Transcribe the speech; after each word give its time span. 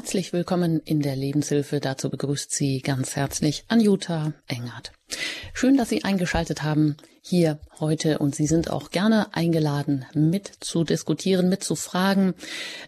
Herzlich 0.00 0.32
willkommen 0.32 0.80
in 0.86 1.00
der 1.00 1.14
Lebenshilfe. 1.14 1.78
Dazu 1.78 2.08
begrüßt 2.08 2.50
Sie 2.50 2.80
ganz 2.80 3.16
herzlich 3.16 3.64
Anjuta 3.68 4.32
Engert. 4.46 4.92
Schön, 5.52 5.76
dass 5.76 5.90
Sie 5.90 6.04
eingeschaltet 6.04 6.62
haben 6.62 6.96
hier 7.20 7.60
heute 7.80 8.18
und 8.18 8.34
Sie 8.34 8.46
sind 8.46 8.70
auch 8.70 8.88
gerne 8.88 9.34
eingeladen, 9.34 10.06
mit 10.14 10.50
zu 10.60 10.84
diskutieren, 10.84 11.50
mit 11.50 11.62
zu 11.62 11.76
fragen. 11.76 12.32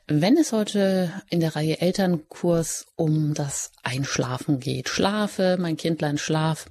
Wenn 0.06 0.38
es 0.38 0.52
heute 0.52 1.12
in 1.28 1.40
der 1.40 1.54
Reihe 1.54 1.82
Elternkurs 1.82 2.86
um 2.96 3.34
das 3.34 3.72
Einschlafen 3.82 4.58
geht. 4.58 4.88
Schlafe, 4.88 5.58
mein 5.60 5.76
Kindlein, 5.76 6.16
schlaf. 6.16 6.64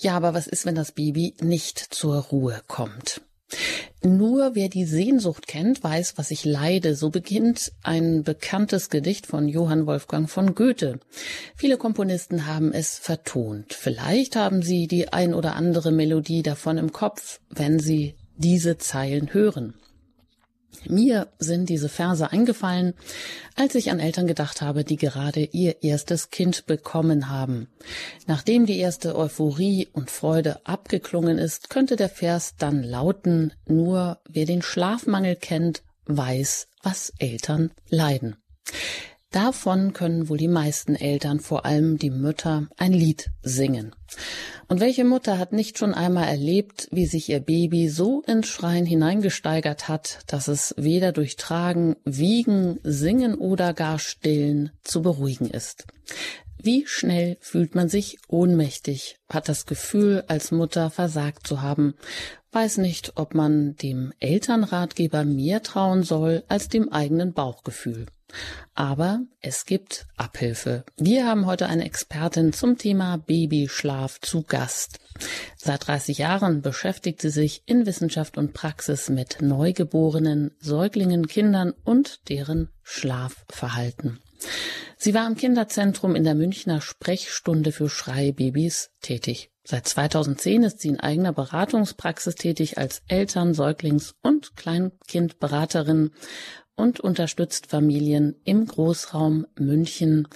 Ja, 0.00 0.16
aber 0.16 0.34
was 0.34 0.48
ist, 0.48 0.66
wenn 0.66 0.74
das 0.74 0.90
Baby 0.90 1.36
nicht 1.40 1.78
zur 1.78 2.16
Ruhe 2.16 2.62
kommt? 2.66 3.20
Nur 4.02 4.54
wer 4.54 4.68
die 4.68 4.84
Sehnsucht 4.84 5.48
kennt, 5.48 5.82
weiß, 5.82 6.14
was 6.16 6.30
ich 6.30 6.44
leide. 6.44 6.94
So 6.94 7.10
beginnt 7.10 7.72
ein 7.82 8.22
bekanntes 8.22 8.90
Gedicht 8.90 9.26
von 9.26 9.48
Johann 9.48 9.86
Wolfgang 9.86 10.30
von 10.30 10.54
Goethe. 10.54 11.00
Viele 11.56 11.78
Komponisten 11.78 12.46
haben 12.46 12.72
es 12.72 12.98
vertont. 12.98 13.74
Vielleicht 13.74 14.36
haben 14.36 14.62
sie 14.62 14.86
die 14.86 15.12
ein 15.12 15.34
oder 15.34 15.56
andere 15.56 15.90
Melodie 15.90 16.42
davon 16.42 16.78
im 16.78 16.92
Kopf, 16.92 17.40
wenn 17.50 17.80
sie 17.80 18.14
diese 18.36 18.78
Zeilen 18.78 19.34
hören. 19.34 19.74
Mir 20.86 21.28
sind 21.38 21.68
diese 21.68 21.88
Verse 21.88 22.30
eingefallen, 22.30 22.94
als 23.56 23.74
ich 23.74 23.90
an 23.90 24.00
Eltern 24.00 24.26
gedacht 24.26 24.62
habe, 24.62 24.84
die 24.84 24.96
gerade 24.96 25.40
ihr 25.40 25.82
erstes 25.82 26.30
Kind 26.30 26.66
bekommen 26.66 27.28
haben. 27.28 27.68
Nachdem 28.26 28.64
die 28.66 28.78
erste 28.78 29.16
Euphorie 29.16 29.88
und 29.92 30.10
Freude 30.10 30.64
abgeklungen 30.66 31.38
ist, 31.38 31.68
könnte 31.68 31.96
der 31.96 32.08
Vers 32.08 32.54
dann 32.58 32.82
lauten, 32.82 33.52
nur 33.66 34.20
wer 34.28 34.46
den 34.46 34.62
Schlafmangel 34.62 35.36
kennt, 35.36 35.82
weiß, 36.06 36.68
was 36.82 37.12
Eltern 37.18 37.70
leiden. 37.88 38.36
Davon 39.30 39.92
können 39.92 40.30
wohl 40.30 40.38
die 40.38 40.48
meisten 40.48 40.94
Eltern, 40.94 41.38
vor 41.38 41.66
allem 41.66 41.98
die 41.98 42.08
Mütter, 42.08 42.66
ein 42.78 42.94
Lied 42.94 43.30
singen. 43.42 43.94
Und 44.68 44.80
welche 44.80 45.04
Mutter 45.04 45.38
hat 45.38 45.52
nicht 45.52 45.76
schon 45.76 45.92
einmal 45.92 46.28
erlebt, 46.28 46.88
wie 46.92 47.04
sich 47.04 47.28
ihr 47.28 47.40
Baby 47.40 47.90
so 47.90 48.22
ins 48.22 48.46
Schreien 48.46 48.86
hineingesteigert 48.86 49.86
hat, 49.86 50.20
dass 50.28 50.48
es 50.48 50.74
weder 50.78 51.12
durch 51.12 51.36
Tragen, 51.36 51.96
Wiegen, 52.04 52.80
Singen 52.82 53.34
oder 53.34 53.74
gar 53.74 53.98
Stillen 53.98 54.70
zu 54.82 55.02
beruhigen 55.02 55.50
ist? 55.50 55.86
Wie 56.60 56.84
schnell 56.86 57.36
fühlt 57.40 57.74
man 57.74 57.90
sich 57.90 58.18
ohnmächtig, 58.28 59.18
hat 59.28 59.48
das 59.48 59.66
Gefühl, 59.66 60.24
als 60.26 60.52
Mutter 60.52 60.90
versagt 60.90 61.46
zu 61.46 61.60
haben, 61.60 61.94
weiß 62.52 62.78
nicht, 62.78 63.12
ob 63.16 63.34
man 63.34 63.76
dem 63.76 64.12
Elternratgeber 64.20 65.24
mehr 65.24 65.62
trauen 65.62 66.02
soll 66.02 66.44
als 66.48 66.68
dem 66.68 66.90
eigenen 66.90 67.34
Bauchgefühl. 67.34 68.06
Aber 68.74 69.20
es 69.40 69.64
gibt 69.64 70.06
Abhilfe. 70.16 70.84
Wir 70.96 71.26
haben 71.26 71.46
heute 71.46 71.66
eine 71.66 71.84
Expertin 71.84 72.52
zum 72.52 72.78
Thema 72.78 73.16
Babyschlaf 73.18 74.20
zu 74.20 74.42
Gast. 74.42 75.00
Seit 75.56 75.86
30 75.86 76.18
Jahren 76.18 76.62
beschäftigt 76.62 77.20
sie 77.20 77.30
sich 77.30 77.62
in 77.66 77.86
Wissenschaft 77.86 78.38
und 78.38 78.52
Praxis 78.52 79.08
mit 79.08 79.38
Neugeborenen, 79.40 80.52
Säuglingen, 80.60 81.26
Kindern 81.26 81.72
und 81.84 82.28
deren 82.28 82.68
Schlafverhalten. 82.82 84.20
Sie 84.96 85.14
war 85.14 85.26
im 85.26 85.36
Kinderzentrum 85.36 86.14
in 86.16 86.24
der 86.24 86.34
Münchner 86.34 86.80
Sprechstunde 86.80 87.72
für 87.72 87.88
Schreibabys 87.88 88.90
tätig. 89.00 89.50
Seit 89.64 89.86
2010 89.86 90.62
ist 90.62 90.80
sie 90.80 90.88
in 90.88 90.98
eigener 90.98 91.32
Beratungspraxis 91.32 92.36
tätig 92.36 92.78
als 92.78 93.02
Eltern-, 93.06 93.54
Säuglings- 93.54 94.14
und 94.22 94.56
Kleinkindberaterin 94.56 96.10
und 96.78 97.00
unterstützt 97.00 97.66
Familien 97.66 98.36
im 98.44 98.64
Großraum 98.64 99.46
München 99.58 100.28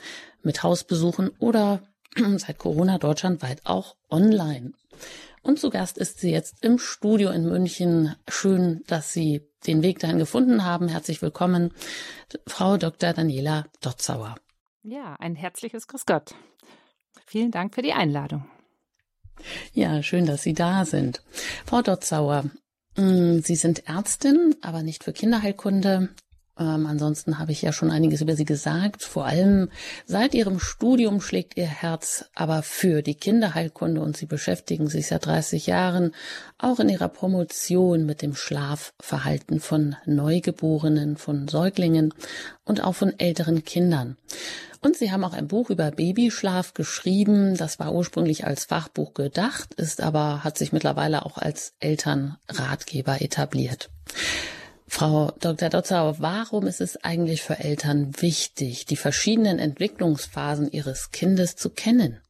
mit 0.43 0.65
Hausbesuchen 0.65 1.31
oder 1.39 1.83
seit 2.37 2.59
Corona 2.59 2.99
deutschlandweit 2.99 3.63
auch 3.65 3.95
online. 4.11 4.73
Und 5.43 5.61
zu 5.61 5.71
Gast 5.71 5.99
ist 5.99 6.19
sie 6.19 6.33
jetzt 6.33 6.65
im 6.65 6.79
Studio 6.79 7.31
in 7.31 7.49
München. 7.49 8.17
Schön, 8.29 8.83
dass 8.89 9.13
Sie 9.13 9.49
den 9.67 9.83
Weg 9.83 10.01
dahin 10.01 10.19
gefunden 10.19 10.65
haben. 10.65 10.89
Herzlich 10.89 11.23
willkommen, 11.23 11.73
Frau 12.47 12.77
Dr. 12.77 13.13
Daniela 13.13 13.67
Dotzauer. 13.81 14.35
Ja, 14.83 15.15
ein 15.21 15.37
herzliches 15.37 15.87
Grüß 15.87 16.07
Gott. 16.07 16.35
Vielen 17.25 17.53
Dank 17.53 17.75
für 17.75 17.83
die 17.83 17.93
Einladung. 17.93 18.45
Ja, 19.73 20.03
schön, 20.03 20.27
dass 20.27 20.43
Sie 20.43 20.55
da 20.55 20.85
sind. 20.85 21.23
Frau 21.67 21.83
Dotzauer, 21.83 22.45
mm, 22.97 23.39
Sie 23.39 23.57
sind 23.57 23.89
Ärztin, 23.89 24.57
aber 24.61 24.83
nicht 24.83 25.05
für 25.05 25.13
Kinderheilkunde. 25.13 26.09
Ähm, 26.59 26.87
ansonsten 26.87 27.39
habe 27.39 27.53
ich 27.53 27.63
ja 27.63 27.73
schon 27.73 27.91
einiges 27.91 28.21
über 28.21 28.37
sie 28.37 28.45
gesagt. 28.45 29.05
Vor 29.05 29.25
allem 29.25 29.71
seit 30.05 30.35
ihrem 30.35 30.59
Studium 30.59 31.21
schlägt 31.21 31.57
ihr 31.57 31.67
Herz 31.67 32.27
aber 32.35 32.63
für 32.63 33.03
die 33.03 33.15
Kinderheilkunde 33.15 34.01
und 34.01 34.17
sie 34.17 34.27
beschäftigen 34.27 34.89
sich 34.89 35.07
seit 35.07 35.25
30 35.27 35.67
Jahren 35.67 36.15
auch 36.59 36.79
in 36.79 36.91
ihrer 36.91 37.09
Promotion 37.09 38.05
mit 38.05 38.21
dem 38.21 38.35
Schlafverhalten 38.35 39.61
von 39.61 39.97
Neugeborenen, 40.05 41.17
von 41.17 41.49
Säuglingen 41.49 42.13
und 42.65 42.85
auch 42.85 42.95
von 42.95 43.19
älteren 43.19 43.65
Kindern. 43.65 44.17
Und 44.83 44.97
sie 44.97 45.13
haben 45.13 45.25
auch 45.25 45.33
ein 45.33 45.47
Buch 45.47 45.71
über 45.71 45.93
Babyschlaf 45.93 46.75
geschrieben. 46.75 47.57
Das 47.57 47.79
war 47.79 47.95
ursprünglich 47.95 48.45
als 48.45 48.65
Fachbuch 48.65 49.15
gedacht, 49.15 49.75
ist 49.75 50.01
aber, 50.01 50.43
hat 50.43 50.59
sich 50.59 50.73
mittlerweile 50.73 51.25
auch 51.25 51.39
als 51.39 51.75
Elternratgeber 51.79 53.23
etabliert. 53.23 53.91
Frau 54.95 55.33
Dr. 55.41 55.71
Dotzau, 55.71 56.17
warum 56.19 56.67
ist 56.67 56.83
es 56.83 57.03
eigentlich 57.03 57.41
für 57.41 57.59
Eltern 57.59 58.13
wichtig, 58.21 58.85
die 58.85 58.97
verschiedenen 58.97 59.59
Entwicklungsphasen 59.59 60.71
ihres 60.71 61.11
Kindes 61.13 61.57
zu 61.57 61.71
kennen? 61.71 62.21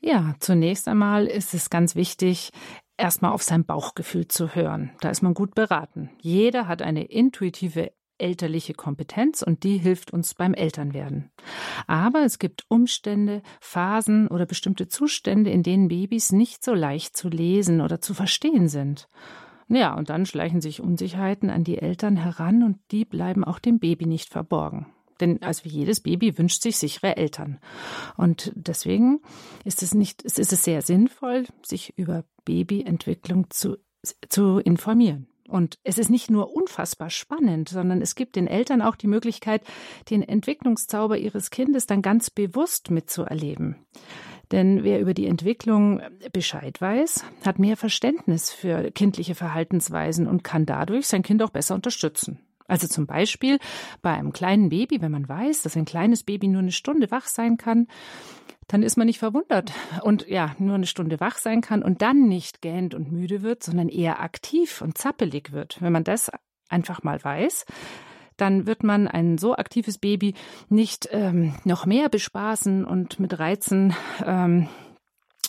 Ja, 0.00 0.34
zunächst 0.40 0.88
einmal 0.88 1.26
ist 1.26 1.54
es 1.54 1.70
ganz 1.70 1.94
wichtig, 1.94 2.50
erstmal 2.96 3.30
auf 3.30 3.44
sein 3.44 3.64
Bauchgefühl 3.64 4.26
zu 4.26 4.56
hören. 4.56 4.90
Da 5.00 5.10
ist 5.10 5.22
man 5.22 5.32
gut 5.32 5.54
beraten. 5.54 6.10
Jeder 6.20 6.66
hat 6.66 6.82
eine 6.82 7.04
intuitive 7.04 7.92
elterliche 8.18 8.74
Kompetenz 8.74 9.40
und 9.40 9.62
die 9.62 9.78
hilft 9.78 10.12
uns 10.12 10.34
beim 10.34 10.54
Elternwerden. 10.54 11.30
Aber 11.86 12.24
es 12.24 12.40
gibt 12.40 12.64
Umstände, 12.66 13.42
Phasen 13.60 14.26
oder 14.26 14.44
bestimmte 14.44 14.88
Zustände, 14.88 15.50
in 15.50 15.62
denen 15.62 15.86
Babys 15.86 16.32
nicht 16.32 16.64
so 16.64 16.74
leicht 16.74 17.16
zu 17.16 17.28
lesen 17.28 17.80
oder 17.80 18.00
zu 18.00 18.12
verstehen 18.12 18.66
sind. 18.66 19.08
Ja, 19.68 19.94
und 19.94 20.08
dann 20.08 20.26
schleichen 20.26 20.60
sich 20.60 20.80
Unsicherheiten 20.80 21.50
an 21.50 21.62
die 21.62 21.78
Eltern 21.78 22.16
heran 22.16 22.62
und 22.62 22.78
die 22.90 23.04
bleiben 23.04 23.44
auch 23.44 23.58
dem 23.58 23.78
Baby 23.78 24.06
nicht 24.06 24.30
verborgen. 24.30 24.86
Denn 25.20 25.42
also 25.42 25.68
jedes 25.68 26.00
Baby 26.00 26.38
wünscht 26.38 26.62
sich 26.62 26.78
sichere 26.78 27.16
Eltern. 27.16 27.58
Und 28.16 28.52
deswegen 28.54 29.20
ist 29.64 29.82
es 29.82 29.94
nicht, 29.94 30.24
es 30.24 30.38
ist 30.38 30.52
es 30.52 30.64
sehr 30.64 30.82
sinnvoll, 30.82 31.44
sich 31.62 31.98
über 31.98 32.24
Babyentwicklung 32.44 33.50
zu, 33.50 33.76
zu 34.28 34.58
informieren. 34.58 35.26
Und 35.48 35.78
es 35.82 35.96
ist 35.96 36.10
nicht 36.10 36.30
nur 36.30 36.54
unfassbar 36.54 37.08
spannend, 37.08 37.70
sondern 37.70 38.02
es 38.02 38.14
gibt 38.14 38.36
den 38.36 38.46
Eltern 38.46 38.82
auch 38.82 38.96
die 38.96 39.06
Möglichkeit, 39.06 39.62
den 40.10 40.22
Entwicklungszauber 40.22 41.16
ihres 41.16 41.50
Kindes 41.50 41.86
dann 41.86 42.02
ganz 42.02 42.30
bewusst 42.30 42.90
mitzuerleben. 42.90 43.76
Denn 44.52 44.82
wer 44.82 45.00
über 45.00 45.14
die 45.14 45.26
Entwicklung 45.26 46.00
Bescheid 46.32 46.80
weiß, 46.80 47.24
hat 47.44 47.58
mehr 47.58 47.76
Verständnis 47.76 48.50
für 48.50 48.90
kindliche 48.90 49.34
Verhaltensweisen 49.34 50.26
und 50.26 50.44
kann 50.44 50.64
dadurch 50.64 51.06
sein 51.06 51.22
Kind 51.22 51.42
auch 51.42 51.50
besser 51.50 51.74
unterstützen. 51.74 52.40
Also 52.66 52.86
zum 52.86 53.06
Beispiel 53.06 53.58
bei 54.02 54.12
einem 54.12 54.32
kleinen 54.32 54.68
Baby, 54.68 55.00
wenn 55.00 55.10
man 55.12 55.28
weiß, 55.28 55.62
dass 55.62 55.76
ein 55.76 55.86
kleines 55.86 56.22
Baby 56.22 56.48
nur 56.48 56.60
eine 56.60 56.72
Stunde 56.72 57.10
wach 57.10 57.26
sein 57.26 57.56
kann, 57.56 57.88
dann 58.68 58.82
ist 58.82 58.98
man 58.98 59.06
nicht 59.06 59.18
verwundert 59.18 59.72
und 60.02 60.28
ja, 60.28 60.54
nur 60.58 60.74
eine 60.74 60.86
Stunde 60.86 61.20
wach 61.20 61.38
sein 61.38 61.62
kann 61.62 61.82
und 61.82 62.02
dann 62.02 62.28
nicht 62.28 62.60
gähnt 62.60 62.94
und 62.94 63.10
müde 63.10 63.42
wird, 63.42 63.62
sondern 63.62 63.88
eher 63.88 64.20
aktiv 64.20 64.82
und 64.82 64.98
zappelig 64.98 65.52
wird. 65.52 65.80
Wenn 65.80 65.92
man 65.92 66.04
das 66.04 66.30
einfach 66.68 67.02
mal 67.02 67.22
weiß, 67.24 67.64
dann 68.38 68.66
wird 68.66 68.82
man 68.82 69.06
ein 69.06 69.36
so 69.36 69.54
aktives 69.54 69.98
Baby 69.98 70.34
nicht 70.68 71.08
ähm, 71.12 71.54
noch 71.64 71.84
mehr 71.84 72.08
bespaßen 72.08 72.84
und 72.84 73.20
mit 73.20 73.38
Reizen 73.38 73.94
ähm, 74.24 74.68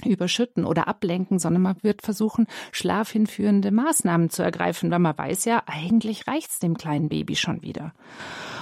überschütten 0.05 0.65
oder 0.65 0.87
ablenken, 0.87 1.39
sondern 1.39 1.61
man 1.61 1.75
wird 1.81 2.01
versuchen, 2.01 2.47
schlafhinführende 2.71 3.71
Maßnahmen 3.71 4.29
zu 4.29 4.43
ergreifen, 4.43 4.91
weil 4.91 4.99
man 4.99 5.17
weiß 5.17 5.45
ja, 5.45 5.63
eigentlich 5.65 6.27
reicht's 6.27 6.59
dem 6.59 6.77
kleinen 6.77 7.09
Baby 7.09 7.35
schon 7.35 7.61
wieder. 7.61 7.93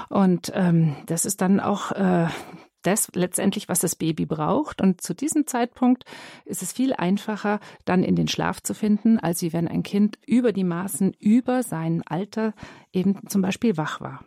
Und 0.09 0.51
ähm, 0.56 0.95
das 1.06 1.25
ist 1.25 1.41
dann 1.41 1.59
auch 1.59 1.91
äh, 1.91 2.27
das 2.87 3.09
letztendlich, 3.13 3.69
was 3.69 3.79
das 3.79 3.95
Baby 3.95 4.25
braucht. 4.25 4.81
Und 4.81 5.01
zu 5.01 5.13
diesem 5.13 5.45
Zeitpunkt 5.45 6.05
ist 6.45 6.63
es 6.63 6.71
viel 6.71 6.93
einfacher, 6.93 7.59
dann 7.85 8.03
in 8.03 8.15
den 8.15 8.27
Schlaf 8.27 8.61
zu 8.63 8.73
finden, 8.73 9.19
als 9.19 9.41
wie 9.41 9.53
wenn 9.53 9.67
ein 9.67 9.83
Kind 9.83 10.17
über 10.25 10.53
die 10.53 10.63
Maßen, 10.63 11.13
über 11.19 11.63
sein 11.63 12.01
Alter 12.07 12.53
eben 12.93 13.27
zum 13.27 13.41
Beispiel 13.41 13.77
wach 13.77 14.01
war. 14.01 14.23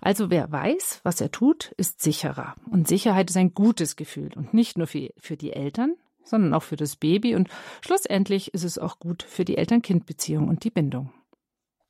Also 0.00 0.30
wer 0.30 0.50
weiß, 0.50 1.00
was 1.02 1.20
er 1.20 1.30
tut, 1.30 1.72
ist 1.76 2.00
sicherer. 2.00 2.54
Und 2.70 2.88
Sicherheit 2.88 3.28
ist 3.28 3.36
ein 3.36 3.52
gutes 3.52 3.96
Gefühl 3.96 4.30
und 4.34 4.54
nicht 4.54 4.78
nur 4.78 4.86
für, 4.86 5.10
für 5.18 5.36
die 5.36 5.52
Eltern, 5.52 5.94
sondern 6.24 6.54
auch 6.54 6.62
für 6.62 6.76
das 6.76 6.96
Baby. 6.96 7.34
Und 7.34 7.48
schlussendlich 7.82 8.54
ist 8.54 8.64
es 8.64 8.78
auch 8.78 8.98
gut 8.98 9.22
für 9.22 9.44
die 9.44 9.58
Eltern-Kind-Beziehung 9.58 10.48
und 10.48 10.64
die 10.64 10.70
Bindung. 10.70 11.12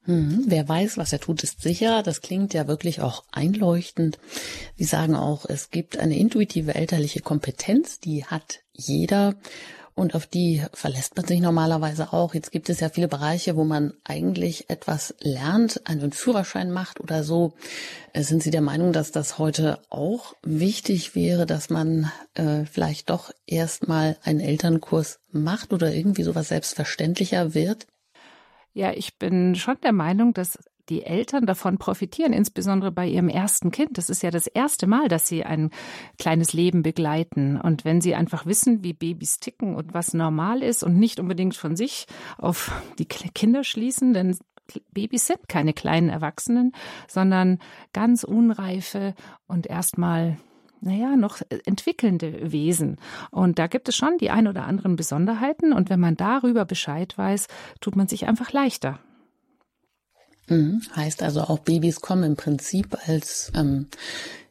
Hm, 0.08 0.44
wer 0.46 0.66
weiß, 0.66 0.96
was 0.96 1.12
er 1.12 1.20
tut, 1.20 1.42
ist 1.42 1.60
sicher. 1.60 2.02
Das 2.02 2.22
klingt 2.22 2.54
ja 2.54 2.66
wirklich 2.66 3.02
auch 3.02 3.24
einleuchtend. 3.30 4.18
Sie 4.74 4.84
sagen 4.84 5.14
auch, 5.14 5.44
es 5.44 5.70
gibt 5.70 5.98
eine 5.98 6.16
intuitive 6.16 6.74
elterliche 6.74 7.20
Kompetenz, 7.20 8.00
die 8.00 8.24
hat 8.24 8.60
jeder 8.72 9.34
und 9.94 10.14
auf 10.14 10.26
die 10.26 10.64
verlässt 10.72 11.14
man 11.16 11.26
sich 11.26 11.40
normalerweise 11.40 12.14
auch. 12.14 12.32
Jetzt 12.32 12.52
gibt 12.52 12.70
es 12.70 12.80
ja 12.80 12.88
viele 12.88 13.08
Bereiche, 13.08 13.54
wo 13.54 13.64
man 13.64 13.92
eigentlich 14.02 14.70
etwas 14.70 15.14
lernt, 15.20 15.86
einen 15.86 16.12
Führerschein 16.12 16.70
macht 16.70 17.00
oder 17.00 17.22
so. 17.22 17.52
Äh, 18.14 18.22
sind 18.22 18.42
Sie 18.42 18.50
der 18.50 18.62
Meinung, 18.62 18.94
dass 18.94 19.12
das 19.12 19.38
heute 19.38 19.78
auch 19.90 20.34
wichtig 20.42 21.14
wäre, 21.16 21.44
dass 21.44 21.68
man 21.68 22.10
äh, 22.32 22.64
vielleicht 22.64 23.10
doch 23.10 23.30
erstmal 23.44 24.16
einen 24.22 24.40
Elternkurs 24.40 25.18
macht 25.32 25.74
oder 25.74 25.92
irgendwie 25.92 26.22
sowas 26.22 26.48
selbstverständlicher 26.48 27.52
wird? 27.52 27.86
Ja, 28.78 28.92
ich 28.92 29.18
bin 29.18 29.56
schon 29.56 29.74
der 29.82 29.92
Meinung, 29.92 30.34
dass 30.34 30.56
die 30.88 31.02
Eltern 31.02 31.46
davon 31.46 31.78
profitieren, 31.78 32.32
insbesondere 32.32 32.92
bei 32.92 33.08
ihrem 33.08 33.28
ersten 33.28 33.72
Kind. 33.72 33.98
Das 33.98 34.08
ist 34.08 34.22
ja 34.22 34.30
das 34.30 34.46
erste 34.46 34.86
Mal, 34.86 35.08
dass 35.08 35.26
sie 35.26 35.42
ein 35.42 35.70
kleines 36.16 36.52
Leben 36.52 36.84
begleiten. 36.84 37.60
Und 37.60 37.84
wenn 37.84 38.00
sie 38.00 38.14
einfach 38.14 38.46
wissen, 38.46 38.84
wie 38.84 38.92
Babys 38.92 39.40
ticken 39.40 39.74
und 39.74 39.94
was 39.94 40.14
normal 40.14 40.62
ist 40.62 40.84
und 40.84 40.96
nicht 40.96 41.18
unbedingt 41.18 41.56
von 41.56 41.74
sich 41.74 42.06
auf 42.36 42.70
die 43.00 43.06
Kinder 43.06 43.64
schließen, 43.64 44.14
denn 44.14 44.38
Babys 44.92 45.26
sind 45.26 45.48
keine 45.48 45.72
kleinen 45.72 46.08
Erwachsenen, 46.08 46.70
sondern 47.08 47.58
ganz 47.92 48.22
unreife 48.22 49.16
und 49.48 49.66
erstmal 49.66 50.36
naja, 50.80 51.16
noch 51.16 51.40
entwickelnde 51.64 52.52
Wesen. 52.52 52.96
Und 53.30 53.58
da 53.58 53.66
gibt 53.66 53.88
es 53.88 53.96
schon 53.96 54.18
die 54.18 54.30
ein 54.30 54.46
oder 54.46 54.64
anderen 54.64 54.96
Besonderheiten. 54.96 55.72
Und 55.72 55.90
wenn 55.90 56.00
man 56.00 56.16
darüber 56.16 56.64
Bescheid 56.64 57.16
weiß, 57.16 57.46
tut 57.80 57.96
man 57.96 58.08
sich 58.08 58.26
einfach 58.26 58.52
leichter. 58.52 59.00
Mhm. 60.48 60.82
Heißt 60.94 61.22
also 61.22 61.42
auch 61.42 61.58
Babys 61.60 62.00
kommen 62.00 62.24
im 62.24 62.36
Prinzip 62.36 62.96
als 63.06 63.52
ähm, 63.54 63.88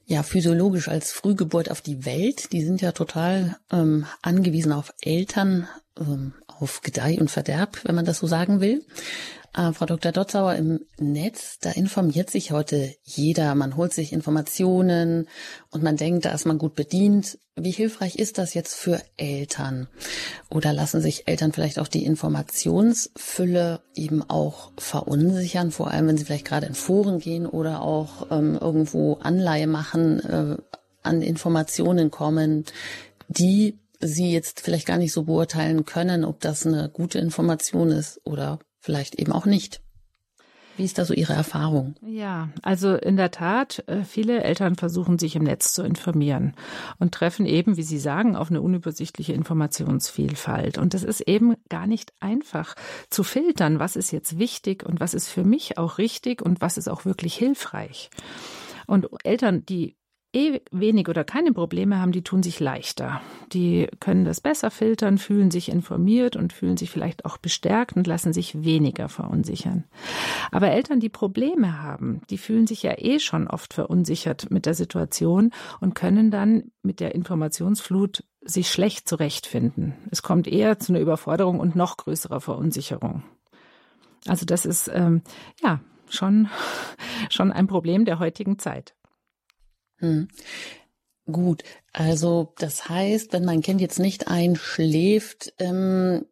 ja 0.05 0.23
physiologisch 0.23 0.87
als 0.87 1.11
Frühgeburt 1.11 1.71
auf 1.71 1.81
die 1.81 2.05
Welt. 2.05 2.51
Die 2.53 2.63
sind 2.63 2.81
ja 2.81 2.91
total 2.91 3.57
ähm, 3.71 4.05
angewiesen 4.21 4.71
auf 4.71 4.93
Eltern, 5.01 5.67
ähm, 5.99 6.33
auf 6.45 6.81
Gedeih 6.81 7.19
und 7.19 7.31
Verderb, 7.31 7.79
wenn 7.83 7.95
man 7.95 8.05
das 8.05 8.19
so 8.19 8.27
sagen 8.27 8.61
will. 8.61 8.85
Äh, 9.53 9.73
Frau 9.73 9.85
Dr. 9.85 10.11
Dotzauer, 10.11 10.55
im 10.55 10.81
Netz, 10.99 11.59
da 11.59 11.71
informiert 11.71 12.29
sich 12.29 12.51
heute 12.51 12.93
jeder. 13.03 13.55
Man 13.55 13.75
holt 13.75 13.93
sich 13.93 14.13
Informationen 14.13 15.27
und 15.71 15.83
man 15.83 15.97
denkt, 15.97 16.25
da 16.25 16.31
ist 16.31 16.45
man 16.45 16.57
gut 16.57 16.75
bedient. 16.75 17.39
Wie 17.55 17.71
hilfreich 17.71 18.17
ist 18.17 18.37
das 18.37 18.53
jetzt 18.53 18.75
für 18.75 19.01
Eltern? 19.17 19.87
Oder 20.49 20.73
lassen 20.73 21.01
sich 21.01 21.27
Eltern 21.27 21.53
vielleicht 21.53 21.79
auch 21.79 21.87
die 21.87 22.05
Informationsfülle 22.05 23.81
eben 23.95 24.21
auch 24.29 24.71
verunsichern, 24.77 25.71
vor 25.71 25.89
allem 25.89 26.07
wenn 26.07 26.17
sie 26.17 26.25
vielleicht 26.25 26.45
gerade 26.45 26.67
in 26.67 26.75
Foren 26.75 27.19
gehen 27.19 27.47
oder 27.47 27.81
auch 27.81 28.31
ähm, 28.31 28.57
irgendwo 28.61 29.15
Anleihe 29.15 29.67
machen, 29.67 30.19
äh, 30.19 30.57
an 31.01 31.21
Informationen 31.21 32.11
kommen, 32.11 32.65
die 33.27 33.79
sie 33.99 34.31
jetzt 34.31 34.59
vielleicht 34.61 34.85
gar 34.85 34.97
nicht 34.97 35.13
so 35.13 35.23
beurteilen 35.23 35.85
können, 35.85 36.23
ob 36.25 36.39
das 36.39 36.65
eine 36.65 36.89
gute 36.89 37.19
Information 37.19 37.89
ist 37.89 38.21
oder 38.23 38.59
vielleicht 38.87 39.15
eben 39.15 39.33
auch 39.33 39.45
nicht. 39.45 39.81
Wie 40.77 40.85
ist 40.85 40.97
da 40.97 41.03
so 41.03 41.13
Ihre 41.13 41.33
Erfahrung? 41.33 41.95
Ja, 42.05 42.49
also 42.61 42.95
in 42.95 43.17
der 43.17 43.31
Tat, 43.31 43.83
äh, 43.87 44.03
viele 44.05 44.43
Eltern 44.43 44.75
versuchen 44.75 45.19
sich 45.19 45.35
im 45.35 45.43
Netz 45.43 45.73
zu 45.73 45.83
informieren 45.83 46.53
und 46.99 47.13
treffen 47.13 47.45
eben, 47.45 47.75
wie 47.75 47.83
Sie 47.83 47.97
sagen, 47.99 48.37
auf 48.37 48.49
eine 48.49 48.61
unübersichtliche 48.61 49.33
Informationsvielfalt. 49.33 50.77
Und 50.77 50.93
es 50.93 51.03
ist 51.03 51.19
eben 51.21 51.55
gar 51.67 51.85
nicht 51.85 52.13
einfach 52.21 52.75
zu 53.09 53.23
filtern, 53.23 53.79
was 53.79 53.97
ist 53.97 54.11
jetzt 54.11 54.39
wichtig 54.39 54.85
und 54.85 55.01
was 55.01 55.13
ist 55.13 55.27
für 55.27 55.43
mich 55.43 55.77
auch 55.77 55.97
richtig 55.97 56.41
und 56.41 56.61
was 56.61 56.77
ist 56.77 56.87
auch 56.87 57.03
wirklich 57.03 57.35
hilfreich. 57.35 58.09
Und 58.85 59.09
Eltern, 59.25 59.65
die 59.65 59.96
eh 60.37 60.61
wenig 60.71 61.09
oder 61.09 61.23
keine 61.23 61.51
Probleme 61.51 61.99
haben, 61.99 62.11
die 62.11 62.21
tun 62.21 62.43
sich 62.43 62.59
leichter. 62.59 63.21
Die 63.51 63.87
können 63.99 64.25
das 64.25 64.39
besser 64.39 64.69
filtern, 64.69 65.17
fühlen 65.17 65.51
sich 65.51 65.69
informiert 65.69 66.35
und 66.35 66.53
fühlen 66.53 66.77
sich 66.77 66.91
vielleicht 66.91 67.25
auch 67.25 67.37
bestärkt 67.37 67.95
und 67.95 68.07
lassen 68.07 68.33
sich 68.33 68.63
weniger 68.63 69.09
verunsichern. 69.09 69.85
Aber 70.51 70.69
Eltern, 70.69 70.99
die 70.99 71.09
Probleme 71.09 71.81
haben, 71.81 72.21
die 72.29 72.37
fühlen 72.37 72.67
sich 72.67 72.83
ja 72.83 72.93
eh 72.97 73.19
schon 73.19 73.47
oft 73.47 73.73
verunsichert 73.73 74.51
mit 74.51 74.65
der 74.65 74.75
Situation 74.75 75.51
und 75.79 75.95
können 75.95 76.29
dann 76.31 76.71
mit 76.83 76.99
der 76.99 77.15
Informationsflut 77.15 78.23
sich 78.41 78.69
schlecht 78.69 79.09
zurechtfinden. 79.09 79.95
Es 80.11 80.21
kommt 80.21 80.47
eher 80.47 80.79
zu 80.79 80.93
einer 80.93 81.01
Überforderung 81.01 81.59
und 81.59 81.75
noch 81.75 81.97
größerer 81.97 82.39
Verunsicherung. 82.39 83.23
Also 84.27 84.45
das 84.45 84.65
ist 84.65 84.89
ähm, 84.93 85.21
ja 85.61 85.79
schon 86.09 86.49
schon 87.29 87.51
ein 87.51 87.67
Problem 87.67 88.05
der 88.05 88.19
heutigen 88.19 88.59
Zeit. 88.59 88.96
Hm. 89.99 90.27
Gut, 91.29 91.63
also 91.91 92.53
das 92.57 92.87
heißt, 92.87 93.33
wenn 93.33 93.43
mein 93.43 93.61
Kind 93.61 93.81
jetzt 93.81 93.99
nicht 93.99 94.29
einschläft, 94.29 95.53
ähm, 95.59 96.25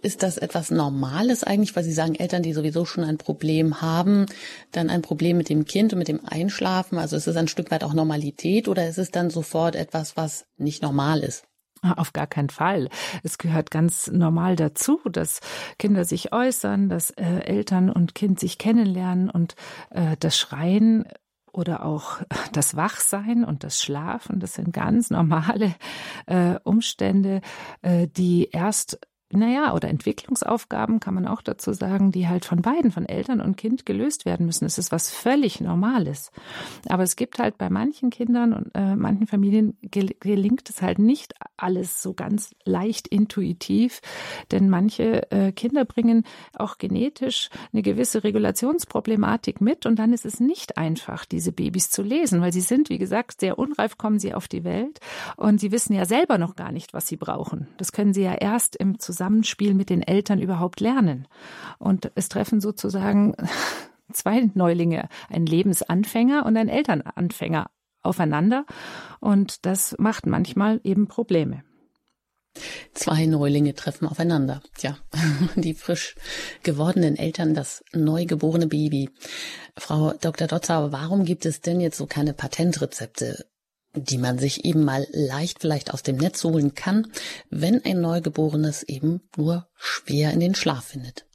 ist 0.00 0.22
das 0.22 0.38
etwas 0.38 0.70
Normales 0.70 1.42
eigentlich, 1.42 1.74
weil 1.74 1.82
Sie 1.82 1.92
sagen, 1.92 2.14
Eltern, 2.14 2.42
die 2.42 2.52
sowieso 2.52 2.84
schon 2.84 3.02
ein 3.02 3.18
Problem 3.18 3.80
haben, 3.80 4.26
dann 4.70 4.90
ein 4.90 5.02
Problem 5.02 5.36
mit 5.36 5.48
dem 5.48 5.64
Kind 5.64 5.92
und 5.92 5.98
mit 5.98 6.08
dem 6.08 6.24
Einschlafen? 6.24 6.98
Also 6.98 7.16
ist 7.16 7.26
es 7.26 7.36
ein 7.36 7.48
Stück 7.48 7.70
weit 7.72 7.82
auch 7.82 7.94
Normalität 7.94 8.68
oder 8.68 8.88
ist 8.88 8.98
es 8.98 9.10
dann 9.10 9.30
sofort 9.30 9.74
etwas, 9.74 10.16
was 10.16 10.46
nicht 10.56 10.82
normal 10.82 11.20
ist? 11.20 11.44
Auf 11.82 12.12
gar 12.12 12.26
keinen 12.26 12.50
Fall. 12.50 12.88
Es 13.22 13.38
gehört 13.38 13.70
ganz 13.70 14.08
normal 14.08 14.56
dazu, 14.56 15.00
dass 15.10 15.40
Kinder 15.78 16.04
sich 16.04 16.32
äußern, 16.32 16.88
dass 16.88 17.10
äh, 17.10 17.40
Eltern 17.44 17.90
und 17.90 18.14
Kind 18.14 18.40
sich 18.40 18.58
kennenlernen 18.58 19.30
und 19.30 19.54
äh, 19.90 20.16
das 20.18 20.36
Schreien 20.36 21.04
oder 21.52 21.84
auch 21.84 22.18
das 22.52 22.76
Wachsein 22.76 23.44
und 23.44 23.64
das 23.64 23.82
Schlafen. 23.82 24.40
Das 24.40 24.54
sind 24.54 24.72
ganz 24.72 25.10
normale 25.10 25.74
äh, 26.26 26.56
Umstände, 26.64 27.40
äh, 27.82 28.08
die 28.08 28.50
erst 28.50 28.98
naja, 29.30 29.74
oder 29.74 29.88
Entwicklungsaufgaben 29.88 31.00
kann 31.00 31.12
man 31.12 31.28
auch 31.28 31.42
dazu 31.42 31.74
sagen, 31.74 32.12
die 32.12 32.28
halt 32.28 32.46
von 32.46 32.62
beiden, 32.62 32.90
von 32.90 33.04
Eltern 33.04 33.42
und 33.42 33.58
Kind 33.58 33.84
gelöst 33.84 34.24
werden 34.24 34.46
müssen. 34.46 34.64
Es 34.64 34.78
ist 34.78 34.90
was 34.90 35.10
völlig 35.10 35.60
Normales. 35.60 36.32
Aber 36.88 37.02
es 37.02 37.14
gibt 37.14 37.38
halt 37.38 37.58
bei 37.58 37.68
manchen 37.68 38.08
Kindern 38.08 38.54
und 38.54 38.70
äh, 38.74 38.96
manchen 38.96 39.26
Familien 39.26 39.76
gelingt 39.82 40.70
es 40.70 40.80
halt 40.80 40.98
nicht 40.98 41.34
alles 41.58 42.02
so 42.02 42.14
ganz 42.14 42.54
leicht 42.64 43.06
intuitiv, 43.06 44.00
denn 44.50 44.70
manche 44.70 45.30
äh, 45.30 45.52
Kinder 45.52 45.84
bringen 45.84 46.24
auch 46.54 46.78
genetisch 46.78 47.50
eine 47.72 47.82
gewisse 47.82 48.24
Regulationsproblematik 48.24 49.60
mit 49.60 49.84
und 49.84 49.98
dann 49.98 50.14
ist 50.14 50.24
es 50.24 50.40
nicht 50.40 50.78
einfach, 50.78 51.26
diese 51.26 51.52
Babys 51.52 51.90
zu 51.90 52.02
lesen, 52.02 52.40
weil 52.40 52.52
sie 52.54 52.62
sind, 52.62 52.88
wie 52.88 52.98
gesagt, 52.98 53.40
sehr 53.40 53.58
unreif, 53.58 53.98
kommen 53.98 54.18
sie 54.18 54.32
auf 54.32 54.48
die 54.48 54.64
Welt 54.64 55.00
und 55.36 55.60
sie 55.60 55.70
wissen 55.70 55.92
ja 55.92 56.06
selber 56.06 56.38
noch 56.38 56.56
gar 56.56 56.72
nicht, 56.72 56.94
was 56.94 57.06
sie 57.06 57.16
brauchen. 57.16 57.68
Das 57.76 57.92
können 57.92 58.14
sie 58.14 58.22
ja 58.22 58.32
erst 58.32 58.74
im 58.76 58.98
Zusammenhang 58.98 59.17
Zusammenspiel 59.18 59.74
mit 59.74 59.90
den 59.90 60.02
Eltern 60.02 60.40
überhaupt 60.40 60.78
lernen. 60.78 61.26
Und 61.78 62.12
es 62.14 62.28
treffen 62.28 62.60
sozusagen 62.60 63.34
zwei 64.12 64.48
Neulinge, 64.54 65.08
ein 65.28 65.44
Lebensanfänger 65.44 66.46
und 66.46 66.56
ein 66.56 66.68
Elternanfänger 66.68 67.68
aufeinander. 68.02 68.64
Und 69.18 69.66
das 69.66 69.96
macht 69.98 70.26
manchmal 70.26 70.80
eben 70.84 71.08
Probleme. 71.08 71.64
Zwei 72.94 73.26
Neulinge 73.26 73.74
treffen 73.74 74.06
aufeinander. 74.06 74.62
Tja, 74.76 74.96
die 75.56 75.74
frisch 75.74 76.14
gewordenen 76.62 77.16
Eltern, 77.16 77.54
das 77.54 77.82
neugeborene 77.92 78.68
Baby. 78.68 79.10
Frau 79.76 80.12
Dr. 80.12 80.46
Dotzauer, 80.46 80.92
warum 80.92 81.24
gibt 81.24 81.44
es 81.44 81.60
denn 81.60 81.80
jetzt 81.80 81.98
so 81.98 82.06
keine 82.06 82.34
Patentrezepte? 82.34 83.46
Die 83.94 84.18
man 84.18 84.38
sich 84.38 84.64
eben 84.64 84.84
mal 84.84 85.06
leicht 85.12 85.60
vielleicht 85.60 85.92
aus 85.92 86.02
dem 86.02 86.16
Netz 86.16 86.44
holen 86.44 86.74
kann, 86.74 87.10
wenn 87.50 87.84
ein 87.84 88.00
Neugeborenes 88.00 88.82
eben 88.82 89.22
nur 89.36 89.68
schwer 89.74 90.32
in 90.32 90.40
den 90.40 90.54
Schlaf 90.54 90.84
findet. 90.84 91.26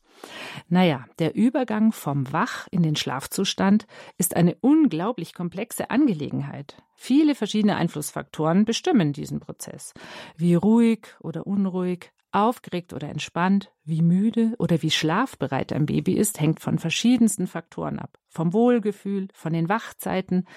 Naja, 0.69 1.05
der 1.19 1.35
Übergang 1.35 1.91
vom 1.91 2.31
Wach 2.31 2.67
in 2.71 2.83
den 2.83 2.95
Schlafzustand 2.95 3.85
ist 4.17 4.35
eine 4.35 4.55
unglaublich 4.61 5.33
komplexe 5.33 5.89
Angelegenheit. 5.89 6.81
Viele 6.95 7.35
verschiedene 7.35 7.75
Einflussfaktoren 7.75 8.65
bestimmen 8.65 9.11
diesen 9.11 9.39
Prozess. 9.39 9.93
Wie 10.37 10.55
ruhig 10.55 11.07
oder 11.19 11.45
unruhig, 11.45 12.11
aufgeregt 12.31 12.93
oder 12.93 13.09
entspannt, 13.09 13.71
wie 13.83 14.01
müde 14.01 14.53
oder 14.57 14.81
wie 14.81 14.91
schlafbereit 14.91 15.71
ein 15.71 15.85
Baby 15.85 16.13
ist, 16.13 16.39
hängt 16.39 16.59
von 16.59 16.79
verschiedensten 16.79 17.47
Faktoren 17.47 17.99
ab. 17.99 18.17
Vom 18.27 18.53
Wohlgefühl, 18.53 19.27
von 19.33 19.53
den 19.53 19.69
Wachzeiten, 19.69 20.47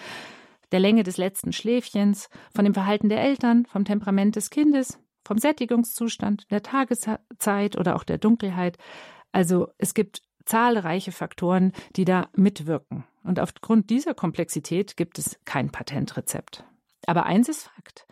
der 0.73 0.81
Länge 0.81 1.03
des 1.03 1.17
letzten 1.17 1.53
Schläfchens, 1.53 2.29
von 2.55 2.65
dem 2.65 2.75
Verhalten 2.75 3.09
der 3.09 3.23
Eltern, 3.23 3.67
vom 3.67 3.85
Temperament 3.85 4.37
des 4.37 4.51
Kindes, 4.51 4.99
vom 5.25 5.39
Sättigungszustand, 5.39 6.51
der 6.51 6.63
Tageszeit 6.63 7.77
oder 7.77 7.97
auch 7.97 8.05
der 8.05 8.19
Dunkelheit. 8.19 8.79
Also 9.33 9.69
es 9.79 9.95
gibt 9.95 10.23
zahlreiche 10.45 11.13
Faktoren, 11.13 11.73
die 11.97 12.05
da 12.05 12.29
mitwirken. 12.35 13.05
Und 13.23 13.41
aufgrund 13.41 13.91
dieser 13.91 14.15
Komplexität 14.15 14.97
gibt 14.97 15.19
es 15.19 15.39
kein 15.45 15.71
Patentrezept. 15.71 16.65
Aber 17.07 17.27
eins 17.27 17.49
ist 17.49 17.65
Fakt. 17.65 18.07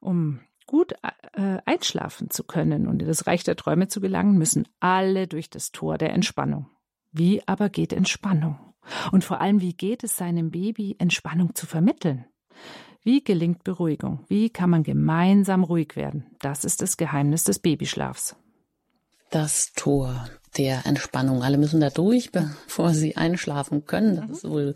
Um 0.00 0.40
gut 0.66 0.92
äh, 1.32 1.58
einschlafen 1.64 2.30
zu 2.30 2.44
können 2.44 2.86
und 2.86 3.02
in 3.02 3.08
das 3.08 3.26
Reich 3.26 3.42
der 3.42 3.56
Träume 3.56 3.88
zu 3.88 4.00
gelangen, 4.00 4.38
müssen 4.38 4.68
alle 4.78 5.26
durch 5.26 5.50
das 5.50 5.72
Tor 5.72 5.98
der 5.98 6.12
Entspannung. 6.12 6.70
Wie 7.10 7.42
aber 7.48 7.70
geht 7.70 7.92
Entspannung? 7.92 8.69
Und 9.12 9.24
vor 9.24 9.40
allem, 9.40 9.60
wie 9.60 9.74
geht 9.74 10.04
es 10.04 10.16
seinem 10.16 10.50
Baby, 10.50 10.96
Entspannung 10.98 11.54
zu 11.54 11.66
vermitteln? 11.66 12.24
Wie 13.02 13.24
gelingt 13.24 13.64
Beruhigung? 13.64 14.24
Wie 14.28 14.50
kann 14.50 14.70
man 14.70 14.82
gemeinsam 14.82 15.64
ruhig 15.64 15.96
werden? 15.96 16.26
Das 16.40 16.64
ist 16.64 16.82
das 16.82 16.96
Geheimnis 16.96 17.44
des 17.44 17.58
Babyschlafs. 17.58 18.36
Das 19.30 19.72
Tor 19.72 20.28
der 20.56 20.84
Entspannung. 20.86 21.42
Alle 21.42 21.58
müssen 21.58 21.80
da 21.80 21.90
durch, 21.90 22.30
bevor 22.32 22.92
sie 22.92 23.16
einschlafen 23.16 23.86
können. 23.86 24.28
Das 24.28 24.44
wohl, 24.44 24.74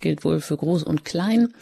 gilt 0.00 0.24
wohl 0.24 0.40
für 0.40 0.56
groß 0.56 0.82
und 0.82 1.04
klein. 1.04 1.54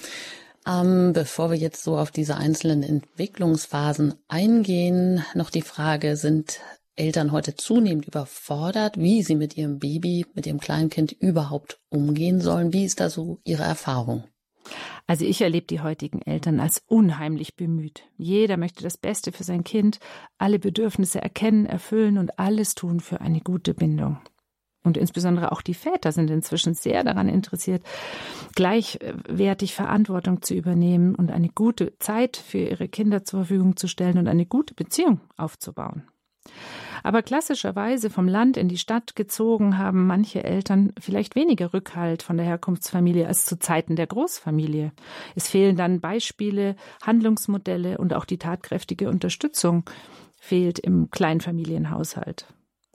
Ähm, 0.67 1.13
bevor 1.13 1.51
wir 1.51 1.59
jetzt 1.59 1.83
so 1.83 1.97
auf 1.97 2.11
diese 2.11 2.37
einzelnen 2.37 2.83
Entwicklungsphasen 2.83 4.15
eingehen, 4.29 5.25
noch 5.35 5.51
die 5.51 5.63
Frage, 5.63 6.17
sind 6.17 6.61
Eltern 6.95 7.33
heute 7.33 7.55
zunehmend 7.55 8.07
überfordert, 8.07 8.99
wie 8.99 9.23
sie 9.23 9.35
mit 9.35 9.57
ihrem 9.57 9.79
Baby, 9.79 10.27
mit 10.35 10.47
ihrem 10.47 10.61
Kleinkind 10.61 11.13
überhaupt 11.13 11.81
umgehen 11.89 12.41
sollen? 12.41 12.73
Wie 12.73 12.85
ist 12.85 13.01
da 13.01 13.09
so 13.09 13.41
Ihre 13.45 13.63
Erfahrung? 13.63 14.25
Also 15.07 15.25
ich 15.25 15.41
erlebe 15.41 15.67
die 15.67 15.81
heutigen 15.81 16.23
Eltern 16.23 16.61
als 16.61 16.83
unheimlich 16.87 17.57
bemüht. 17.57 18.05
Jeder 18.17 18.57
möchte 18.57 18.83
das 18.85 18.97
Beste 18.97 19.33
für 19.33 19.43
sein 19.43 19.65
Kind, 19.65 19.99
alle 20.39 20.59
Bedürfnisse 20.59 21.21
erkennen, 21.21 21.67
erfüllen 21.67 22.19
und 22.19 22.39
alles 22.39 22.75
tun 22.75 23.01
für 23.01 23.21
eine 23.21 23.41
gute 23.41 23.75
Bindung. 23.75 24.21
Und 24.85 24.97
insbesondere 24.97 25.53
auch 25.53 25.63
die 25.63 25.75
Väter 25.75 26.13
sind 26.13 26.31
inzwischen 26.31 26.75
sehr 26.75 27.05
daran 27.05 27.29
interessiert, 27.29 27.85
gleichwertig 28.55 29.75
Verantwortung 29.75 30.43
zu 30.43 30.55
übernehmen 30.55 31.15
und 31.15 31.31
eine 31.31 31.49
gute 31.49 31.97
Zeit 31.99 32.37
für 32.37 32.59
ihre 32.59 32.89
Kinder 32.89 33.25
zur 33.25 33.41
Verfügung 33.41 33.77
zu 33.77 33.87
stellen 33.87 34.19
und 34.19 34.29
eine 34.29 34.47
gute 34.47 34.75
Beziehung 34.75 35.21
aufzubauen. 35.37 36.09
Aber 37.03 37.23
klassischerweise 37.23 38.11
vom 38.11 38.29
Land 38.29 38.57
in 38.57 38.69
die 38.69 38.79
Stadt 38.79 39.17
gezogen 39.17 39.79
haben 39.79 40.07
manche 40.07 40.45
Eltern 40.45 40.93
vielleicht 41.01 41.35
weniger 41.35 41.75
Rückhalt 41.75 42.23
von 42.23 42.37
der 42.37 42.47
Herkunftsfamilie 42.47 43.27
als 43.27 43.45
zu 43.45 43.59
Zeiten 43.59 43.97
der 43.97 44.07
Großfamilie. 44.07 44.93
Es 45.35 45.49
fehlen 45.49 45.77
dann 45.77 46.01
Beispiele, 46.01 46.77
Handlungsmodelle 47.03 47.99
und 47.99 48.15
auch 48.15 48.25
die 48.25 48.39
tatkräftige 48.39 49.09
Unterstützung 49.09 49.85
fehlt 50.39 50.79
im 50.79 51.11
Kleinfamilienhaushalt. 51.11 52.47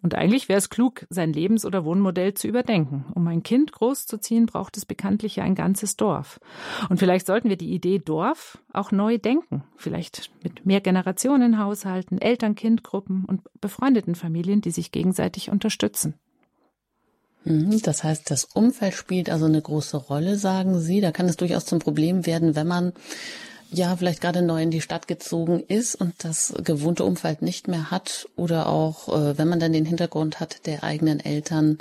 Und 0.04 0.14
eigentlich 0.14 0.48
wäre 0.48 0.60
es 0.60 0.70
klug, 0.70 1.08
sein 1.10 1.34
Lebens- 1.34 1.66
oder 1.66 1.84
Wohnmodell 1.84 2.36
zu 2.36 2.48
überdenken. 2.48 3.06
Um 3.16 3.28
ein 3.28 3.42
Kind 3.42 3.72
großzuziehen, 3.72 4.46
braucht 4.46 4.78
es 4.78 4.86
bekanntlich 4.86 5.38
ja 5.38 5.44
ein 5.44 5.56
ganzes 5.56 5.96
Dorf. 5.96 6.40
Und 6.90 7.00
vielleicht 7.00 7.26
sollten 7.26 7.50
wir 7.50 7.58
die 7.58 7.74
Idee 7.74 7.98
Dorf 7.98 8.60
auch 8.74 8.92
neu 8.92 9.18
denken. 9.18 9.64
Vielleicht 9.76 10.30
mit 10.44 10.66
mehr 10.68 10.82
Generationenhaushalten, 10.82 12.22
Eltern-Kind-Gruppen 12.22 13.26
und 13.26 13.42
befreundeten 13.60 14.14
Familien, 14.14 14.62
die 14.62 14.72
sich 14.72 14.92
gegenseitig 14.92 15.50
unterstützen. 15.50 16.14
Mhm, 17.44 17.82
das 17.82 18.04
heißt, 18.04 18.30
das 18.30 18.46
Umfeld 18.46 18.94
spielt 18.94 19.30
also 19.32 19.46
eine 19.46 19.62
große 19.62 19.98
Rolle, 19.98 20.38
sagen 20.38 20.80
Sie. 20.80 21.02
Da 21.02 21.12
kann 21.12 21.28
es 21.28 21.38
durchaus 21.38 21.66
zum 21.66 21.80
Problem 21.80 22.26
werden, 22.26 22.56
wenn 22.56 22.68
man 22.68 22.94
ja 23.72 23.96
vielleicht 23.96 24.22
gerade 24.22 24.42
neu 24.42 24.62
in 24.62 24.72
die 24.72 24.82
Stadt 24.82 25.08
gezogen 25.08 25.62
ist 25.62 25.96
und 25.96 26.14
das 26.24 26.54
gewohnte 26.64 27.04
Umfeld 27.04 27.42
nicht 27.42 27.68
mehr 27.68 27.92
hat 27.92 28.28
oder 28.36 28.68
auch 28.68 29.10
äh, 29.10 29.38
wenn 29.38 29.48
man 29.48 29.60
dann 29.60 29.74
den 29.74 29.86
Hintergrund 29.86 30.40
hat 30.40 30.66
der 30.66 30.84
eigenen 30.84 31.20
Eltern, 31.20 31.78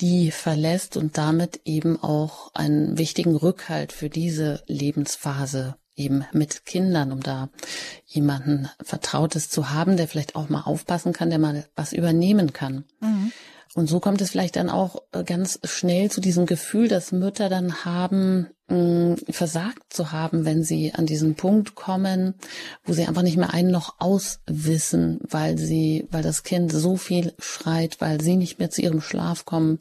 die 0.00 0.30
verlässt 0.30 0.96
und 0.96 1.18
damit 1.18 1.60
eben 1.64 2.00
auch 2.02 2.54
einen 2.54 2.98
wichtigen 2.98 3.34
Rückhalt 3.34 3.92
für 3.92 4.08
diese 4.08 4.62
Lebensphase 4.66 5.76
eben 5.96 6.24
mit 6.32 6.64
Kindern, 6.64 7.10
um 7.10 7.20
da 7.20 7.48
jemanden 8.06 8.68
Vertrautes 8.80 9.50
zu 9.50 9.70
haben, 9.70 9.96
der 9.96 10.06
vielleicht 10.06 10.36
auch 10.36 10.48
mal 10.48 10.62
aufpassen 10.62 11.12
kann, 11.12 11.30
der 11.30 11.40
mal 11.40 11.66
was 11.74 11.92
übernehmen 11.92 12.52
kann. 12.52 12.84
Mhm. 13.00 13.32
Und 13.74 13.88
so 13.88 14.00
kommt 14.00 14.20
es 14.20 14.30
vielleicht 14.30 14.56
dann 14.56 14.70
auch 14.70 15.02
äh, 15.12 15.24
ganz 15.24 15.60
schnell 15.64 16.10
zu 16.10 16.20
diesem 16.20 16.46
Gefühl, 16.46 16.88
dass 16.88 17.12
Mütter 17.12 17.48
dann 17.48 17.84
haben, 17.84 18.48
mh, 18.68 19.16
versagt 19.30 19.92
zu 19.92 20.10
haben, 20.12 20.44
wenn 20.44 20.62
sie 20.62 20.94
an 20.94 21.06
diesen 21.06 21.34
Punkt 21.34 21.74
kommen, 21.74 22.34
wo 22.84 22.92
sie 22.92 23.06
einfach 23.06 23.22
nicht 23.22 23.36
mehr 23.36 23.52
ein 23.52 23.68
noch 23.70 23.96
auswissen, 23.98 25.20
weil 25.22 25.58
sie, 25.58 26.06
weil 26.10 26.22
das 26.22 26.42
Kind 26.42 26.72
so 26.72 26.96
viel 26.96 27.34
schreit, 27.38 28.00
weil 28.00 28.20
sie 28.20 28.36
nicht 28.36 28.58
mehr 28.58 28.70
zu 28.70 28.80
ihrem 28.80 29.00
Schlaf 29.00 29.44
kommen 29.44 29.78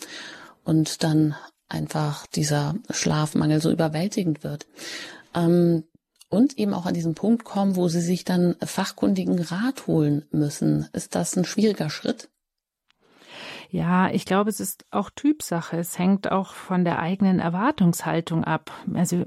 und 0.63 1.03
dann 1.03 1.35
einfach 1.69 2.27
dieser 2.27 2.75
Schlafmangel 2.89 3.61
so 3.61 3.71
überwältigend 3.71 4.43
wird. 4.43 4.67
Ähm, 5.33 5.83
und 6.29 6.57
eben 6.57 6.73
auch 6.73 6.85
an 6.85 6.93
diesen 6.93 7.15
Punkt 7.15 7.45
kommen, 7.45 7.77
wo 7.77 7.87
sie 7.87 8.01
sich 8.01 8.25
dann 8.25 8.55
fachkundigen 8.61 9.39
Rat 9.39 9.87
holen 9.87 10.25
müssen. 10.31 10.89
Ist 10.91 11.15
das 11.15 11.37
ein 11.37 11.45
schwieriger 11.45 11.89
Schritt? 11.89 12.29
Ja, 13.69 14.09
ich 14.09 14.25
glaube, 14.25 14.49
es 14.49 14.59
ist 14.59 14.85
auch 14.91 15.09
Typsache. 15.09 15.77
Es 15.77 15.99
hängt 15.99 16.31
auch 16.31 16.53
von 16.53 16.85
der 16.85 16.99
eigenen 16.99 17.39
Erwartungshaltung 17.39 18.43
ab. 18.43 18.71
Also, 18.93 19.17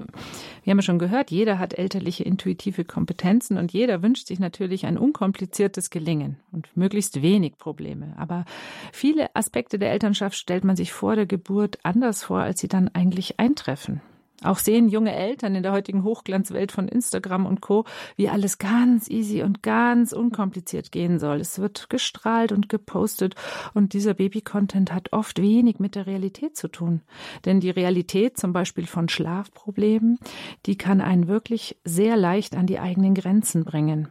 wir 0.63 0.71
haben 0.71 0.79
ja 0.79 0.81
schon 0.81 0.99
gehört, 0.99 1.29
jeder 1.29 1.59
hat 1.59 1.77
elterliche 1.77 2.23
intuitive 2.23 2.83
Kompetenzen 2.83 3.57
und 3.57 3.71
jeder 3.71 4.01
wünscht 4.01 4.27
sich 4.27 4.39
natürlich 4.39 4.85
ein 4.85 4.97
unkompliziertes 4.97 5.91
Gelingen 5.91 6.37
und 6.51 6.75
möglichst 6.75 7.21
wenig 7.21 7.57
Probleme. 7.57 8.15
Aber 8.17 8.45
viele 8.91 9.35
Aspekte 9.35 9.77
der 9.77 9.91
Elternschaft 9.91 10.35
stellt 10.35 10.63
man 10.63 10.75
sich 10.75 10.91
vor 10.91 11.15
der 11.15 11.27
Geburt 11.27 11.79
anders 11.83 12.23
vor, 12.23 12.39
als 12.39 12.59
sie 12.59 12.67
dann 12.67 12.89
eigentlich 12.89 13.39
eintreffen. 13.39 14.01
Auch 14.43 14.57
sehen 14.57 14.89
junge 14.89 15.13
Eltern 15.15 15.55
in 15.55 15.63
der 15.63 15.71
heutigen 15.71 16.03
Hochglanzwelt 16.03 16.71
von 16.71 16.87
Instagram 16.87 17.45
und 17.45 17.61
Co., 17.61 17.85
wie 18.15 18.29
alles 18.29 18.57
ganz 18.57 19.09
easy 19.09 19.43
und 19.43 19.61
ganz 19.61 20.13
unkompliziert 20.13 20.91
gehen 20.91 21.19
soll. 21.19 21.39
Es 21.39 21.59
wird 21.59 21.89
gestrahlt 21.89 22.51
und 22.51 22.67
gepostet 22.67 23.35
und 23.73 23.93
dieser 23.93 24.13
Baby-Content 24.15 24.91
hat 24.93 25.13
oft 25.13 25.41
wenig 25.41 25.79
mit 25.79 25.95
der 25.95 26.07
Realität 26.07 26.57
zu 26.57 26.67
tun. 26.67 27.01
Denn 27.45 27.59
die 27.59 27.69
Realität 27.69 28.37
zum 28.37 28.53
Beispiel 28.53 28.87
von 28.87 29.09
Schlafproblemen, 29.09 30.17
die 30.65 30.77
kann 30.77 31.01
einen 31.01 31.27
wirklich 31.27 31.77
sehr 31.83 32.17
leicht 32.17 32.55
an 32.55 32.65
die 32.65 32.79
eigenen 32.79 33.13
Grenzen 33.13 33.63
bringen. 33.63 34.09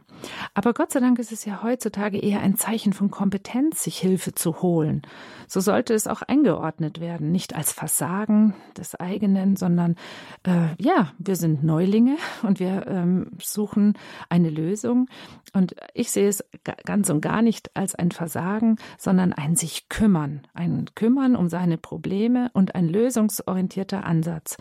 Aber 0.53 0.73
Gott 0.73 0.91
sei 0.91 0.99
Dank 0.99 1.19
ist 1.19 1.31
es 1.31 1.45
ja 1.45 1.63
heutzutage 1.63 2.19
eher 2.19 2.41
ein 2.41 2.55
Zeichen 2.55 2.93
von 2.93 3.11
Kompetenz, 3.11 3.83
sich 3.83 3.97
Hilfe 3.97 4.33
zu 4.33 4.61
holen. 4.61 5.01
So 5.47 5.59
sollte 5.59 5.93
es 5.93 6.07
auch 6.07 6.21
eingeordnet 6.21 6.99
werden, 7.01 7.31
nicht 7.31 7.55
als 7.55 7.71
Versagen 7.71 8.53
des 8.77 8.95
eigenen, 8.95 9.55
sondern 9.55 9.95
äh, 10.43 10.69
ja, 10.79 11.11
wir 11.17 11.35
sind 11.35 11.63
Neulinge 11.63 12.17
und 12.43 12.59
wir 12.59 12.87
ähm, 12.87 13.31
suchen 13.41 13.97
eine 14.29 14.49
Lösung. 14.49 15.07
Und 15.53 15.75
ich 15.93 16.11
sehe 16.11 16.29
es 16.29 16.43
ganz 16.85 17.09
und 17.09 17.21
gar 17.21 17.41
nicht 17.41 17.75
als 17.75 17.95
ein 17.95 18.11
Versagen, 18.11 18.77
sondern 18.97 19.33
ein 19.33 19.55
sich 19.55 19.89
kümmern, 19.89 20.47
ein 20.53 20.85
Kümmern 20.95 21.35
um 21.35 21.49
seine 21.49 21.77
Probleme 21.77 22.49
und 22.53 22.75
ein 22.75 22.87
lösungsorientierter 22.87 24.05
Ansatz. 24.05 24.57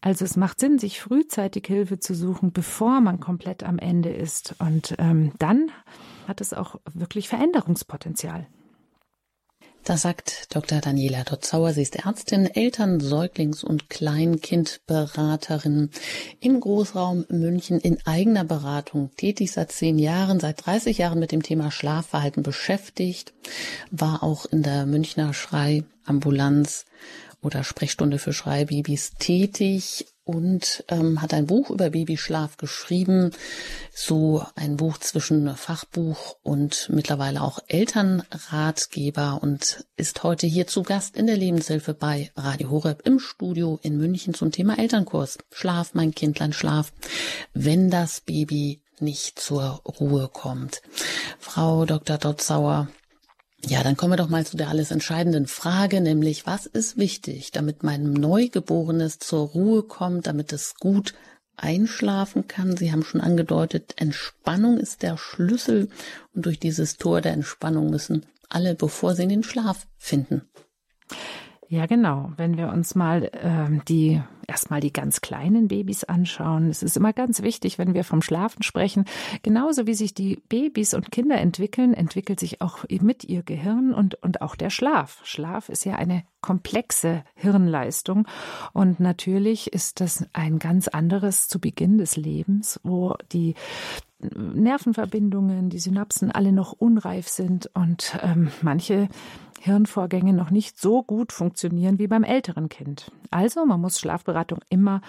Also 0.00 0.24
es 0.24 0.36
macht 0.36 0.58
Sinn, 0.58 0.80
sich 0.80 1.00
frühzeitig 1.00 1.64
Hilfe 1.68 2.00
zu 2.00 2.14
suchen, 2.14 2.52
bevor 2.52 3.00
man 3.00 3.20
komplett 3.20 3.62
am 3.62 3.78
Ende 3.78 4.10
ist. 4.10 4.56
Und 4.58 4.98
ähm, 5.02 5.32
dann 5.38 5.70
hat 6.28 6.40
es 6.40 6.54
auch 6.54 6.76
wirklich 6.94 7.28
Veränderungspotenzial. 7.28 8.46
Das 9.84 10.02
sagt 10.02 10.54
Dr. 10.54 10.80
Daniela 10.80 11.24
Dotzauer. 11.24 11.72
Sie 11.72 11.82
ist 11.82 12.06
Ärztin, 12.06 12.46
Eltern-, 12.46 13.00
Säuglings- 13.00 13.64
und 13.64 13.90
Kleinkindberaterin 13.90 15.90
im 16.38 16.60
Großraum 16.60 17.24
München 17.28 17.80
in 17.80 17.98
eigener 18.06 18.44
Beratung, 18.44 19.10
tätig 19.16 19.50
seit 19.50 19.72
zehn 19.72 19.98
Jahren, 19.98 20.38
seit 20.38 20.64
30 20.64 20.98
Jahren 20.98 21.18
mit 21.18 21.32
dem 21.32 21.42
Thema 21.42 21.72
Schlafverhalten 21.72 22.44
beschäftigt, 22.44 23.32
war 23.90 24.22
auch 24.22 24.46
in 24.46 24.62
der 24.62 24.86
Münchner 24.86 25.34
Schreiambulanz 25.34 26.84
oder 27.42 27.64
Sprechstunde 27.64 28.18
für 28.18 28.32
Schreibabys 28.32 29.12
tätig 29.18 30.06
und 30.24 30.84
ähm, 30.88 31.20
hat 31.20 31.34
ein 31.34 31.46
Buch 31.46 31.70
über 31.70 31.90
Babyschlaf 31.90 32.56
geschrieben, 32.56 33.32
so 33.92 34.44
ein 34.54 34.76
Buch 34.76 34.98
zwischen 34.98 35.54
Fachbuch 35.56 36.36
und 36.42 36.88
mittlerweile 36.90 37.42
auch 37.42 37.58
Elternratgeber 37.66 39.40
und 39.42 39.84
ist 39.96 40.22
heute 40.22 40.46
hier 40.46 40.68
zu 40.68 40.84
Gast 40.84 41.16
in 41.16 41.26
der 41.26 41.36
Lebenshilfe 41.36 41.94
bei 41.94 42.30
Radio 42.36 42.70
Horeb 42.70 43.02
im 43.04 43.18
Studio 43.18 43.80
in 43.82 43.98
München 43.98 44.34
zum 44.34 44.52
Thema 44.52 44.78
Elternkurs. 44.78 45.38
Schlaf, 45.50 45.94
mein 45.94 46.14
Kindlein, 46.14 46.52
schlaf, 46.52 46.92
wenn 47.52 47.90
das 47.90 48.20
Baby 48.20 48.80
nicht 49.00 49.40
zur 49.40 49.82
Ruhe 49.84 50.30
kommt. 50.32 50.82
Frau 51.40 51.84
Dr. 51.84 52.18
Dotzauer, 52.18 52.88
ja, 53.64 53.82
dann 53.82 53.96
kommen 53.96 54.12
wir 54.12 54.16
doch 54.16 54.28
mal 54.28 54.44
zu 54.44 54.56
der 54.56 54.68
alles 54.68 54.90
entscheidenden 54.90 55.46
Frage, 55.46 56.00
nämlich 56.00 56.46
was 56.46 56.66
ist 56.66 56.96
wichtig, 56.96 57.52
damit 57.52 57.82
mein 57.82 58.12
Neugeborenes 58.12 59.18
zur 59.18 59.48
Ruhe 59.48 59.82
kommt, 59.82 60.26
damit 60.26 60.52
es 60.52 60.74
gut 60.74 61.14
einschlafen 61.56 62.48
kann. 62.48 62.76
Sie 62.76 62.90
haben 62.90 63.04
schon 63.04 63.20
angedeutet, 63.20 63.94
Entspannung 63.96 64.78
ist 64.78 65.02
der 65.02 65.16
Schlüssel 65.16 65.88
und 66.34 66.46
durch 66.46 66.58
dieses 66.58 66.96
Tor 66.96 67.20
der 67.20 67.32
Entspannung 67.32 67.90
müssen 67.90 68.26
alle, 68.48 68.74
bevor 68.74 69.14
sie 69.14 69.22
in 69.22 69.28
den 69.28 69.42
Schlaf 69.42 69.86
finden. 69.96 70.42
Ja, 71.72 71.86
genau. 71.86 72.30
Wenn 72.36 72.58
wir 72.58 72.68
uns 72.68 72.94
mal 72.94 73.30
äh, 73.32 73.80
die 73.88 74.20
erstmal 74.46 74.80
die 74.80 74.92
ganz 74.92 75.22
kleinen 75.22 75.68
Babys 75.68 76.04
anschauen. 76.04 76.68
Es 76.68 76.82
ist 76.82 76.98
immer 76.98 77.14
ganz 77.14 77.40
wichtig, 77.40 77.78
wenn 77.78 77.94
wir 77.94 78.04
vom 78.04 78.20
Schlafen 78.20 78.62
sprechen. 78.62 79.06
Genauso 79.42 79.86
wie 79.86 79.94
sich 79.94 80.12
die 80.12 80.42
Babys 80.50 80.92
und 80.92 81.10
Kinder 81.10 81.38
entwickeln, 81.38 81.94
entwickelt 81.94 82.40
sich 82.40 82.60
auch 82.60 82.84
mit 82.90 83.24
ihr 83.24 83.42
Gehirn 83.42 83.94
und, 83.94 84.16
und 84.16 84.42
auch 84.42 84.54
der 84.54 84.68
Schlaf. 84.68 85.22
Schlaf 85.24 85.70
ist 85.70 85.86
ja 85.86 85.94
eine 85.94 86.24
komplexe 86.42 87.24
Hirnleistung. 87.36 88.28
Und 88.74 89.00
natürlich 89.00 89.72
ist 89.72 90.02
das 90.02 90.26
ein 90.34 90.58
ganz 90.58 90.88
anderes 90.88 91.48
zu 91.48 91.58
Beginn 91.58 91.96
des 91.96 92.16
Lebens, 92.16 92.80
wo 92.82 93.14
die 93.32 93.54
Nervenverbindungen, 94.20 95.70
die 95.70 95.78
Synapsen 95.78 96.30
alle 96.30 96.52
noch 96.52 96.72
unreif 96.72 97.28
sind 97.28 97.70
und 97.74 98.18
ähm, 98.22 98.50
manche 98.60 99.08
Hirnvorgänge 99.62 100.32
noch 100.32 100.50
nicht 100.50 100.76
so 100.76 101.04
gut 101.04 101.32
funktionieren 101.32 102.00
wie 102.00 102.08
beim 102.08 102.24
älteren 102.24 102.68
Kind. 102.68 103.12
Also 103.30 103.64
man 103.64 103.80
muss 103.80 104.00
Schlafberatung 104.00 104.58
immer 104.68 105.00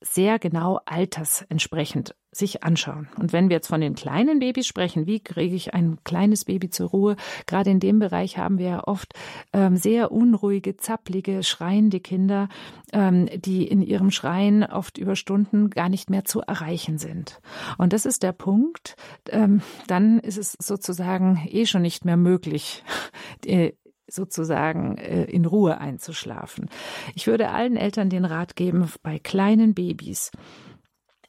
sehr 0.00 0.38
genau 0.38 0.78
altersentsprechend 0.84 2.14
sich 2.30 2.62
anschauen. 2.62 3.08
Und 3.18 3.32
wenn 3.32 3.48
wir 3.48 3.56
jetzt 3.56 3.66
von 3.66 3.80
den 3.80 3.94
kleinen 3.94 4.38
Babys 4.38 4.66
sprechen, 4.66 5.06
wie 5.06 5.20
kriege 5.20 5.56
ich 5.56 5.74
ein 5.74 5.98
kleines 6.04 6.44
Baby 6.44 6.70
zur 6.70 6.90
Ruhe? 6.90 7.16
Gerade 7.46 7.70
in 7.70 7.80
dem 7.80 7.98
Bereich 7.98 8.38
haben 8.38 8.58
wir 8.58 8.68
ja 8.68 8.84
oft 8.86 9.14
ähm, 9.52 9.76
sehr 9.76 10.12
unruhige, 10.12 10.76
zapplige, 10.76 11.42
schreiende 11.42 11.98
Kinder, 11.98 12.48
ähm, 12.92 13.28
die 13.34 13.66
in 13.66 13.82
ihrem 13.82 14.10
Schreien 14.10 14.62
oft 14.64 14.98
über 14.98 15.16
Stunden 15.16 15.70
gar 15.70 15.88
nicht 15.88 16.10
mehr 16.10 16.24
zu 16.24 16.42
erreichen 16.42 16.98
sind. 16.98 17.40
Und 17.78 17.92
das 17.92 18.06
ist 18.06 18.22
der 18.22 18.32
Punkt. 18.32 18.96
Ähm, 19.30 19.62
dann 19.88 20.20
ist 20.20 20.38
es 20.38 20.52
sozusagen 20.52 21.48
eh 21.50 21.66
schon 21.66 21.82
nicht 21.82 22.04
mehr 22.04 22.18
möglich, 22.18 22.84
äh, 23.46 23.72
sozusagen 24.08 24.96
äh, 24.98 25.24
in 25.24 25.44
Ruhe 25.44 25.78
einzuschlafen. 25.78 26.68
Ich 27.14 27.26
würde 27.26 27.50
allen 27.50 27.76
Eltern 27.76 28.10
den 28.10 28.24
Rat 28.24 28.56
geben, 28.56 28.90
bei 29.02 29.18
kleinen 29.18 29.74
Babys, 29.74 30.30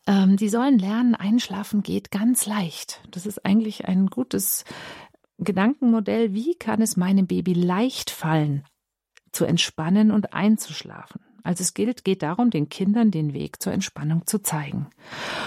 ähm, 0.07 0.37
die 0.37 0.49
sollen 0.49 0.79
lernen, 0.79 1.15
einschlafen 1.15 1.83
geht 1.83 2.11
ganz 2.11 2.45
leicht. 2.45 3.01
Das 3.11 3.25
ist 3.25 3.45
eigentlich 3.45 3.87
ein 3.87 4.07
gutes 4.07 4.63
Gedankenmodell. 5.37 6.33
Wie 6.33 6.55
kann 6.55 6.81
es 6.81 6.97
meinem 6.97 7.27
Baby 7.27 7.53
leicht 7.53 8.09
fallen, 8.09 8.63
zu 9.31 9.45
entspannen 9.45 10.11
und 10.11 10.33
einzuschlafen? 10.33 11.26
Also 11.47 11.61
es 11.61 11.73
gilt, 11.73 12.03
geht 12.03 12.23
darum, 12.23 12.49
den 12.49 12.67
Kindern 12.67 13.09
den 13.09 13.33
Weg 13.33 13.61
zur 13.61 13.71
Entspannung 13.71 14.27
zu 14.27 14.39
zeigen. 14.39 14.87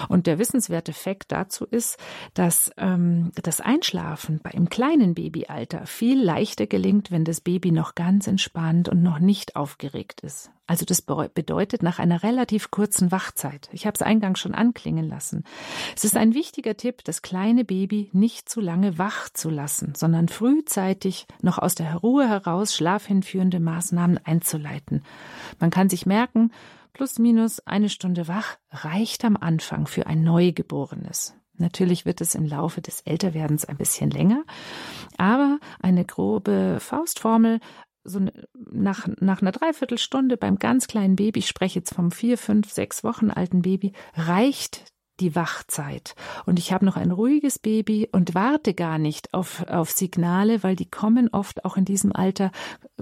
Und 0.09 0.25
der 0.25 0.39
wissenswerte 0.39 0.93
Fakt 0.93 1.31
dazu 1.31 1.63
ist, 1.63 1.99
dass 2.33 2.71
ähm, 2.77 3.31
das 3.35 3.61
Einschlafen 3.61 4.39
bei 4.41 4.49
einem 4.49 4.67
kleinen 4.69 5.13
Babyalter 5.13 5.85
viel 5.85 6.19
leichter 6.19 6.65
gelingt, 6.65 7.11
wenn 7.11 7.23
das 7.23 7.39
Baby 7.39 7.71
noch 7.71 7.93
ganz 7.93 8.25
entspannt 8.25 8.89
und 8.89 9.03
noch 9.03 9.19
nicht 9.19 9.55
aufgeregt 9.55 10.21
ist. 10.21 10.49
Also 10.71 10.85
das 10.85 11.01
bedeutet 11.01 11.83
nach 11.83 11.99
einer 11.99 12.23
relativ 12.23 12.71
kurzen 12.71 13.11
Wachzeit. 13.11 13.67
Ich 13.73 13.85
habe 13.85 13.95
es 13.95 14.01
eingangs 14.01 14.39
schon 14.39 14.55
anklingen 14.55 15.05
lassen. 15.05 15.43
Es 15.97 16.05
ist 16.05 16.15
ein 16.15 16.33
wichtiger 16.33 16.77
Tipp, 16.77 17.03
das 17.03 17.21
kleine 17.21 17.65
Baby 17.65 18.09
nicht 18.13 18.47
zu 18.47 18.61
lange 18.61 18.97
wach 18.97 19.27
zu 19.27 19.49
lassen, 19.49 19.95
sondern 19.97 20.29
frühzeitig 20.29 21.27
noch 21.41 21.57
aus 21.57 21.75
der 21.75 21.97
Ruhe 21.97 22.25
heraus 22.25 22.73
schlafhinführende 22.73 23.59
Maßnahmen 23.59 24.17
einzuleiten. 24.23 25.03
Man 25.59 25.71
kann 25.71 25.89
sich 25.89 26.05
merken, 26.05 26.53
plus 26.93 27.19
minus 27.19 27.59
eine 27.67 27.89
Stunde 27.89 28.29
wach 28.29 28.55
reicht 28.71 29.25
am 29.25 29.35
Anfang 29.35 29.87
für 29.87 30.07
ein 30.07 30.23
Neugeborenes. 30.23 31.35
Natürlich 31.57 32.05
wird 32.05 32.21
es 32.21 32.33
im 32.33 32.45
Laufe 32.45 32.79
des 32.79 33.01
Älterwerdens 33.01 33.65
ein 33.65 33.75
bisschen 33.75 34.09
länger, 34.09 34.45
aber 35.17 35.59
eine 35.81 36.05
grobe 36.05 36.77
Faustformel 36.79 37.59
so 38.03 38.19
nach, 38.71 39.07
nach 39.19 39.41
einer 39.41 39.51
Dreiviertelstunde 39.51 40.37
beim 40.37 40.57
ganz 40.57 40.87
kleinen 40.87 41.15
Baby, 41.15 41.39
ich 41.39 41.47
spreche 41.47 41.79
jetzt 41.79 41.93
vom 41.93 42.11
vier, 42.11 42.37
fünf, 42.37 42.71
sechs 42.71 43.03
Wochen 43.03 43.31
alten 43.31 43.61
Baby, 43.61 43.93
reicht 44.15 44.91
die 45.19 45.35
Wachzeit. 45.35 46.15
Und 46.45 46.59
ich 46.59 46.73
habe 46.73 46.85
noch 46.85 46.97
ein 46.97 47.11
ruhiges 47.11 47.59
Baby 47.59 48.09
und 48.11 48.33
warte 48.33 48.73
gar 48.73 48.97
nicht 48.97 49.33
auf, 49.33 49.65
auf 49.67 49.91
Signale, 49.91 50.63
weil 50.63 50.75
die 50.75 50.89
kommen 50.89 51.29
oft 51.31 51.63
auch 51.63 51.77
in 51.77 51.85
diesem 51.85 52.11
Alter, 52.13 52.51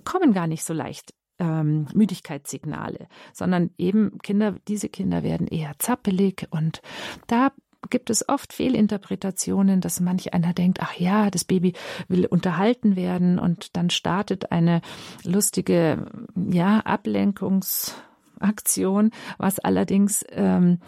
kommen 0.03 0.33
gar 0.33 0.47
nicht 0.47 0.63
so 0.63 0.73
leicht 0.73 1.13
ähm, 1.39 1.87
Müdigkeitssignale, 1.93 3.07
sondern 3.33 3.71
eben 3.77 4.17
Kinder, 4.19 4.55
diese 4.67 4.89
Kinder 4.89 5.23
werden 5.23 5.47
eher 5.47 5.73
zappelig 5.79 6.47
und 6.51 6.81
da 7.27 7.51
gibt 7.89 8.09
es 8.09 8.27
oft 8.27 8.51
Fehlinterpretationen, 8.53 9.81
dass 9.81 9.99
manch 9.99 10.33
einer 10.33 10.53
denkt, 10.53 10.79
ach 10.81 10.95
ja, 10.95 11.29
das 11.29 11.43
Baby 11.43 11.73
will 12.07 12.25
unterhalten 12.25 12.95
werden 12.95 13.37
und 13.39 13.75
dann 13.77 13.89
startet 13.89 14.51
eine 14.51 14.81
lustige, 15.23 16.05
ja, 16.35 16.79
Ablenkungsaktion, 16.81 19.11
was 19.37 19.59
allerdings 19.59 20.25
ähm, 20.31 20.79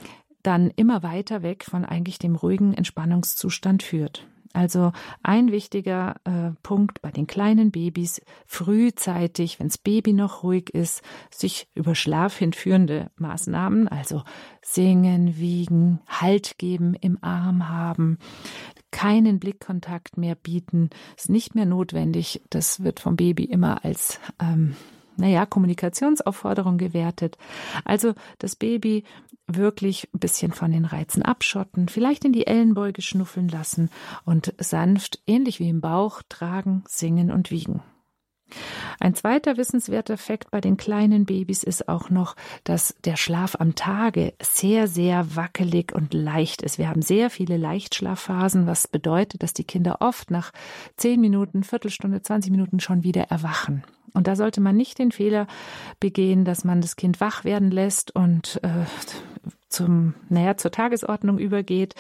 dann 0.44 0.72
immer 0.76 1.02
weiter 1.04 1.44
weg 1.44 1.64
von 1.64 1.86
eigentlich 1.86 2.20
dem 2.20 2.36
ruhigen 2.36 2.74
Entspannungszustand 2.74 3.84
führt. 3.84 4.28
Also 4.54 4.92
ein 5.24 5.52
wichtiger 5.52 6.16
äh, 6.26 6.52
Punkt 6.64 7.02
bei 7.02 7.12
den 7.12 7.28
kleinen 7.28 7.72
Babys, 7.72 8.22
frühzeitig, 8.46 9.60
wenn 9.60 9.68
das 9.68 9.78
Baby 9.78 10.14
noch 10.14 10.44
ruhig 10.44 10.70
ist, 10.72 11.02
sich 11.30 11.68
über 11.74 11.96
Schlaf 11.96 12.38
hinführende 12.38 13.12
Maßnahmen, 13.18 13.88
also 13.88 14.24
singen, 14.62 15.38
wiegen, 15.38 16.00
Halt 16.08 16.58
geben, 16.58 16.94
im 16.96 17.18
Arm 17.22 17.70
haben, 17.70 18.18
keinen 18.92 19.40
Blickkontakt 19.40 20.18
mehr 20.18 20.36
bieten, 20.36 20.90
ist 21.18 21.30
nicht 21.30 21.56
mehr 21.56 21.66
notwendig. 21.66 22.42
Das 22.50 22.84
wird 22.84 23.00
vom 23.00 23.16
Baby 23.16 23.46
immer 23.46 23.86
als 23.86 24.20
ähm, 24.42 24.76
naja, 25.18 25.46
Kommunikationsaufforderung 25.46 26.78
gewertet. 26.78 27.38
Also 27.86 28.14
das 28.40 28.56
Baby 28.56 29.04
wirklich 29.48 30.08
ein 30.14 30.20
bisschen 30.20 30.52
von 30.52 30.72
den 30.72 30.86
Reizen 30.86 31.24
abschotten, 31.24 31.90
vielleicht 31.90 32.26
in 32.26 32.34
die 32.34 32.48
Ellenbeuge 32.48 33.02
schnuffeln 33.02 33.50
lassen 33.50 33.90
und 34.26 34.54
sanft, 34.60 35.22
ähnlich 35.28 35.60
wie 35.60 35.70
im 35.70 35.82
Bauch, 35.82 36.22
tragen, 36.30 36.84
singen 36.88 37.32
und 37.32 37.52
wiegen. 37.52 37.82
Ein 39.00 39.16
zweiter 39.16 39.58
wissenswerter 39.58 40.18
Fakt 40.18 40.52
bei 40.52 40.62
den 40.62 40.78
kleinen 40.78 41.26
Babys 41.26 41.64
ist 41.64 41.88
auch 41.88 42.10
noch, 42.10 42.36
dass 42.64 42.96
der 43.06 43.16
Schlaf 43.16 43.56
am 43.60 43.76
Tage 43.76 44.34
sehr, 44.42 44.88
sehr 44.88 45.36
wackelig 45.36 45.94
und 45.94 46.14
leicht 46.14 46.62
ist. 46.62 46.78
Wir 46.78 46.90
haben 46.90 47.02
sehr 47.02 47.30
viele 47.30 47.58
Leichtschlafphasen, 47.58 48.68
was 48.68 48.88
bedeutet, 48.88 49.42
dass 49.44 49.54
die 49.54 49.64
Kinder 49.64 49.98
oft 50.02 50.32
nach 50.32 50.52
zehn 50.98 51.22
Minuten, 51.22 51.64
Viertelstunde, 51.64 52.22
20 52.22 52.52
Minuten 52.52 52.80
schon 52.80 53.04
wieder 53.04 53.24
erwachen. 53.24 53.84
Und 54.14 54.28
da 54.28 54.36
sollte 54.36 54.62
man 54.62 54.76
nicht 54.76 55.00
den 55.00 55.12
Fehler 55.12 55.48
begehen, 56.00 56.46
dass 56.46 56.64
man 56.64 56.82
das 56.82 56.96
Kind 56.96 57.22
wach 57.22 57.44
werden 57.44 57.72
lässt 57.72 58.16
und 58.16 58.60
äh, 58.64 58.86
zum, 59.72 60.14
naja, 60.30 60.58
zur 60.58 60.72
Tagesordnung 60.72 61.40
übergeht, 61.40 61.96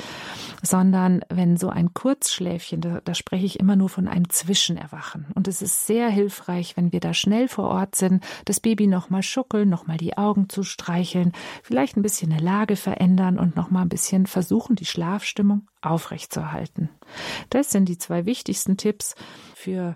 sondern 0.62 1.24
wenn 1.30 1.58
so 1.58 1.69
ein 1.69 1.93
Kurzschläfchen, 1.93 2.82
da, 2.82 3.02
da 3.04 3.13
spreche 3.13 3.45
ich 3.45 3.60
immer 3.60 3.76
nur 3.76 3.89
von 3.89 4.08
einem 4.08 4.30
Zwischenerwachen. 4.30 5.28
Und 5.36 5.47
es 5.47 5.62
ist 5.62 5.88
sehr 5.88 6.10
hilfreich, 6.10 6.78
wenn 6.78 6.91
wir 6.91 7.00
da 7.00 7.13
schnell 7.13 7.47
vor 7.47 7.69
Ort 7.69 7.95
sind, 7.95 8.24
das 8.45 8.60
Baby 8.60 8.88
nochmal 8.88 9.24
schuckeln, 9.24 9.69
nochmal 9.69 9.97
die 9.97 10.17
Augen 10.17 10.50
zu 10.50 10.63
streicheln, 10.63 11.32
vielleicht 11.63 11.97
ein 11.97 12.04
bisschen 12.04 12.32
eine 12.32 12.41
Lage 12.41 12.76
verändern 12.76 13.39
und 13.39 13.56
nochmal 13.56 13.84
ein 13.84 13.89
bisschen 13.89 14.28
versuchen, 14.28 14.76
die 14.76 14.86
Schlafstimmung 14.86 15.67
aufrechtzuerhalten. 15.82 16.89
Das 17.50 17.71
sind 17.71 17.88
die 17.88 17.97
zwei 17.97 18.26
wichtigsten 18.26 18.78
Tipps 18.78 19.15
für 19.56 19.95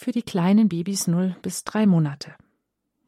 für 0.00 0.12
die 0.12 0.22
kleinen 0.22 0.70
Babys 0.70 1.06
0 1.06 1.36
bis 1.42 1.62
3 1.64 1.86
Monate. 1.86 2.34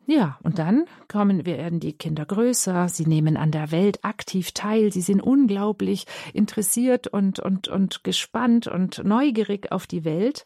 Ja, 0.05 0.39
und 0.43 0.59
dann 0.59 0.85
kommen, 1.09 1.47
werden 1.47 1.81
die 1.81 1.95
Kinder 1.95 2.27
größer, 2.27 2.89
sie 2.89 3.07
nehmen 3.07 3.39
an 3.39 3.51
der 3.51 3.71
Welt 3.71 4.05
aktiv 4.05 4.53
teil, 4.53 4.93
sie 4.93 5.01
sind 5.01 5.23
unglaublich 5.23 6.07
interessiert 6.35 7.07
und, 7.07 7.41
und, 7.41 7.69
und 7.69 8.05
gespannt 8.05 8.67
und 8.67 9.03
neugierig 9.05 9.73
auf 9.73 9.87
die 9.87 10.05
Welt. 10.05 10.45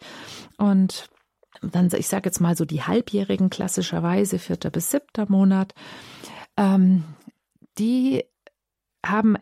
Und 0.56 1.08
dann, 1.62 1.90
ich 1.96 2.06
sage 2.06 2.28
jetzt 2.28 2.40
mal 2.40 2.56
so 2.56 2.64
die 2.64 2.82
Halbjährigen 2.82 3.50
klassischerweise, 3.50 4.38
vierter 4.38 4.70
bis 4.70 4.90
siebter 4.90 5.26
Monat, 5.28 5.74
ähm, 6.56 7.02
die 7.78 8.24
haben 9.04 9.36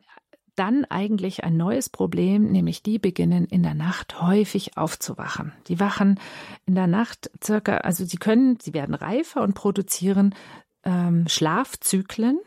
dann 0.56 0.84
eigentlich 0.84 1.44
ein 1.44 1.56
neues 1.56 1.88
Problem, 1.88 2.50
nämlich 2.50 2.82
die 2.82 2.98
beginnen 2.98 3.44
in 3.46 3.62
der 3.62 3.74
Nacht 3.74 4.20
häufig 4.20 4.76
aufzuwachen. 4.76 5.52
Die 5.68 5.80
wachen 5.80 6.20
in 6.66 6.74
der 6.74 6.86
Nacht 6.86 7.30
circa, 7.42 7.78
also 7.78 8.04
sie 8.04 8.16
können, 8.16 8.58
sie 8.60 8.74
werden 8.74 8.94
reifer 8.94 9.42
und 9.42 9.54
produzieren 9.54 10.34
ähm, 10.84 11.26
Schlafzyklen. 11.28 12.38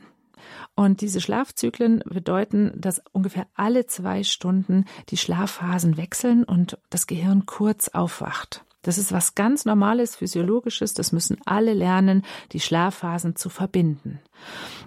Und 0.76 1.02
diese 1.02 1.22
Schlafzyklen 1.22 2.04
bedeuten, 2.06 2.72
dass 2.76 3.02
ungefähr 3.12 3.48
alle 3.56 3.88
zwei 3.88 4.24
Stunden 4.24 4.86
die 5.10 5.18
Schlafphasen 5.18 5.98
wechseln 5.98 6.44
und 6.44 6.78
das 6.90 7.08
Gehirn 7.08 7.46
kurz 7.46 7.90
aufwacht. 7.90 8.64
Das 8.82 8.98
ist 8.98 9.12
was 9.12 9.36
ganz 9.36 9.66
Normales, 9.66 10.16
Physiologisches. 10.16 10.94
Das 10.94 11.12
müssen 11.12 11.38
alle 11.46 11.74
lernen, 11.74 12.24
die 12.52 12.60
Schlafphasen 12.60 13.36
zu 13.36 13.50
verbinden. 13.50 14.20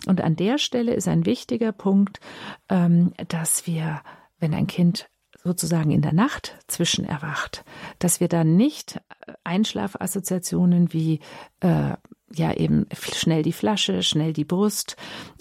Und 0.07 0.21
an 0.21 0.37
der 0.37 0.59
Stelle 0.59 0.95
ist 0.95 1.09
ein 1.09 1.27
wichtiger 1.27 1.73
Punkt, 1.73 2.21
ähm, 2.69 3.13
dass 3.29 3.67
wir, 3.67 4.01
wenn 4.39 4.55
ein 4.55 4.67
Kind 4.67 5.09
sozusagen 5.43 5.91
in 5.91 6.03
der 6.03 6.13
Nacht 6.13 6.57
zwischen 6.67 7.05
erwacht, 7.05 7.65
dass 7.99 8.21
wir 8.21 8.29
dann 8.29 8.57
nicht 8.57 9.01
Einschlafassoziationen 9.45 10.93
wie 10.93 11.21
äh, 11.61 11.95
ja 12.33 12.53
eben 12.55 12.87
schnell 12.93 13.43
die 13.43 13.53
Flasche, 13.53 14.03
schnell 14.03 14.33
die 14.33 14.45
Brust 14.45 14.97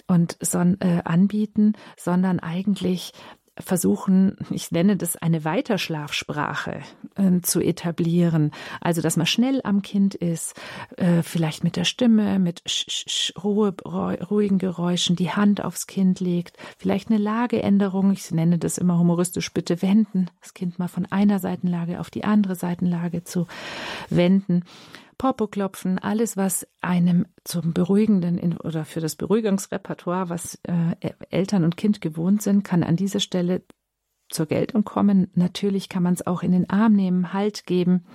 und 0.06 0.36
son, 0.40 0.80
äh, 0.80 1.02
anbieten, 1.04 1.74
sondern 1.96 2.40
eigentlich 2.40 3.12
versuchen, 3.60 4.36
ich 4.50 4.70
nenne 4.70 4.96
das 4.96 5.16
eine 5.16 5.44
Weiterschlafsprache 5.44 6.80
äh, 7.16 7.40
zu 7.42 7.60
etablieren. 7.60 8.50
Also, 8.80 9.00
dass 9.00 9.16
man 9.16 9.26
schnell 9.26 9.60
am 9.64 9.82
Kind 9.82 10.14
ist, 10.14 10.54
äh, 10.96 11.22
vielleicht 11.22 11.64
mit 11.64 11.76
der 11.76 11.84
Stimme, 11.84 12.38
mit 12.38 12.62
sch, 12.66 12.86
sch, 12.88 13.32
Ruhe, 13.42 13.74
ruhigen 13.84 14.58
Geräuschen, 14.58 15.16
die 15.16 15.30
Hand 15.30 15.64
aufs 15.64 15.86
Kind 15.86 16.20
legt, 16.20 16.56
vielleicht 16.78 17.08
eine 17.08 17.18
Lageänderung. 17.18 18.12
Ich 18.12 18.30
nenne 18.30 18.58
das 18.58 18.78
immer 18.78 18.98
humoristisch, 18.98 19.52
bitte 19.52 19.82
wenden, 19.82 20.28
das 20.40 20.54
Kind 20.54 20.78
mal 20.78 20.88
von 20.88 21.06
einer 21.06 21.38
Seitenlage 21.38 22.00
auf 22.00 22.10
die 22.10 22.24
andere 22.24 22.54
Seitenlage 22.54 23.24
zu 23.24 23.46
wenden. 24.08 24.64
Popo-Klopfen, 25.20 25.98
alles, 25.98 26.38
was 26.38 26.66
einem 26.80 27.26
zum 27.44 27.74
Beruhigenden 27.74 28.56
oder 28.56 28.86
für 28.86 29.00
das 29.00 29.16
Beruhigungsrepertoire, 29.16 30.30
was 30.30 30.58
äh, 30.62 31.10
Eltern 31.28 31.64
und 31.64 31.76
Kind 31.76 32.00
gewohnt 32.00 32.40
sind, 32.40 32.62
kann 32.62 32.82
an 32.82 32.96
dieser 32.96 33.20
Stelle 33.20 33.62
zur 34.30 34.46
Geltung 34.46 34.82
kommen. 34.82 35.30
Natürlich 35.34 35.90
kann 35.90 36.02
man 36.02 36.14
es 36.14 36.26
auch 36.26 36.42
in 36.42 36.52
den 36.52 36.70
Arm 36.70 36.94
nehmen, 36.94 37.34
Halt 37.34 37.66
geben. 37.66 38.06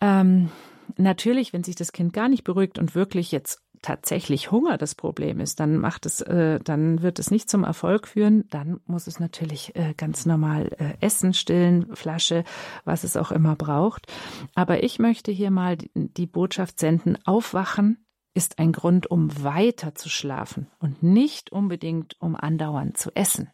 Ähm, 0.00 0.50
natürlich, 0.96 1.52
wenn 1.52 1.64
sich 1.64 1.74
das 1.74 1.90
Kind 1.90 2.12
gar 2.12 2.28
nicht 2.28 2.44
beruhigt 2.44 2.78
und 2.78 2.94
wirklich 2.94 3.32
jetzt 3.32 3.65
tatsächlich 3.86 4.50
Hunger 4.50 4.78
das 4.78 4.96
Problem 4.96 5.38
ist, 5.38 5.60
dann 5.60 5.76
macht 5.76 6.06
es, 6.06 6.20
äh, 6.20 6.58
dann 6.58 7.02
wird 7.02 7.20
es 7.20 7.30
nicht 7.30 7.48
zum 7.48 7.62
Erfolg 7.62 8.08
führen. 8.08 8.44
Dann 8.50 8.80
muss 8.86 9.06
es 9.06 9.20
natürlich 9.20 9.76
äh, 9.76 9.94
ganz 9.96 10.26
normal 10.26 10.72
äh, 10.78 10.94
essen, 11.00 11.32
stillen, 11.32 11.94
Flasche, 11.94 12.42
was 12.84 13.04
es 13.04 13.16
auch 13.16 13.30
immer 13.30 13.54
braucht. 13.54 14.12
Aber 14.56 14.82
ich 14.82 14.98
möchte 14.98 15.30
hier 15.30 15.52
mal 15.52 15.78
die, 15.94 16.26
Botschaft 16.26 16.80
senden: 16.80 17.16
Aufwachen 17.26 18.04
ist 18.34 18.58
ein 18.58 18.72
Grund, 18.72 19.08
um 19.08 19.44
weiter 19.44 19.94
zu 19.94 20.08
schlafen 20.08 20.66
und 20.80 21.04
nicht 21.04 21.52
unbedingt, 21.52 22.16
um 22.20 22.34
andauernd 22.34 22.96
zu 22.96 23.14
essen. 23.14 23.50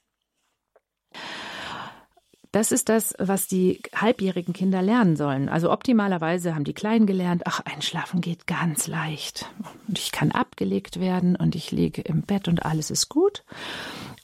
Das 2.53 2.71
ist 2.71 2.91
das, 2.91 3.15
was 3.19 3.47
die 3.47 3.81
halbjährigen 3.95 4.53
Kinder 4.53 4.83
lernen 4.83 5.17
sollen. 5.17 5.49
Also 5.49 5.73
optimalerweise 5.73 6.55
haben 6.55 6.65
die 6.65 6.75
Kleinen 6.75 7.07
gelernt, 7.07 7.45
ach, 7.47 7.61
einschlafen 7.65 8.21
geht 8.21 8.47
ganz 8.47 8.87
leicht. 8.87 9.51
Und 9.88 9.99
ich 9.99 10.12
kann 10.12 10.33
abgelegt 10.33 11.01
werden 11.01 11.35
und 11.35 11.55
ich 11.55 11.71
liege 11.71 12.03
im 12.03 12.21
Bett 12.21 12.49
und 12.49 12.67
alles 12.67 12.91
ist 12.91 13.09
gut. 13.09 13.43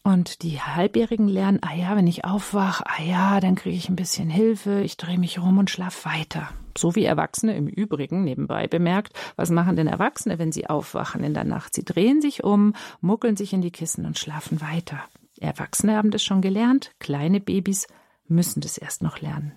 Und 0.03 0.43
die 0.43 0.61
Halbjährigen 0.61 1.27
lernen, 1.27 1.61
ah 1.63 1.75
ja, 1.75 1.97
wenn 1.97 2.07
ich 2.07 2.27
aufwache, 2.27 2.85
ah 2.87 3.03
ja, 3.03 3.41
dann 3.41 3.55
kriege 3.55 3.77
ich 3.77 3.89
ein 3.89 3.97
bisschen 3.97 4.29
Hilfe, 4.29 4.83
ich 4.83 4.99
drehe 4.99 5.19
mich 5.19 5.39
rum 5.39 5.57
und 5.57 5.71
schlafe 5.71 6.11
weiter. 6.11 6.51
So 6.77 6.95
wie 6.95 7.07
Erwachsene 7.07 7.57
im 7.57 7.67
Übrigen 7.67 8.25
nebenbei 8.25 8.67
bemerkt. 8.67 9.15
Was 9.37 9.49
machen 9.49 9.75
denn 9.75 9.87
Erwachsene, 9.87 10.39
wenn 10.39 10.53
sie 10.53 10.67
aufwachen 10.67 11.25
in 11.25 11.33
der 11.33 11.45
Nacht? 11.45 11.75
Sie 11.75 11.85
drehen 11.85 12.21
sich 12.21 12.45
um, 12.45 12.75
muckeln 13.01 13.39
sich 13.39 13.55
in 13.55 13.63
die 13.63 13.73
Kissen 13.73 14.05
und 14.05 14.19
schlafen 14.19 14.61
weiter. 14.61 15.01
Erwachsene 15.41 15.97
haben 15.97 16.11
das 16.11 16.23
schon 16.23 16.43
gelernt, 16.43 16.93
kleine 16.99 17.41
Babys 17.41 17.87
müssen 18.29 18.61
das 18.61 18.79
erst 18.79 19.03
noch 19.03 19.21
lernen. 19.21 19.53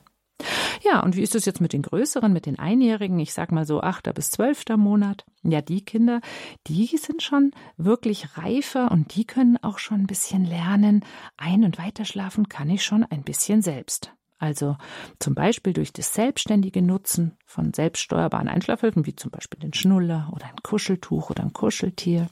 Ja, 0.82 1.02
und 1.02 1.16
wie 1.16 1.22
ist 1.22 1.36
es 1.36 1.46
jetzt 1.46 1.62
mit 1.62 1.74
den 1.74 1.84
größeren, 1.84 2.34
mit 2.34 2.46
den 2.46 2.58
Einjährigen? 2.58 3.20
Ich 3.20 3.34
sag 3.34 3.52
mal 3.52 3.66
so 3.66 3.82
achter 3.82 4.14
bis 4.14 4.32
zwölfter 4.32 4.78
Monat. 4.78 5.26
Ja, 5.44 5.62
die 5.62 5.86
Kinder, 5.86 6.22
die 6.68 6.88
sind 6.98 7.22
schon 7.22 7.52
wirklich 7.78 8.38
reifer 8.38 8.92
und 8.92 9.16
die 9.16 9.26
können 9.26 9.58
auch 9.62 9.78
schon 9.78 10.02
ein 10.02 10.08
bisschen 10.08 10.46
lernen. 10.46 11.06
Ein- 11.38 11.64
und 11.64 11.78
weiterschlafen 11.78 12.50
kann 12.50 12.70
ich 12.70 12.84
schon 12.84 13.04
ein 13.04 13.24
bisschen 13.24 13.62
selbst. 13.62 14.14
Also 14.40 14.76
zum 15.20 15.36
Beispiel 15.36 15.74
durch 15.74 15.94
das 15.94 16.16
selbstständige 16.16 16.82
Nutzen 16.82 17.38
von 17.46 17.74
selbststeuerbaren 17.74 18.48
Einschlafhilfen, 18.48 19.06
wie 19.06 19.16
zum 19.16 19.30
Beispiel 19.30 19.60
den 19.60 19.74
Schnuller 19.74 20.32
oder 20.34 20.48
ein 20.48 20.64
Kuscheltuch 20.64 21.30
oder 21.30 21.44
ein 21.44 21.54
Kuscheltier 21.54 22.28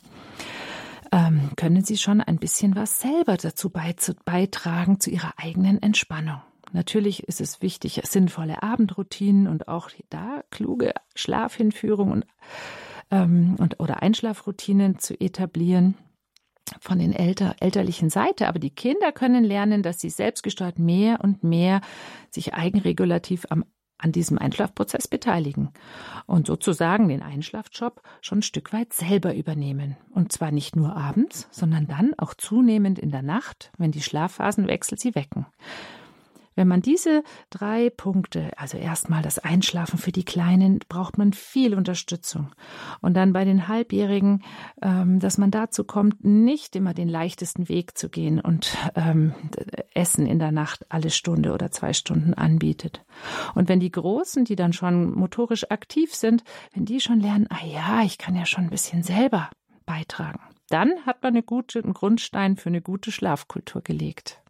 ähm, 1.12 1.52
können 1.56 1.84
Sie 1.84 1.98
schon 1.98 2.22
ein 2.22 2.38
bisschen 2.38 2.76
was 2.76 3.00
selber 3.00 3.38
dazu 3.38 3.70
beitragen 3.70 5.00
zu 5.00 5.10
Ihrer 5.10 5.34
eigenen 5.38 5.82
Entspannung. 5.82 6.42
Natürlich 6.72 7.24
ist 7.24 7.42
es 7.42 7.62
wichtig, 7.62 8.02
sinnvolle 8.04 8.62
Abendroutinen 8.62 9.48
und 9.48 9.68
auch 9.68 9.90
da 10.10 10.44
kluge 10.52 10.94
Schlafhinführung 11.16 12.12
und, 12.12 12.26
ähm, 13.12 13.56
und 13.60 13.80
oder 13.80 14.04
Einschlafroutinen 14.04 15.00
zu 15.00 15.20
etablieren 15.20 15.96
von 16.80 17.00
den 17.00 17.14
Elter, 17.14 17.56
elterlichen 17.60 18.12
Seite. 18.12 18.48
Aber 18.48 18.60
die 18.60 18.70
Kinder 18.70 19.12
können 19.12 19.44
lernen, 19.44 19.82
dass 19.82 20.00
sie 20.00 20.12
selbstgesteuert 20.12 20.78
mehr 20.78 21.20
und 21.22 21.44
mehr 21.44 21.82
sich 22.30 22.54
eigenregulativ 22.54 23.48
am 23.50 23.66
an 24.00 24.12
diesem 24.12 24.40
Einschlafprozess 24.40 25.08
beteiligen 25.08 25.70
und 26.26 26.48
sozusagen 26.48 27.10
den 27.10 27.22
Einschlafjob 27.22 28.02
schon 28.22 28.40
ein 28.40 28.44
Stück 28.44 28.74
weit 28.74 28.94
selber 28.94 29.36
übernehmen. 29.36 29.98
Und 30.14 30.32
zwar 30.32 30.52
nicht 30.52 30.76
nur 30.76 30.96
abends, 30.96 31.48
sondern 31.52 31.88
dann 31.88 32.14
auch 32.18 32.34
zunehmend 32.34 32.98
in 32.98 33.12
der 33.12 33.22
Nacht, 33.22 33.72
wenn 33.78 33.92
die 33.92 34.02
Schlafphasenwechsel 34.02 34.98
sie 34.98 35.14
wecken. 35.16 35.46
Wenn 36.56 36.68
man 36.68 36.82
diese 36.82 37.24
drei 37.50 37.90
Punkte, 37.90 38.52
also 38.58 38.78
erstmal 38.78 39.22
das 39.22 39.40
Einschlafen 39.40 39.98
für 39.98 40.12
die 40.12 40.26
Kleinen, 40.26 40.80
braucht 40.90 41.18
man 41.18 41.34
viel 41.34 41.74
Unterstützung. 41.74 42.52
Und 43.02 43.16
dann 43.16 43.34
bei 43.34 43.46
den 43.46 43.68
Halbjährigen, 43.68 44.44
ähm, 44.82 45.20
dass 45.20 45.38
man 45.38 45.52
dazu 45.52 45.84
kommt, 45.84 46.24
nicht 46.24 46.76
immer 46.76 46.94
den 46.94 47.08
leichtesten 47.08 47.70
Weg 47.70 47.98
zu 47.98 48.10
gehen 48.10 48.42
und 48.42 48.76
ähm, 48.96 49.34
Essen 49.94 50.26
in 50.26 50.40
der 50.40 50.52
Nacht 50.52 50.86
alle 50.90 51.10
Stunde 51.10 51.54
oder 51.54 51.72
zwei 51.72 51.94
Stunden 51.94 52.34
anbietet. 52.34 53.06
Und 53.56 53.70
wenn 53.70 53.80
die 53.80 53.92
Großen, 53.92 54.46
die 54.46 54.56
dann 54.56 54.74
schon 54.74 55.12
motorisch 55.12 55.70
aktiv 55.72 56.14
sind, 56.14 56.44
wenn 56.74 56.86
die 56.86 57.00
schon 57.00 57.20
lernen, 57.20 57.48
ah 57.50 57.66
ja, 57.66 58.02
ich 58.04 58.18
kann 58.18 58.36
ja 58.36 58.46
schon 58.46 58.66
ein 58.66 58.70
bisschen 58.70 59.04
selber 59.04 59.50
beitragen, 59.86 60.42
dann 60.70 61.06
hat 61.06 61.24
man 61.24 61.34
eine 61.34 61.44
gute, 61.44 61.80
einen 61.80 61.94
Grundstein 61.94 62.58
für 62.58 62.70
eine 62.70 62.82
gute 62.82 63.12
Schlafkultur 63.12 63.82
gelegt, 63.82 64.42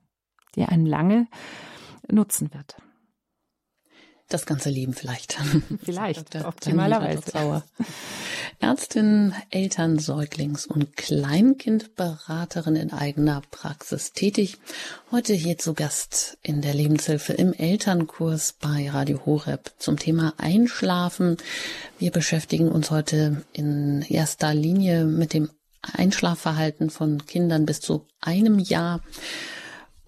die 0.55 0.65
einen 0.65 0.85
lange 0.85 1.27
nutzen 2.11 2.53
wird. 2.53 2.77
Das 4.29 4.45
ganze 4.45 4.69
Leben 4.69 4.93
vielleicht. 4.93 5.39
Vielleicht, 5.83 6.35
optimalerweise. 6.35 7.63
Ärztin, 8.59 9.33
Eltern, 9.49 9.97
Säuglings- 9.97 10.67
und 10.67 10.95
Kleinkindberaterin 10.95 12.75
in 12.75 12.93
eigener 12.93 13.41
Praxis 13.49 14.11
tätig. 14.11 14.57
Heute 15.11 15.33
hier 15.33 15.57
zu 15.57 15.73
Gast 15.73 16.37
in 16.43 16.61
der 16.61 16.75
Lebenshilfe 16.75 17.33
im 17.33 17.53
Elternkurs 17.53 18.53
bei 18.53 18.89
Radio 18.91 19.25
Horeb 19.25 19.71
zum 19.79 19.97
Thema 19.97 20.33
Einschlafen. 20.37 21.37
Wir 21.97 22.11
beschäftigen 22.11 22.69
uns 22.69 22.91
heute 22.91 23.43
in 23.53 24.03
erster 24.03 24.53
Linie 24.53 25.05
mit 25.05 25.33
dem 25.33 25.49
Einschlafverhalten 25.81 26.91
von 26.91 27.25
Kindern 27.25 27.65
bis 27.65 27.79
zu 27.81 28.05
einem 28.21 28.59
Jahr. 28.59 29.01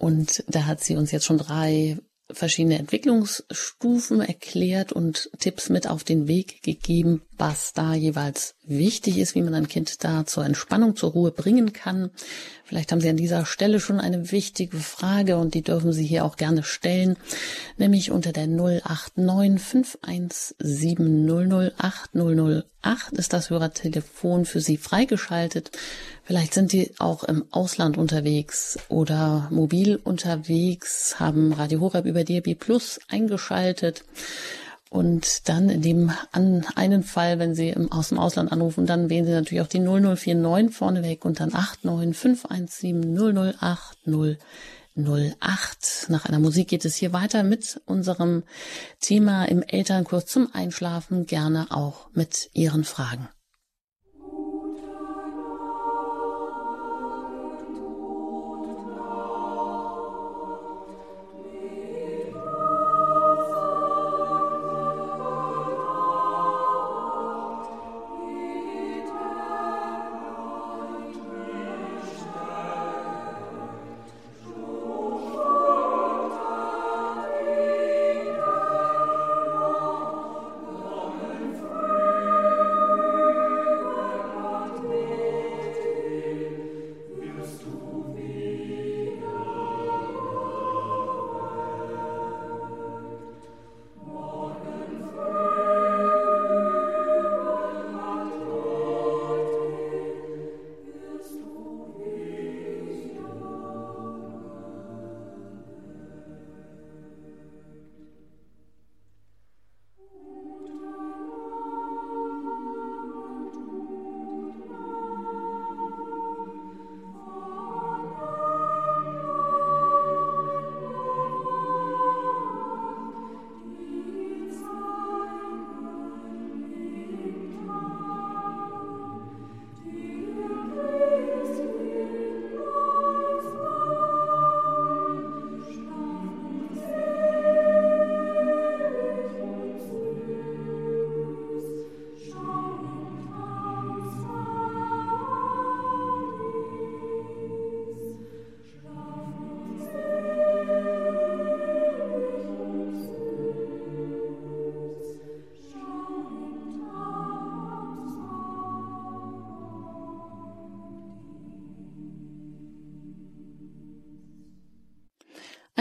Und 0.02 0.42
da 0.48 0.66
hat 0.66 0.82
sie 0.82 0.96
uns 0.96 1.12
jetzt 1.12 1.26
schon 1.26 1.38
drei 1.38 1.96
verschiedene 2.28 2.76
Entwicklungsstufen 2.76 4.20
erklärt 4.20 4.90
und 4.90 5.30
Tipps 5.38 5.68
mit 5.68 5.88
auf 5.88 6.02
den 6.02 6.26
Weg 6.26 6.60
gegeben, 6.64 7.22
was 7.42 7.72
da 7.72 7.92
jeweils 7.92 8.54
wichtig 8.62 9.18
ist, 9.18 9.34
wie 9.34 9.42
man 9.42 9.54
ein 9.54 9.66
Kind 9.66 10.04
da 10.04 10.24
zur 10.24 10.44
Entspannung, 10.44 10.94
zur 10.94 11.10
Ruhe 11.10 11.32
bringen 11.32 11.72
kann. 11.72 12.10
Vielleicht 12.64 12.92
haben 12.92 13.00
Sie 13.00 13.08
an 13.08 13.16
dieser 13.16 13.46
Stelle 13.46 13.80
schon 13.80 13.98
eine 13.98 14.30
wichtige 14.30 14.76
Frage 14.76 15.36
und 15.36 15.54
die 15.54 15.62
dürfen 15.62 15.92
Sie 15.92 16.06
hier 16.06 16.24
auch 16.24 16.36
gerne 16.36 16.62
stellen, 16.62 17.16
nämlich 17.78 18.12
unter 18.12 18.30
der 18.30 18.46
089 18.46 19.60
517 19.60 21.72
008 21.76 22.10
008 22.14 23.12
ist 23.14 23.32
das 23.32 23.50
Hörertelefon 23.50 24.44
für 24.44 24.60
Sie 24.60 24.76
freigeschaltet. 24.76 25.72
Vielleicht 26.22 26.54
sind 26.54 26.70
Sie 26.70 26.92
auch 27.00 27.24
im 27.24 27.44
Ausland 27.50 27.98
unterwegs 27.98 28.78
oder 28.88 29.48
mobil 29.50 29.98
unterwegs, 30.04 31.18
haben 31.18 31.52
Radio 31.52 31.80
Horeb 31.80 32.06
über 32.06 32.22
DRB 32.22 32.56
Plus 32.56 33.00
eingeschaltet. 33.08 34.04
Und 34.92 35.48
dann 35.48 35.70
in 35.70 35.80
dem 35.80 36.12
an 36.32 36.66
einen 36.74 37.02
Fall, 37.02 37.38
wenn 37.38 37.54
Sie 37.54 37.70
im, 37.70 37.90
aus 37.90 38.10
dem 38.10 38.18
Ausland 38.18 38.52
anrufen, 38.52 38.84
dann 38.84 39.08
wählen 39.08 39.24
Sie 39.24 39.32
natürlich 39.32 39.62
auch 39.62 39.66
die 39.66 39.78
0049 39.78 40.76
vorneweg 40.76 41.24
und 41.24 41.40
dann 41.40 41.54
89517 41.54 43.16
008 43.16 43.96
008. 44.94 46.10
Nach 46.10 46.26
einer 46.26 46.38
Musik 46.38 46.68
geht 46.68 46.84
es 46.84 46.96
hier 46.96 47.14
weiter 47.14 47.42
mit 47.42 47.80
unserem 47.86 48.42
Thema 49.00 49.46
im 49.46 49.62
Elternkurs 49.62 50.26
zum 50.26 50.52
Einschlafen, 50.52 51.24
gerne 51.24 51.68
auch 51.70 52.10
mit 52.12 52.50
Ihren 52.52 52.84
Fragen. 52.84 53.30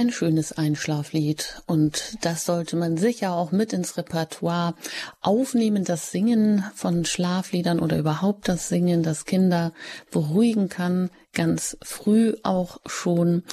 Ein 0.02 0.12
schönes 0.12 0.52
Einschlaflied. 0.52 1.62
Und 1.68 2.18
das 2.22 2.46
sollte 2.46 2.76
man 2.76 2.98
sicher 2.98 3.34
auch 3.34 3.52
mit 3.52 3.72
ins 3.72 3.98
Repertoire 3.98 4.74
aufnehmen, 5.22 5.84
das 5.84 6.12
Singen 6.12 6.64
von 6.74 7.06
Schlafliedern 7.06 7.80
oder 7.80 7.98
überhaupt 7.98 8.48
das 8.48 8.70
Singen, 8.70 9.04
das 9.04 9.26
Kinder 9.26 9.72
beruhigen 10.10 10.68
kann, 10.68 11.10
ganz 11.34 11.78
früh 11.82 12.36
auch 12.44 12.80
schon. 12.86 13.44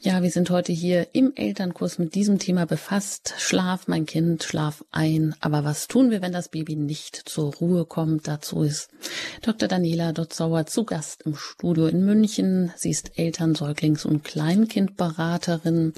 Ja, 0.00 0.22
wir 0.22 0.30
sind 0.30 0.50
heute 0.50 0.72
hier 0.72 1.08
im 1.14 1.32
Elternkurs 1.34 1.98
mit 1.98 2.14
diesem 2.14 2.38
Thema 2.38 2.66
befasst. 2.66 3.34
Schlaf, 3.38 3.86
mein 3.86 4.04
Kind, 4.04 4.42
schlaf 4.42 4.84
ein. 4.90 5.34
Aber 5.40 5.64
was 5.64 5.88
tun 5.88 6.10
wir, 6.10 6.22
wenn 6.22 6.32
das 6.32 6.48
Baby 6.48 6.76
nicht 6.76 7.16
zur 7.16 7.54
Ruhe 7.54 7.84
kommt? 7.84 8.28
Dazu 8.28 8.62
ist 8.62 8.90
Dr. 9.42 9.68
Daniela 9.68 10.12
Dotzauer 10.12 10.66
zu 10.66 10.84
Gast 10.84 11.22
im 11.22 11.36
Studio 11.36 11.86
in 11.86 12.04
München. 12.04 12.72
Sie 12.76 12.90
ist 12.90 13.18
Eltern-, 13.18 13.54
Säuglings- 13.54 14.04
und 14.04 14.24
Kleinkindberaterin 14.24 15.94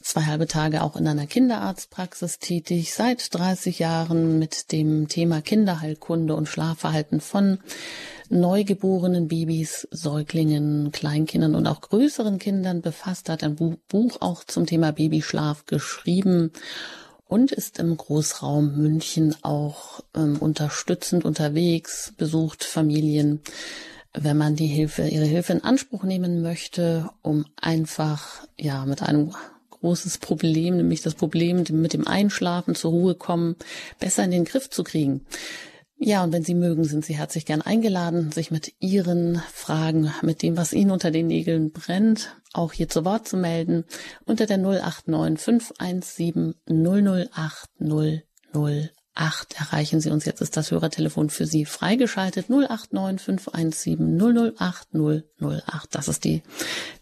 zwei 0.00 0.22
halbe 0.22 0.46
Tage 0.46 0.82
auch 0.82 0.96
in 0.96 1.06
einer 1.06 1.26
Kinderarztpraxis 1.26 2.38
tätig, 2.38 2.94
seit 2.94 3.34
30 3.34 3.78
Jahren 3.78 4.38
mit 4.38 4.72
dem 4.72 5.08
Thema 5.08 5.42
Kinderheilkunde 5.42 6.34
und 6.34 6.48
Schlafverhalten 6.48 7.20
von 7.20 7.58
neugeborenen 8.30 9.28
Babys, 9.28 9.88
Säuglingen, 9.90 10.92
Kleinkindern 10.92 11.54
und 11.54 11.66
auch 11.66 11.80
größeren 11.80 12.38
Kindern 12.38 12.82
befasst, 12.82 13.28
hat 13.28 13.42
ein 13.42 13.56
Buch 13.88 14.18
auch 14.20 14.44
zum 14.44 14.66
Thema 14.66 14.92
Babyschlaf 14.92 15.66
geschrieben 15.66 16.52
und 17.26 17.52
ist 17.52 17.78
im 17.78 17.96
Großraum 17.96 18.76
München 18.76 19.34
auch 19.42 20.00
ähm, 20.14 20.38
unterstützend 20.38 21.24
unterwegs, 21.24 22.12
besucht 22.16 22.64
Familien, 22.64 23.40
wenn 24.14 24.38
man 24.38 24.56
die 24.56 24.66
Hilfe, 24.66 25.06
ihre 25.06 25.26
Hilfe 25.26 25.52
in 25.52 25.64
Anspruch 25.64 26.04
nehmen 26.04 26.40
möchte, 26.40 27.10
um 27.22 27.44
einfach, 27.56 28.46
ja, 28.56 28.86
mit 28.86 29.02
einem 29.02 29.34
großes 29.80 30.18
Problem, 30.18 30.76
nämlich 30.76 31.02
das 31.02 31.14
Problem 31.14 31.64
mit 31.70 31.92
dem 31.92 32.06
Einschlafen, 32.06 32.74
zur 32.74 32.90
Ruhe 32.90 33.14
kommen, 33.14 33.56
besser 33.98 34.24
in 34.24 34.30
den 34.30 34.44
Griff 34.44 34.70
zu 34.70 34.84
kriegen. 34.84 35.24
Ja, 36.00 36.22
und 36.22 36.32
wenn 36.32 36.44
Sie 36.44 36.54
mögen, 36.54 36.84
sind 36.84 37.04
Sie 37.04 37.16
herzlich 37.16 37.44
gern 37.44 37.60
eingeladen, 37.60 38.30
sich 38.30 38.52
mit 38.52 38.72
Ihren 38.78 39.42
Fragen, 39.52 40.12
mit 40.22 40.42
dem, 40.42 40.56
was 40.56 40.72
Ihnen 40.72 40.92
unter 40.92 41.10
den 41.10 41.26
Nägeln 41.26 41.72
brennt, 41.72 42.36
auch 42.52 42.72
hier 42.72 42.88
zu 42.88 43.04
Wort 43.04 43.26
zu 43.26 43.36
melden, 43.36 43.84
unter 44.24 44.46
der 44.46 44.58
089 44.58 45.42
517 45.42 46.54
008 46.68 47.68
008 47.80 48.97
erreichen 49.18 50.00
Sie 50.00 50.10
uns. 50.10 50.24
Jetzt 50.24 50.40
ist 50.40 50.56
das 50.56 50.70
Hörertelefon 50.70 51.28
für 51.28 51.44
Sie 51.44 51.64
freigeschaltet. 51.64 52.48
089 52.48 53.20
517 53.20 54.16
008 54.56 54.88
008. 54.94 55.88
Das 55.90 56.06
ist 56.08 56.24
die 56.24 56.42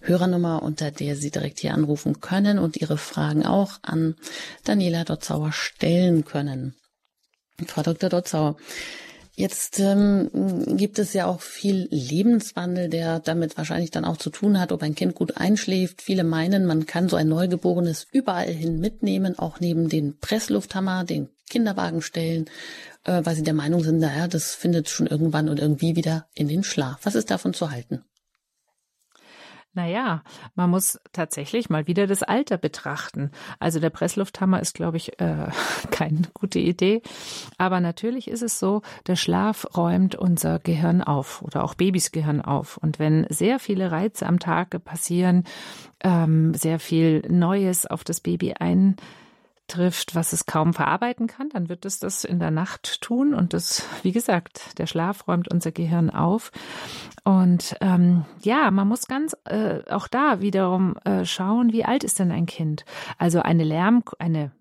Hörernummer, 0.01 0.63
unter 0.63 0.91
der 0.91 1.17
Sie 1.17 1.31
direkt 1.31 1.61
hier 1.61 1.75
anrufen 1.75 2.21
können 2.21 2.59
und 2.59 2.79
Ihre 2.79 2.97
Fragen 2.97 3.45
auch 3.45 3.79
an 3.83 4.17
Daniela 4.65 5.05
Dotzauer 5.05 5.53
stellen 5.53 6.25
können. 6.25 6.75
Frau 7.67 7.83
Dr. 7.83 8.09
Dotzauer, 8.09 8.57
Jetzt 9.39 9.79
ähm, 9.81 10.31
gibt 10.79 10.99
es 10.99 11.13
ja 11.13 11.27
auch 11.27 11.43
viel 11.43 11.89
Lebenswandel, 11.91 12.89
der 12.89 13.21
damit 13.21 13.59
wahrscheinlich 13.59 13.91
dann 13.91 14.07
auch 14.07 14.17
zu 14.17 14.31
tun 14.31 14.59
hat, 14.59 14.73
ob 14.73 14.83
ein 14.83 14.95
Kind 14.95 15.15
gut 15.15 15.37
einschläft. 15.37 16.01
Viele 16.01 16.25
meinen, 16.25 16.65
man 16.65 16.87
kann 16.87 17.11
so 17.11 17.17
ein 17.17 17.29
Neugeborenes 17.29 18.07
überall 18.11 18.49
hin 18.49 18.81
mitnehmen, 18.81 19.39
auch 19.39 19.61
neben 19.61 19.91
den 19.91 20.19
Presslufthammer, 20.19 21.05
den 21.05 21.29
Kinderwagen 21.51 22.01
stellen, 22.01 22.47
äh, 23.05 23.21
weil 23.25 23.37
sie 23.37 23.43
der 23.43 23.53
Meinung 23.53 23.85
sind, 23.85 23.99
naja, 23.99 24.27
das 24.27 24.55
findet 24.55 24.89
schon 24.89 25.07
irgendwann 25.07 25.51
und 25.51 25.61
irgendwie 25.61 25.97
wieder 25.97 26.27
in 26.33 26.49
den 26.49 26.65
Schlaf. 26.65 27.01
Was 27.03 27.15
ist 27.15 27.31
davon 27.31 27.53
zu 27.53 27.71
halten? 27.71 28.05
Naja, 29.77 30.23
man 30.55 30.71
muss 30.71 30.99
tatsächlich 31.13 31.69
mal 31.69 31.87
wieder 31.87 32.07
das 32.07 32.23
Alter 32.23 32.57
betrachten. 32.57 33.31
Also 33.59 33.79
der 33.79 33.91
Presslufthammer 33.91 34.59
ist, 34.59 34.75
glaube 34.75 34.97
ich, 34.97 35.21
äh, 35.21 35.49
keine 35.91 36.23
gute 36.33 36.59
Idee. 36.59 37.03
Aber 37.59 37.81
natürlich 37.81 38.29
ist 38.29 38.41
es 38.43 38.59
so, 38.59 38.81
der 39.07 39.17
Schlaf 39.17 39.67
räumt 39.77 40.15
unser 40.15 40.61
Gehirn 40.61 41.03
auf 41.03 41.43
oder 41.43 41.63
auch 41.63 41.75
Babys 41.75 42.11
Gehirn 42.11 42.41
auf. 42.41 42.79
Und 42.79 42.99
wenn 42.99 43.27
sehr 43.29 43.59
viele 43.59 43.93
Reize 43.93 44.25
am 44.25 44.39
Tag 44.39 44.83
passieren, 44.83 45.45
ähm, 46.01 46.55
sehr 46.55 46.79
viel 46.79 47.21
Neues 47.29 47.85
auf 47.85 48.03
das 48.03 48.23
Baby 48.23 48.55
ein 48.55 48.97
trifft, 49.67 50.15
was 50.15 50.33
es 50.33 50.47
kaum 50.47 50.75
verarbeiten 50.75 51.27
kann, 51.27 51.49
dann 51.51 51.69
wird 51.69 51.85
es 51.85 51.99
das 51.99 52.25
in 52.25 52.39
der 52.39 52.51
Nacht 52.51 53.01
tun. 53.01 53.35
Und 53.35 53.53
das, 53.53 53.83
wie 54.03 54.13
gesagt, 54.13 54.79
der 54.79 54.87
Schlaf 54.87 55.27
räumt 55.29 55.51
unser 55.51 55.73
Gehirn 55.73 56.11
auf. 56.11 56.53
Und 57.25 57.77
ähm, 57.81 58.25
ja, 58.43 58.71
man 58.71 58.89
muss 58.89 59.09
ganz 59.09 59.37
äh, 59.45 59.81
auch 59.91 60.09
da 60.09 60.41
wiederum 60.41 60.97
äh, 61.05 61.25
schauen, 61.25 61.73
wie 61.73 61.85
alt 61.85 62.05
ist 62.05 62.19
denn 62.19 62.31
ein 62.31 62.47
Kind? 62.47 62.85
Also 63.19 63.41
eine 63.41 63.65
Lärm, 63.65 64.03
eine 64.19 64.53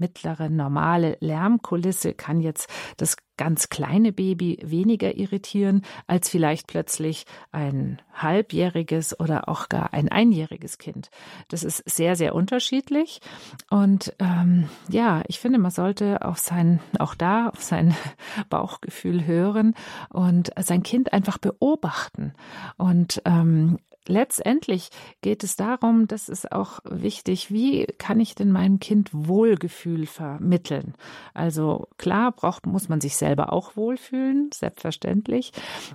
mittlere, 0.00 0.50
normale 0.50 1.16
Lärmkulisse 1.20 2.14
kann 2.14 2.40
jetzt 2.40 2.68
das 2.96 3.16
ganz 3.40 3.70
kleine 3.70 4.12
Baby 4.12 4.58
weniger 4.62 5.16
irritieren 5.16 5.80
als 6.06 6.28
vielleicht 6.28 6.66
plötzlich 6.66 7.24
ein 7.52 8.02
halbjähriges 8.12 9.18
oder 9.18 9.48
auch 9.48 9.70
gar 9.70 9.94
ein 9.94 10.10
einjähriges 10.10 10.76
Kind. 10.76 11.08
Das 11.48 11.62
ist 11.62 11.82
sehr, 11.88 12.16
sehr 12.16 12.34
unterschiedlich. 12.34 13.22
Und 13.70 14.14
ähm, 14.18 14.68
ja, 14.90 15.22
ich 15.26 15.40
finde, 15.40 15.58
man 15.58 15.70
sollte 15.70 16.22
auf 16.22 16.36
sein, 16.36 16.80
auch 16.98 17.14
da 17.14 17.48
auf 17.48 17.62
sein 17.62 17.94
Bauchgefühl 18.50 19.24
hören 19.26 19.74
und 20.10 20.50
sein 20.60 20.82
Kind 20.82 21.14
einfach 21.14 21.38
beobachten 21.38 22.34
und 22.76 23.22
ähm, 23.24 23.78
letztendlich 24.06 24.90
geht 25.22 25.44
es 25.44 25.56
darum, 25.56 26.06
das 26.06 26.28
ist 26.28 26.52
auch 26.52 26.80
wichtig, 26.84 27.50
wie 27.50 27.86
kann 27.98 28.20
ich 28.20 28.34
denn 28.34 28.52
meinem 28.52 28.80
Kind 28.80 29.10
Wohlgefühl 29.12 30.06
vermitteln? 30.06 30.94
Also 31.34 31.88
klar 31.98 32.32
braucht, 32.32 32.66
muss 32.66 32.88
man 32.88 33.00
sich 33.00 33.16
selber 33.16 33.52
auch 33.52 33.76
wohlfühlen, 33.76 34.50
selbstverständlich. 34.52 35.52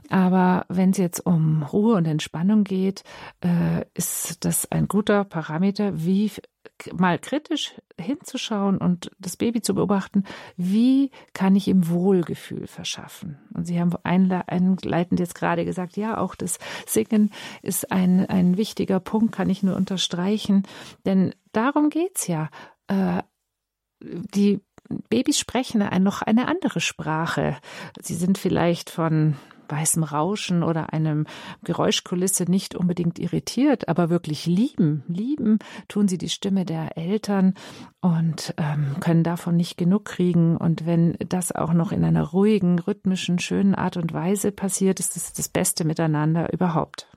Aber 0.10 0.66
wenn 0.70 0.92
es 0.92 0.98
jetzt 0.98 1.26
um 1.26 1.64
Ruhe 1.64 1.96
und 1.96 2.06
Entspannung 2.06 2.64
geht, 2.64 3.04
äh, 3.42 3.86
ist 3.94 4.46
das 4.46 4.72
ein 4.72 4.88
guter 4.88 5.24
Parameter, 5.24 6.06
wie 6.06 6.32
mal 6.94 7.20
kritisch 7.20 7.76
hinzuschauen 8.00 8.78
und 8.78 9.12
das 9.20 9.38
Baby 9.38 9.62
zu 9.62 9.76
beobachten, 9.76 10.24
wie 10.58 11.12
kann 11.34 11.56
ich 11.56 11.68
ihm 11.68 11.90
Wohlgefühl 11.90 12.68
verschaffen? 12.68 13.40
Und 13.54 13.66
Sie 13.66 13.80
haben 13.80 13.94
einleitend 14.04 15.20
jetzt 15.20 15.36
gerade 15.36 15.66
gesagt, 15.66 15.98
ja, 15.98 16.18
auch 16.18 16.36
das 16.36 16.60
Singen 16.86 17.32
ist 17.62 17.92
ein, 17.92 18.26
ein 18.26 18.58
wichtiger 18.58 19.00
Punkt, 19.00 19.34
kann 19.34 19.50
ich 19.50 19.64
nur 19.64 19.76
unterstreichen, 19.76 20.64
denn 21.06 21.34
darum 21.52 21.90
geht's 21.90 22.28
ja. 22.28 22.50
Äh, 22.88 23.24
die 24.02 24.62
Babys 25.10 25.40
sprechen 25.40 25.80
noch 26.04 26.22
eine 26.22 26.48
andere 26.48 26.80
Sprache. 26.80 27.58
Sie 28.02 28.14
sind 28.14 28.38
vielleicht 28.38 28.90
von 28.90 29.36
weißem 29.70 30.04
Rauschen 30.04 30.64
oder 30.64 30.94
einem 30.94 31.26
Geräuschkulisse 31.64 32.50
nicht 32.50 32.76
unbedingt 32.76 33.20
irritiert, 33.20 33.88
aber 33.88 34.10
wirklich 34.10 34.46
lieben. 34.46 35.04
Lieben 35.08 35.60
tun 35.88 36.08
sie 36.08 36.18
die 36.18 36.30
Stimme 36.30 36.66
der 36.66 36.98
Eltern 36.98 37.54
und 38.02 38.54
ähm, 38.58 38.98
können 39.00 39.24
davon 39.24 39.56
nicht 39.56 39.78
genug 39.78 40.06
kriegen. 40.06 40.58
Und 40.58 40.86
wenn 40.86 41.16
das 41.28 41.52
auch 41.52 41.74
noch 41.74 41.92
in 41.92 42.04
einer 42.04 42.24
ruhigen, 42.24 42.80
rhythmischen, 42.80 43.40
schönen 43.40 43.76
Art 43.76 43.98
und 43.98 44.14
Weise 44.14 44.52
passiert, 44.52 45.00
ist 45.00 45.16
es 45.18 45.34
das 45.34 45.50
beste 45.50 45.86
Miteinander 45.86 46.52
überhaupt. 46.54 47.08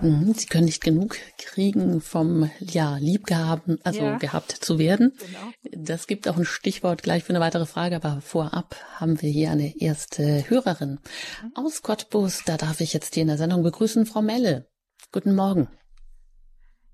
Mhm, 0.00 0.34
Sie 0.34 0.46
können 0.48 0.64
nicht 0.64 0.82
genug 0.82 1.16
kriegen 1.38 2.00
vom 2.00 2.50
ja 2.58 2.96
Liebgehaben, 2.96 3.78
also 3.84 4.02
ja. 4.02 4.18
gehabt 4.18 4.50
zu 4.50 4.78
werden. 4.78 5.12
Genau. 5.18 5.52
Das 5.84 6.06
gibt 6.06 6.28
auch 6.28 6.36
ein 6.36 6.44
Stichwort 6.44 7.02
gleich 7.02 7.22
für 7.22 7.30
eine 7.30 7.40
weitere 7.40 7.64
Frage, 7.64 7.96
aber 7.96 8.20
vorab 8.20 8.74
haben 8.98 9.22
wir 9.22 9.30
hier 9.30 9.50
eine 9.50 9.72
erste 9.80 10.48
Hörerin 10.48 10.98
mhm. 11.42 11.52
aus 11.54 11.82
Cottbus. 11.82 12.42
Da 12.44 12.56
darf 12.56 12.80
ich 12.80 12.92
jetzt 12.92 13.14
hier 13.14 13.22
in 13.22 13.28
der 13.28 13.38
Sendung 13.38 13.62
begrüßen, 13.62 14.04
Frau 14.06 14.20
Melle. 14.20 14.66
Guten 15.12 15.36
Morgen. 15.36 15.68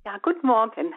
Ja, 0.05 0.19
guten 0.23 0.47
Morgen. 0.47 0.95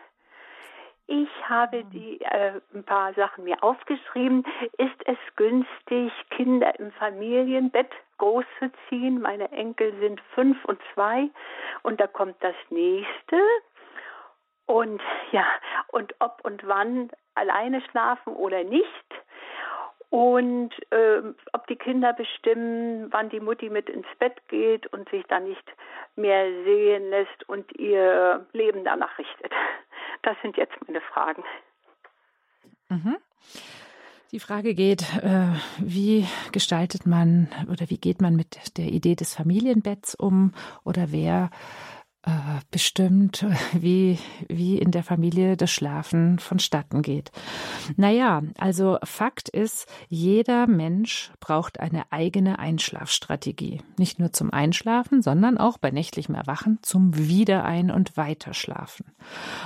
Ich 1.07 1.29
habe 1.47 1.83
die 1.85 2.19
äh, 2.21 2.59
ein 2.73 2.83
paar 2.83 3.13
Sachen 3.13 3.43
mir 3.43 3.61
aufgeschrieben. 3.63 4.43
Ist 4.77 5.05
es 5.05 5.17
günstig, 5.35 6.11
Kinder 6.29 6.77
im 6.79 6.91
Familienbett 6.93 7.89
großzuziehen? 8.17 9.21
Meine 9.21 9.51
Enkel 9.51 9.93
sind 9.99 10.21
fünf 10.33 10.63
und 10.65 10.79
zwei 10.93 11.29
und 11.83 11.99
da 11.99 12.07
kommt 12.07 12.35
das 12.41 12.55
nächste. 12.69 13.41
Und 14.65 15.01
ja, 15.31 15.45
und 15.89 16.15
ob 16.19 16.39
und 16.43 16.65
wann 16.67 17.11
alleine 17.35 17.81
schlafen 17.89 18.33
oder 18.33 18.63
nicht. 18.63 18.87
Und 20.09 20.71
äh, 20.91 21.23
ob 21.53 21.65
die 21.67 21.75
Kinder 21.75 22.13
bestimmen, 22.13 23.11
wann 23.11 23.29
die 23.29 23.39
Mutti 23.39 23.69
mit 23.69 23.89
ins 23.89 24.05
Bett 24.19 24.47
geht 24.47 24.85
und 24.93 25.09
sich 25.09 25.25
dann 25.25 25.45
nicht 25.45 25.73
mehr 26.15 26.45
sehen 26.63 27.09
lässt 27.09 27.49
und 27.49 27.71
ihr 27.79 28.45
Leben 28.53 28.83
danach 28.83 29.17
richtet. 29.17 29.51
Das 30.21 30.37
sind 30.41 30.55
jetzt 30.55 30.75
meine 30.87 31.01
Fragen. 31.01 31.43
Mhm. 32.89 33.17
Die 34.33 34.39
Frage 34.39 34.73
geht, 34.73 35.03
äh, 35.21 35.45
wie 35.77 36.25
gestaltet 36.51 37.05
man 37.05 37.49
oder 37.69 37.91
wie 37.91 37.99
geht 37.99 38.19
man 38.19 38.35
mit 38.35 38.77
der 38.77 38.87
Idee 38.91 39.13
des 39.13 39.35
Familienbetts 39.35 40.15
um 40.15 40.53
oder 40.83 41.11
wer 41.11 41.51
bestimmt, 42.71 43.45
wie, 43.73 44.17
wie 44.47 44.77
in 44.77 44.91
der 44.91 45.03
Familie 45.03 45.57
das 45.57 45.71
Schlafen 45.71 46.39
vonstatten 46.39 47.01
geht. 47.01 47.31
Naja, 47.97 48.41
also 48.57 48.97
Fakt 49.03 49.49
ist, 49.49 49.87
jeder 50.07 50.67
Mensch 50.67 51.31
braucht 51.41 51.81
eine 51.81 52.11
eigene 52.11 52.59
Einschlafstrategie. 52.59 53.81
Nicht 53.97 54.19
nur 54.19 54.31
zum 54.31 54.53
Einschlafen, 54.53 55.21
sondern 55.21 55.57
auch 55.57 55.77
bei 55.77 55.91
nächtlichem 55.91 56.33
Erwachen 56.33 56.79
zum 56.81 57.17
Wiederein- 57.17 57.91
und 57.91 58.15
Weiterschlafen. 58.15 59.05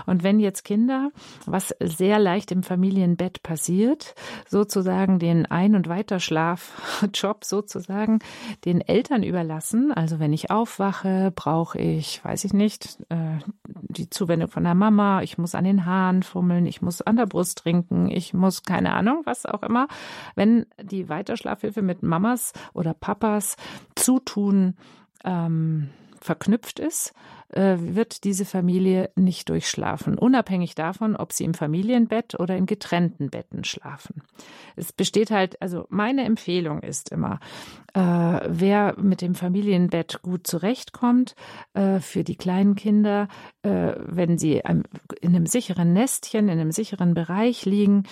Und 0.07 0.23
wenn 0.23 0.39
jetzt 0.39 0.63
Kinder, 0.63 1.11
was 1.45 1.75
sehr 1.79 2.17
leicht 2.17 2.51
im 2.51 2.63
Familienbett 2.63 3.43
passiert, 3.43 4.15
sozusagen 4.49 5.19
den 5.19 5.45
Ein- 5.45 5.75
und 5.75 5.87
Weiterschlafjob 5.87 7.45
sozusagen 7.45 8.19
den 8.65 8.81
Eltern 8.81 9.21
überlassen, 9.21 9.91
also 9.91 10.19
wenn 10.19 10.33
ich 10.33 10.49
aufwache, 10.49 11.31
brauche 11.35 11.77
ich, 11.77 12.23
weiß 12.25 12.45
ich 12.45 12.46
nicht, 12.53 12.99
äh, 13.09 13.39
die 13.67 14.09
Zuwendung 14.09 14.49
von 14.49 14.63
der 14.63 14.75
Mama, 14.75 15.21
ich 15.21 15.37
muss 15.37 15.55
an 15.55 15.63
den 15.63 15.85
Haaren 15.85 16.23
fummeln, 16.23 16.65
ich 16.65 16.81
muss 16.81 17.01
an 17.01 17.17
der 17.17 17.25
Brust 17.25 17.59
trinken, 17.59 18.09
ich 18.09 18.33
muss 18.33 18.63
keine 18.63 18.93
Ahnung, 18.93 19.21
was 19.25 19.45
auch 19.45 19.63
immer. 19.63 19.87
Wenn 20.35 20.65
die 20.81 21.09
Weiterschlafhilfe 21.09 21.81
mit 21.81 22.03
Mamas 22.03 22.53
oder 22.73 22.93
Papas 22.93 23.55
Zutun 23.95 24.75
ähm, 25.23 25.89
verknüpft 26.19 26.79
ist, 26.79 27.13
äh, 27.49 27.77
wird 27.79 28.23
diese 28.23 28.45
Familie 28.45 29.09
nicht 29.15 29.49
durchschlafen, 29.49 30.17
unabhängig 30.17 30.75
davon, 30.75 31.15
ob 31.15 31.33
sie 31.33 31.45
im 31.45 31.53
Familienbett 31.53 32.39
oder 32.39 32.57
in 32.57 32.65
getrennten 32.65 33.29
Betten 33.29 33.63
schlafen. 33.63 34.21
Es 34.75 34.91
besteht 34.91 35.31
halt, 35.31 35.61
also 35.61 35.85
meine 35.89 36.25
Empfehlung 36.25 36.81
ist 36.81 37.11
immer, 37.11 37.39
äh, 37.93 37.99
wer 37.99 38.95
mit 38.99 39.21
dem 39.21 39.33
Familienbett 39.33 40.21
gut 40.21 40.45
zurechtkommt, 40.45 41.35
äh, 41.73 41.99
für 41.99 42.23
die 42.23 42.35
kleinen 42.35 42.75
Kinder, 42.75 43.27
äh, 43.63 43.93
wenn 43.97 44.37
sie 44.37 44.61
in 45.21 45.35
einem 45.35 45.45
sicheren 45.45 45.93
Nestchen, 45.93 46.49
in 46.49 46.59
einem 46.59 46.71
sicheren 46.71 47.13
Bereich 47.13 47.65
liegen, 47.65 48.03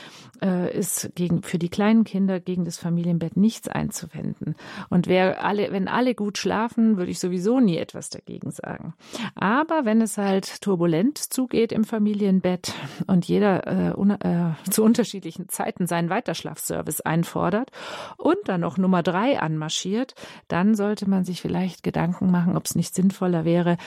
äh, 0.42 0.76
ist 0.76 1.12
gegen, 1.16 1.44
für 1.44 1.60
die 1.60 1.70
kleinen 1.70 2.04
Kinder 2.04 2.40
gegen 2.40 2.66
das 2.66 2.78
Familienbett 2.78 3.38
nichts 3.38 3.68
einzuwenden. 3.68 4.56
Und 4.90 5.08
wer 5.08 5.44
alle, 5.44 5.72
wenn 5.72 5.88
alle 5.88 6.16
gut 6.16 6.38
schlafen, 6.38 6.98
würde 6.98 7.12
ich 7.12 7.20
sowieso 7.20 7.60
nie 7.60 7.78
etwas 7.78 8.10
dagegen 8.10 8.52
sagen. 8.52 8.94
Aber 9.34 9.86
wenn 9.86 10.02
es 10.02 10.18
halt 10.18 10.62
turbulent 10.62 11.18
zugeht 11.18 11.72
im 11.72 11.84
Familienbett 11.84 12.74
und 13.08 13.26
jeder 13.26 13.68
äh, 13.68 13.94
un 13.96 14.12
äh, 14.12 14.54
zu 14.70 14.84
unterschiedlichen 14.84 15.50
Zeiten 15.50 15.88
seinen 15.88 16.10
Weiterschlafservice 16.10 17.02
einfordert 17.02 17.72
und 18.18 18.38
dann 18.46 18.62
noch 18.62 18.78
Nummer 18.78 19.04
drei 19.04 19.40
anmarschiert, 19.40 20.14
dann 20.48 20.76
sollte 20.76 21.10
man 21.10 21.26
sich 21.26 21.42
vielleicht 21.42 21.84
Gedanken 21.84 22.32
machen, 22.32 22.58
ob 22.58 22.66
es 22.66 22.76
nicht 22.76 22.94
sinnvoller 22.94 23.46
wäre, 23.46 23.78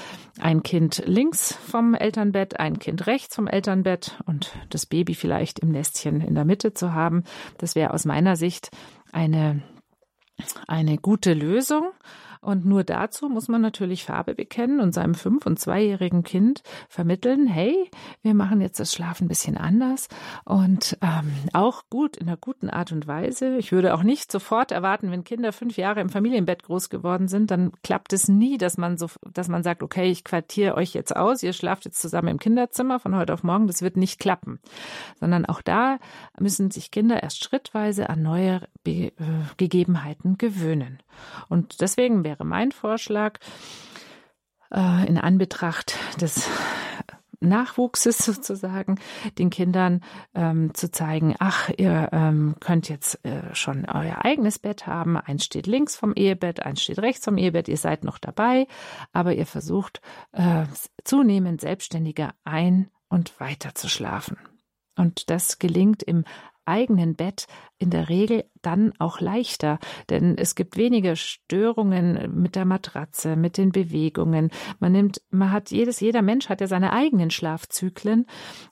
ein 0.41 0.63
Kind 0.63 1.03
links 1.07 1.53
vom 1.53 1.95
Elternbett, 1.95 2.59
ein 2.59 2.79
Kind 2.79 3.07
rechts 3.07 3.35
vom 3.35 3.47
Elternbett 3.47 4.19
und 4.27 4.53
das 4.71 4.87
Baby 4.87 5.15
vielleicht 5.15 5.59
im 5.61 5.71
Nestchen 5.71 6.21
in 6.21 6.35
der 6.35 6.45
Mitte 6.45 6.75
zu 6.75 6.93
haben. 6.93 7.25
Das 7.59 7.75
wäre 7.75 7.93
aus 7.93 8.05
meiner 8.05 8.37
Sicht 8.37 8.71
eine 9.13 9.63
eine 10.67 10.99
gute 10.99 11.35
Lösung. 11.35 11.91
Und 12.41 12.65
nur 12.65 12.85
dazu 12.85 13.29
muss 13.29 13.49
man 13.49 13.61
natürlich 13.61 14.05
Farbe 14.05 14.35
bekennen 14.35 14.81
und 14.81 14.93
seinem 14.95 15.15
fünf- 15.15 15.47
und 15.47 15.59
zweijährigen 15.59 16.23
Kind 16.23 16.63
vermitteln, 16.89 17.47
hey, 17.47 17.91
wir 18.23 18.35
machen 18.35 18.61
jetzt 18.61 18.81
das 18.81 18.93
Schlafen 18.93 19.25
ein 19.25 19.29
bisschen 19.29 19.57
anders 19.57 20.09
und 20.45 20.97
ähm, 21.03 21.33
auch 21.53 21.85
gut, 21.91 22.17
in 22.17 22.29
einer 22.29 22.37
guten 22.37 22.71
Art 22.71 22.93
und 22.93 23.07
Weise. 23.07 23.57
Ich 23.57 23.73
würde 23.73 23.95
auch 23.95 24.03
nicht 24.03 24.31
sofort 24.31 24.73
erwarten, 24.73 25.11
wenn 25.11 25.25
Kinder 25.25 25.53
fünf 25.53 25.77
Jahre 25.77 26.01
im 26.01 26.09
Familienbett 26.09 26.63
groß 26.63 26.91
geworden 26.91 27.29
sind, 27.29 27.51
dann 27.51 27.73
klappt 27.83 28.13
es 28.13 28.29
nie, 28.29 28.59
dass 28.59 28.79
man 28.79 28.97
so, 28.97 29.09
dass 29.33 29.49
man 29.49 29.63
sagt, 29.63 29.83
okay, 29.83 30.11
ich 30.11 30.25
quartiere 30.25 30.75
euch 30.75 30.95
jetzt 30.95 31.15
aus, 31.17 31.43
ihr 31.43 31.53
schlaft 31.53 31.85
jetzt 31.85 32.01
zusammen 32.01 32.29
im 32.29 32.39
Kinderzimmer 32.39 33.01
von 33.01 33.17
heute 33.17 33.35
auf 33.35 33.43
morgen. 33.43 33.67
Das 33.67 33.83
wird 33.83 33.97
nicht 33.97 34.19
klappen. 34.19 34.61
Sondern 35.21 35.47
auch 35.47 35.63
da 35.63 35.99
müssen 36.39 36.71
sich 36.71 36.91
Kinder 36.91 37.23
erst 37.23 37.43
schrittweise 37.43 38.09
an 38.11 38.23
neue 38.23 38.63
Be 38.85 38.91
äh, 38.91 39.13
Gegebenheiten 39.57 40.39
gewöhnen. 40.39 40.99
Und 41.49 41.81
deswegen 41.81 42.25
wäre 42.25 42.38
mein 42.45 42.73
Vorschlag, 42.73 43.39
äh, 44.73 45.07
in 45.07 45.19
Anbetracht 45.19 45.97
des 46.21 46.49
Nachwuchses 47.41 48.19
sozusagen, 48.19 48.99
den 49.39 49.51
Kindern 49.51 50.03
ähm, 50.35 50.75
zu 50.75 50.91
zeigen, 50.91 51.37
ach, 51.39 51.71
ihr 51.77 52.09
ähm, 52.13 52.57
könnt 52.61 52.89
jetzt 52.89 53.25
äh, 53.25 53.55
schon 53.55 53.85
euer 53.85 54.25
eigenes 54.25 54.59
Bett 54.59 54.87
haben. 54.87 55.17
Eins 55.17 55.45
steht 55.45 55.67
links 55.67 55.97
vom 55.97 56.15
Ehebett, 56.15 56.65
eins 56.65 56.83
steht 56.83 56.99
rechts 56.99 57.25
vom 57.25 57.39
Ehebett. 57.39 57.69
Ihr 57.69 57.77
seid 57.77 58.05
noch 58.05 58.19
dabei, 58.19 58.67
aber 59.13 59.35
ihr 59.35 59.47
versucht 59.47 60.01
äh, 60.33 60.65
zunehmend 61.05 61.61
selbstständiger 61.61 62.35
ein- 62.45 62.91
und 63.09 63.39
weiter 63.41 63.75
zu 63.75 63.89
schlafen. 63.89 64.37
Und 64.97 65.31
das 65.31 65.61
gelingt 65.61 66.03
im 66.03 66.25
eigenen 66.69 67.17
Bett 67.17 67.47
in 67.79 67.91
der 67.91 68.09
Regel 68.09 68.45
dann 68.63 68.93
auch 68.99 69.21
leichter, 69.21 69.79
denn 70.11 70.37
es 70.37 70.55
gibt 70.55 70.77
weniger 70.77 71.17
Störungen 71.17 72.41
mit 72.41 72.57
der 72.57 72.65
Matratze, 72.65 73.37
mit 73.37 73.57
den 73.57 73.73
Bewegungen. 73.73 74.51
Man 74.81 74.93
nimmt, 74.93 75.23
man 75.31 75.53
hat 75.53 75.71
jedes, 75.71 76.01
jeder 76.01 76.23
Mensch 76.23 76.49
hat 76.49 76.61
ja 76.61 76.67
seine 76.67 76.93
eigenen 76.93 77.31
Schlafzyklen 77.31 78.27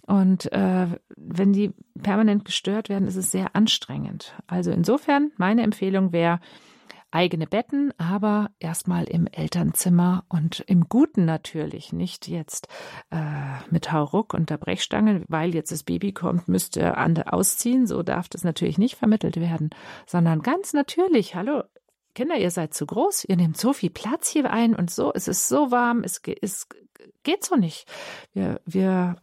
und 0.06 0.52
äh, 0.52 0.86
wenn 1.16 1.52
die 1.52 1.72
permanent 2.00 2.44
gestört 2.44 2.88
werden, 2.88 3.08
ist 3.08 3.16
es 3.16 3.30
sehr 3.30 3.54
anstrengend. 3.54 4.34
Also 4.46 4.70
insofern 4.70 5.32
meine 5.36 5.62
Empfehlung 5.62 6.12
wäre 6.12 6.40
eigene 7.16 7.46
Betten, 7.46 7.98
aber 7.98 8.50
erstmal 8.58 9.04
im 9.04 9.26
Elternzimmer 9.26 10.26
und 10.28 10.60
im 10.66 10.86
Guten 10.90 11.24
natürlich, 11.24 11.94
nicht 11.94 12.28
jetzt 12.28 12.68
äh, 13.10 13.16
mit 13.70 13.90
Hauruck 13.90 14.34
und 14.34 14.50
der 14.50 14.58
Brechstange, 14.58 15.24
weil 15.26 15.54
jetzt 15.54 15.72
das 15.72 15.82
Baby 15.82 16.12
kommt, 16.12 16.46
müsste 16.46 16.98
andere 16.98 17.32
ausziehen. 17.32 17.86
So 17.86 18.02
darf 18.02 18.28
das 18.28 18.44
natürlich 18.44 18.76
nicht 18.76 18.96
vermittelt 18.96 19.40
werden, 19.40 19.70
sondern 20.06 20.42
ganz 20.42 20.74
natürlich, 20.74 21.34
hallo, 21.34 21.62
Kinder, 22.14 22.36
ihr 22.36 22.50
seid 22.50 22.74
zu 22.74 22.84
groß, 22.84 23.24
ihr 23.24 23.36
nehmt 23.36 23.56
so 23.56 23.72
viel 23.72 23.90
Platz 23.90 24.28
hier 24.28 24.50
ein 24.50 24.74
und 24.74 24.90
so, 24.90 25.10
es 25.14 25.26
ist 25.26 25.48
so 25.48 25.70
warm, 25.70 26.02
es, 26.04 26.20
es 26.42 26.68
geht 27.22 27.44
so 27.44 27.56
nicht. 27.56 27.90
Wir, 28.34 28.60
wir 28.66 29.16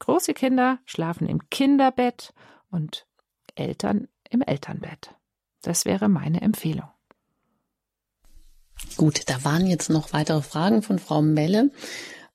große 0.00 0.34
Kinder 0.34 0.80
schlafen 0.86 1.28
im 1.28 1.48
Kinderbett 1.50 2.34
und 2.72 3.06
Eltern 3.54 4.08
im 4.28 4.42
Elternbett. 4.42 5.14
Das 5.62 5.84
wäre 5.84 6.08
meine 6.08 6.40
Empfehlung. 6.40 6.88
Gut, 8.96 9.28
da 9.28 9.44
waren 9.44 9.66
jetzt 9.66 9.90
noch 9.90 10.12
weitere 10.12 10.42
Fragen 10.42 10.82
von 10.82 10.98
Frau 10.98 11.22
Melle. 11.22 11.70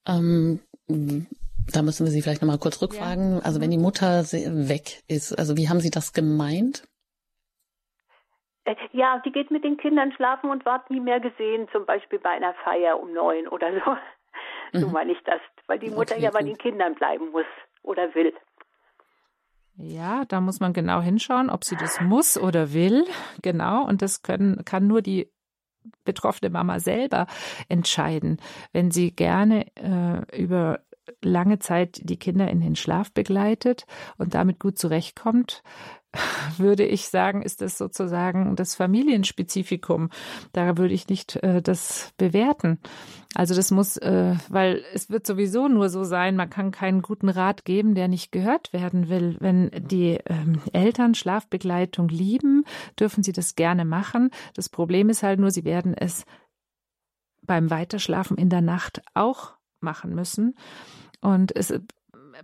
Ähm, 0.07 0.59
da 0.87 1.81
müssen 1.81 2.05
wir 2.05 2.11
Sie 2.11 2.21
vielleicht 2.21 2.41
nochmal 2.41 2.59
kurz 2.59 2.81
rückfragen. 2.81 3.35
Ja. 3.35 3.39
Also 3.39 3.61
wenn 3.61 3.71
die 3.71 3.77
Mutter 3.77 4.23
weg 4.23 5.03
ist, 5.07 5.37
also 5.37 5.57
wie 5.57 5.69
haben 5.69 5.79
Sie 5.79 5.91
das 5.91 6.13
gemeint? 6.13 6.83
Äh, 8.65 8.75
ja, 8.91 9.21
die 9.25 9.31
geht 9.31 9.51
mit 9.51 9.63
den 9.63 9.77
Kindern 9.77 10.11
schlafen 10.13 10.49
und 10.49 10.65
wird 10.65 10.89
nie 10.89 10.99
mehr 10.99 11.19
gesehen, 11.19 11.67
zum 11.71 11.85
Beispiel 11.85 12.19
bei 12.19 12.29
einer 12.29 12.53
Feier 12.63 12.99
um 12.99 13.13
neun 13.13 13.47
oder 13.47 13.71
so. 13.73 13.97
So 14.79 14.87
mhm. 14.87 14.93
meine 14.93 15.11
ich 15.11 15.19
das, 15.25 15.39
weil 15.67 15.77
die 15.77 15.89
Mutter 15.89 16.15
okay, 16.15 16.23
ja 16.23 16.31
bei 16.31 16.39
gut. 16.39 16.49
den 16.49 16.57
Kindern 16.57 16.95
bleiben 16.95 17.29
muss 17.31 17.45
oder 17.83 18.15
will. 18.15 18.33
Ja, 19.75 20.23
da 20.25 20.39
muss 20.39 20.59
man 20.59 20.73
genau 20.73 21.01
hinschauen, 21.01 21.49
ob 21.49 21.63
sie 21.63 21.75
das 21.75 21.99
muss 22.01 22.37
oder 22.39 22.73
will. 22.73 23.05
Genau. 23.41 23.85
Und 23.85 24.01
das 24.01 24.21
können, 24.21 24.63
kann 24.65 24.87
nur 24.87 25.01
die 25.01 25.32
betroffene 26.05 26.49
Mama 26.49 26.79
selber 26.79 27.27
entscheiden. 27.69 28.37
Wenn 28.71 28.91
sie 28.91 29.11
gerne 29.11 29.65
äh, 29.75 30.41
über 30.41 30.79
lange 31.21 31.59
Zeit 31.59 32.01
die 32.03 32.17
Kinder 32.17 32.49
in 32.49 32.61
den 32.61 32.75
Schlaf 32.75 33.11
begleitet 33.11 33.85
und 34.17 34.33
damit 34.33 34.59
gut 34.59 34.77
zurechtkommt, 34.77 35.63
würde 36.57 36.85
ich 36.85 37.07
sagen, 37.07 37.41
ist 37.41 37.61
das 37.61 37.77
sozusagen 37.77 38.55
das 38.55 38.75
Familienspezifikum. 38.75 40.09
Da 40.51 40.77
würde 40.77 40.93
ich 40.93 41.07
nicht 41.07 41.37
äh, 41.37 41.61
das 41.61 42.13
bewerten. 42.17 42.79
Also 43.35 43.55
das 43.55 43.71
muss, 43.71 43.97
äh, 43.97 44.35
weil 44.49 44.83
es 44.93 45.09
wird 45.09 45.25
sowieso 45.25 45.67
nur 45.67 45.89
so 45.89 46.03
sein, 46.03 46.35
man 46.35 46.49
kann 46.49 46.71
keinen 46.71 47.01
guten 47.01 47.29
Rat 47.29 47.65
geben, 47.65 47.95
der 47.95 48.07
nicht 48.07 48.31
gehört 48.31 48.73
werden 48.73 49.09
will. 49.09 49.37
Wenn 49.39 49.71
die 49.71 50.19
ähm, 50.27 50.61
Eltern 50.71 51.15
Schlafbegleitung 51.15 52.09
lieben, 52.09 52.63
dürfen 52.99 53.23
sie 53.23 53.31
das 53.31 53.55
gerne 53.55 53.85
machen. 53.85 54.29
Das 54.53 54.69
Problem 54.69 55.09
ist 55.09 55.23
halt 55.23 55.39
nur, 55.39 55.51
sie 55.51 55.63
werden 55.63 55.95
es 55.95 56.25
beim 57.41 57.69
Weiterschlafen 57.71 58.37
in 58.37 58.49
der 58.49 58.61
Nacht 58.61 59.01
auch 59.15 59.53
machen 59.79 60.13
müssen. 60.13 60.55
Und 61.21 61.55
es 61.55 61.73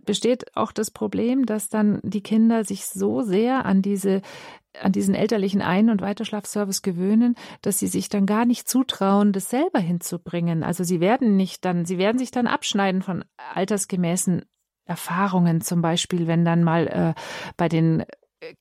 besteht 0.06 0.56
auch 0.56 0.72
das 0.72 0.92
Problem, 0.92 1.46
dass 1.46 1.70
dann 1.70 2.00
die 2.04 2.22
Kinder 2.22 2.64
sich 2.64 2.86
so 2.86 3.22
sehr 3.22 3.66
an 3.66 3.82
diese 3.82 4.22
an 4.80 4.92
diesen 4.92 5.16
elterlichen 5.16 5.62
Ein- 5.62 5.90
und 5.90 6.02
Weiterschlafservice 6.02 6.84
gewöhnen, 6.84 7.36
dass 7.64 7.80
sie 7.80 7.88
sich 7.88 8.08
dann 8.08 8.28
gar 8.28 8.46
nicht 8.46 8.68
zutrauen, 8.68 9.32
das 9.32 9.50
selber 9.50 9.80
hinzubringen. 9.80 10.64
Also 10.64 10.84
sie 10.84 11.00
werden 11.00 11.36
nicht 11.36 11.66
dann, 11.66 11.86
sie 11.86 11.98
werden 11.98 12.20
sich 12.20 12.30
dann 12.30 12.46
abschneiden 12.46 13.02
von 13.02 13.26
altersgemäßen 13.56 14.46
Erfahrungen, 14.86 15.62
zum 15.62 15.82
Beispiel, 15.82 16.28
wenn 16.28 16.46
dann 16.46 16.64
mal 16.64 16.88
äh, 16.88 17.14
bei 17.58 17.68
den 17.68 18.06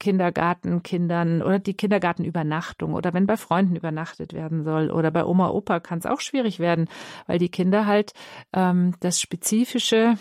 Kindergartenkindern 0.00 1.42
oder 1.42 1.58
die 1.58 1.74
Kindergartenübernachtung 1.74 2.94
oder 2.94 3.14
wenn 3.14 3.26
bei 3.26 3.36
Freunden 3.36 3.76
übernachtet 3.76 4.32
werden 4.32 4.64
soll 4.64 4.90
oder 4.90 5.10
bei 5.10 5.24
Oma 5.24 5.50
Opa 5.50 5.80
kann 5.80 6.00
es 6.00 6.06
auch 6.06 6.20
schwierig 6.20 6.58
werden, 6.58 6.88
weil 7.26 7.38
die 7.38 7.50
Kinder 7.50 7.86
halt 7.86 8.12
ähm, 8.52 8.94
das 9.00 9.20
spezifische, 9.20 10.16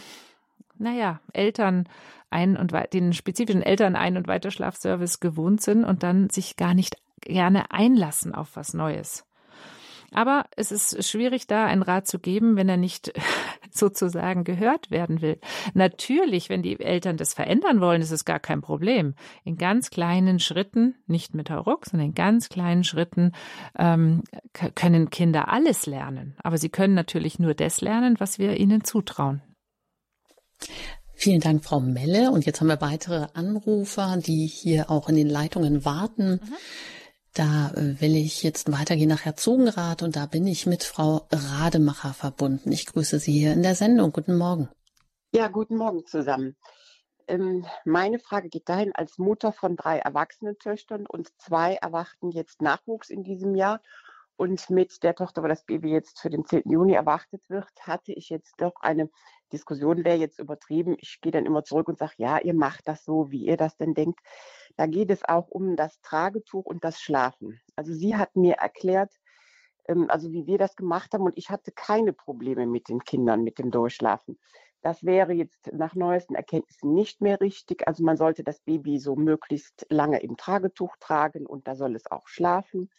naja, 0.80 1.19
Eltern 1.34 1.88
ein 2.30 2.57
und 2.57 2.73
den 2.93 3.13
spezifischen 3.13 3.63
Eltern 3.63 3.95
ein- 3.95 4.17
und 4.17 4.28
Weiterschlafservice 4.28 5.19
gewohnt 5.19 5.61
sind 5.61 5.84
und 5.86 6.03
dann 6.03 6.30
sich 6.30 6.57
gar 6.57 6.73
nicht 6.73 6.97
gerne 7.21 7.71
einlassen 7.71 8.36
auf 8.36 8.55
was 8.55 8.73
Neues. 8.73 9.28
Aber 10.11 10.45
es 10.55 10.71
ist 10.71 11.05
schwierig, 11.05 11.47
da 11.47 11.65
einen 11.65 11.82
Rat 11.82 12.07
zu 12.07 12.19
geben, 12.19 12.55
wenn 12.55 12.69
er 12.69 12.78
nicht 12.78 13.11
sozusagen 13.71 14.43
gehört 14.45 14.89
werden 14.89 15.21
will. 15.21 15.39
Natürlich, 15.73 16.49
wenn 16.49 16.61
die 16.61 16.80
Eltern 16.80 17.17
das 17.17 17.34
verändern 17.34 17.82
wollen, 17.82 18.01
ist 18.01 18.11
es 18.11 18.23
gar 18.23 18.39
kein 18.39 18.61
Problem. 18.61 19.15
In 19.43 19.57
ganz 19.57 19.89
kleinen 19.89 20.39
Schritten, 20.39 20.95
nicht 21.07 21.36
mit 21.36 21.49
Hauruck, 21.49 21.86
sondern 21.86 22.09
in 22.09 22.15
ganz 22.15 22.49
kleinen 22.49 22.84
Schritten 22.84 23.34
ähm, 23.78 24.23
können 24.75 25.09
Kinder 25.09 25.49
alles 25.49 25.86
lernen. 25.86 26.36
Aber 26.41 26.57
sie 26.57 26.69
können 26.69 26.93
natürlich 26.93 27.38
nur 27.38 27.53
das 27.53 27.82
lernen, 27.82 28.15
was 28.19 28.39
wir 28.39 28.57
ihnen 28.57 28.84
zutrauen. 28.84 29.41
Vielen 31.14 31.41
Dank, 31.41 31.64
Frau 31.64 31.80
Melle. 31.80 32.32
Und 32.32 32.45
jetzt 32.45 32.62
haben 32.62 32.68
wir 32.68 32.82
weitere 32.82 33.28
Anrufer, 33.34 34.18
die 34.18 34.45
hier 34.45 34.91
auch 34.91 35.10
in 35.10 35.16
den 35.16 35.30
Leitungen 35.30 35.84
warten. 35.84 36.34
Mhm. 36.34 36.53
Da 37.34 37.72
äh, 37.76 38.01
will 38.01 38.16
ich 38.16 38.43
jetzt 38.43 38.72
weitergehen 38.72 39.10
nach 39.10 39.26
Herzogenrath 39.26 40.01
und 40.01 40.16
da 40.16 40.26
bin 40.26 40.47
ich 40.47 40.66
mit 40.66 40.84
Frau 40.84 41.28
Rademacher 41.32 42.14
verbunden. 42.14 42.72
Ich 42.72 42.88
grüße 42.88 43.20
Sie 43.20 43.32
hier 43.32 43.53
in 43.53 43.62
der 43.62 43.76
Sendung. 43.76 44.12
Guten 44.12 44.38
Morgen. 44.38 44.70
Ja, 45.34 45.47
guten 45.47 45.78
Morgen 45.78 46.05
zusammen. 46.05 46.55
Ähm, 47.28 47.66
meine 47.86 48.20
Frage 48.20 48.49
geht 48.49 48.70
dahin, 48.70 48.91
als 48.95 49.18
Mutter 49.18 49.51
von 49.51 49.76
drei 49.76 49.99
erwachsenen 49.99 50.58
Töchtern 50.58 51.05
und 51.05 51.30
zwei 51.38 51.76
erwarten 51.76 52.32
jetzt 52.32 52.62
Nachwuchs 52.62 53.10
in 53.10 53.24
diesem 53.24 53.53
Jahr. 53.55 53.82
Und 54.36 54.70
mit 54.70 55.03
der 55.03 55.16
Tochter, 55.16 55.43
wo 55.43 55.47
das 55.47 55.66
Baby 55.66 55.91
jetzt 55.91 56.20
für 56.20 56.30
den 56.30 56.45
10. 56.45 56.64
Juni 56.66 56.93
erwartet 56.93 57.41
wird, 57.49 57.70
hatte 57.82 58.14
ich 58.14 58.30
jetzt 58.30 58.53
doch 58.58 58.76
eine 58.82 59.10
Diskussion, 59.50 60.06
wäre 60.06 60.18
jetzt 60.18 60.39
übertrieben. 60.39 60.95
Ich 61.00 61.20
gehe 61.22 61.32
dann 61.32 61.45
immer 61.45 61.64
zurück 61.64 61.88
und 61.88 61.98
sage, 61.98 62.14
ja, 62.18 62.39
ihr 62.39 62.54
macht 62.54 62.88
das 62.88 63.04
so, 63.04 63.32
wie 63.32 63.45
ihr 63.45 63.58
das 63.58 63.78
denn 63.78 63.93
denkt. 63.93 64.20
Da 64.76 64.86
geht 64.86 65.10
es 65.10 65.24
auch 65.24 65.48
um 65.50 65.76
das 65.76 66.00
Tragetuch 66.02 66.66
und 66.66 66.84
das 66.84 67.00
Schlafen. 67.00 67.60
Also 67.76 67.93
sie 67.93 68.16
hat 68.16 68.36
mir 68.36 68.56
erklärt, 68.56 69.12
ähm, 69.88 70.06
also 70.10 70.32
wie 70.32 70.45
wir 70.45 70.58
das 70.58 70.76
gemacht 70.76 71.14
haben 71.14 71.24
und 71.24 71.38
ich 71.38 71.50
hatte 71.50 71.72
keine 71.72 72.14
Probleme 72.14 72.66
mit 72.66 72.89
den 72.89 73.04
Kindern, 73.04 73.43
mit 73.43 73.60
dem 73.60 73.72
Durchschlafen. 73.72 74.39
Das 74.82 75.04
wäre 75.04 75.34
jetzt 75.34 75.72
nach 75.74 75.95
neuesten 75.95 76.36
Erkenntnissen 76.36 76.93
nicht 76.93 77.20
mehr 77.22 77.41
richtig. 77.41 77.88
Also 77.88 78.04
man 78.04 78.16
sollte 78.16 78.43
das 78.43 78.60
Baby 78.62 79.00
so 79.00 79.16
möglichst 79.16 79.86
lange 79.89 80.20
im 80.22 80.38
Tragetuch 80.38 80.95
tragen 81.00 81.45
und 81.45 81.68
da 81.68 81.76
soll 81.76 81.95
es 81.95 82.10
auch 82.10 82.28
schlafen. 82.28 82.89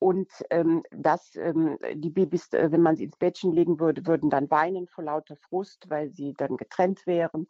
Und 0.00 0.30
ähm, 0.48 0.82
dass 0.90 1.36
ähm, 1.36 1.78
die 1.94 2.08
Babys, 2.08 2.52
äh, 2.54 2.72
wenn 2.72 2.80
man 2.80 2.96
sie 2.96 3.04
ins 3.04 3.18
Bettchen 3.18 3.52
legen 3.52 3.78
würde, 3.78 4.06
würden 4.06 4.30
dann 4.30 4.50
weinen 4.50 4.88
vor 4.88 5.04
lauter 5.04 5.36
Frust, 5.36 5.90
weil 5.90 6.08
sie 6.10 6.32
dann 6.32 6.56
getrennt 6.56 7.06
wären. 7.06 7.46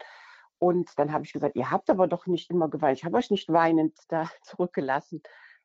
Und 0.58 0.98
dann 0.98 1.12
habe 1.12 1.24
ich 1.24 1.32
gesagt, 1.32 1.54
ihr 1.54 1.70
habt 1.70 1.88
aber 1.88 2.08
doch 2.08 2.26
nicht 2.26 2.50
immer 2.50 2.68
geweint. 2.68 2.98
Ich 2.98 3.04
habe 3.04 3.16
euch 3.16 3.30
nicht 3.30 3.48
weinend 3.52 3.96
da 4.08 4.28
zurückgelassen. 4.42 5.22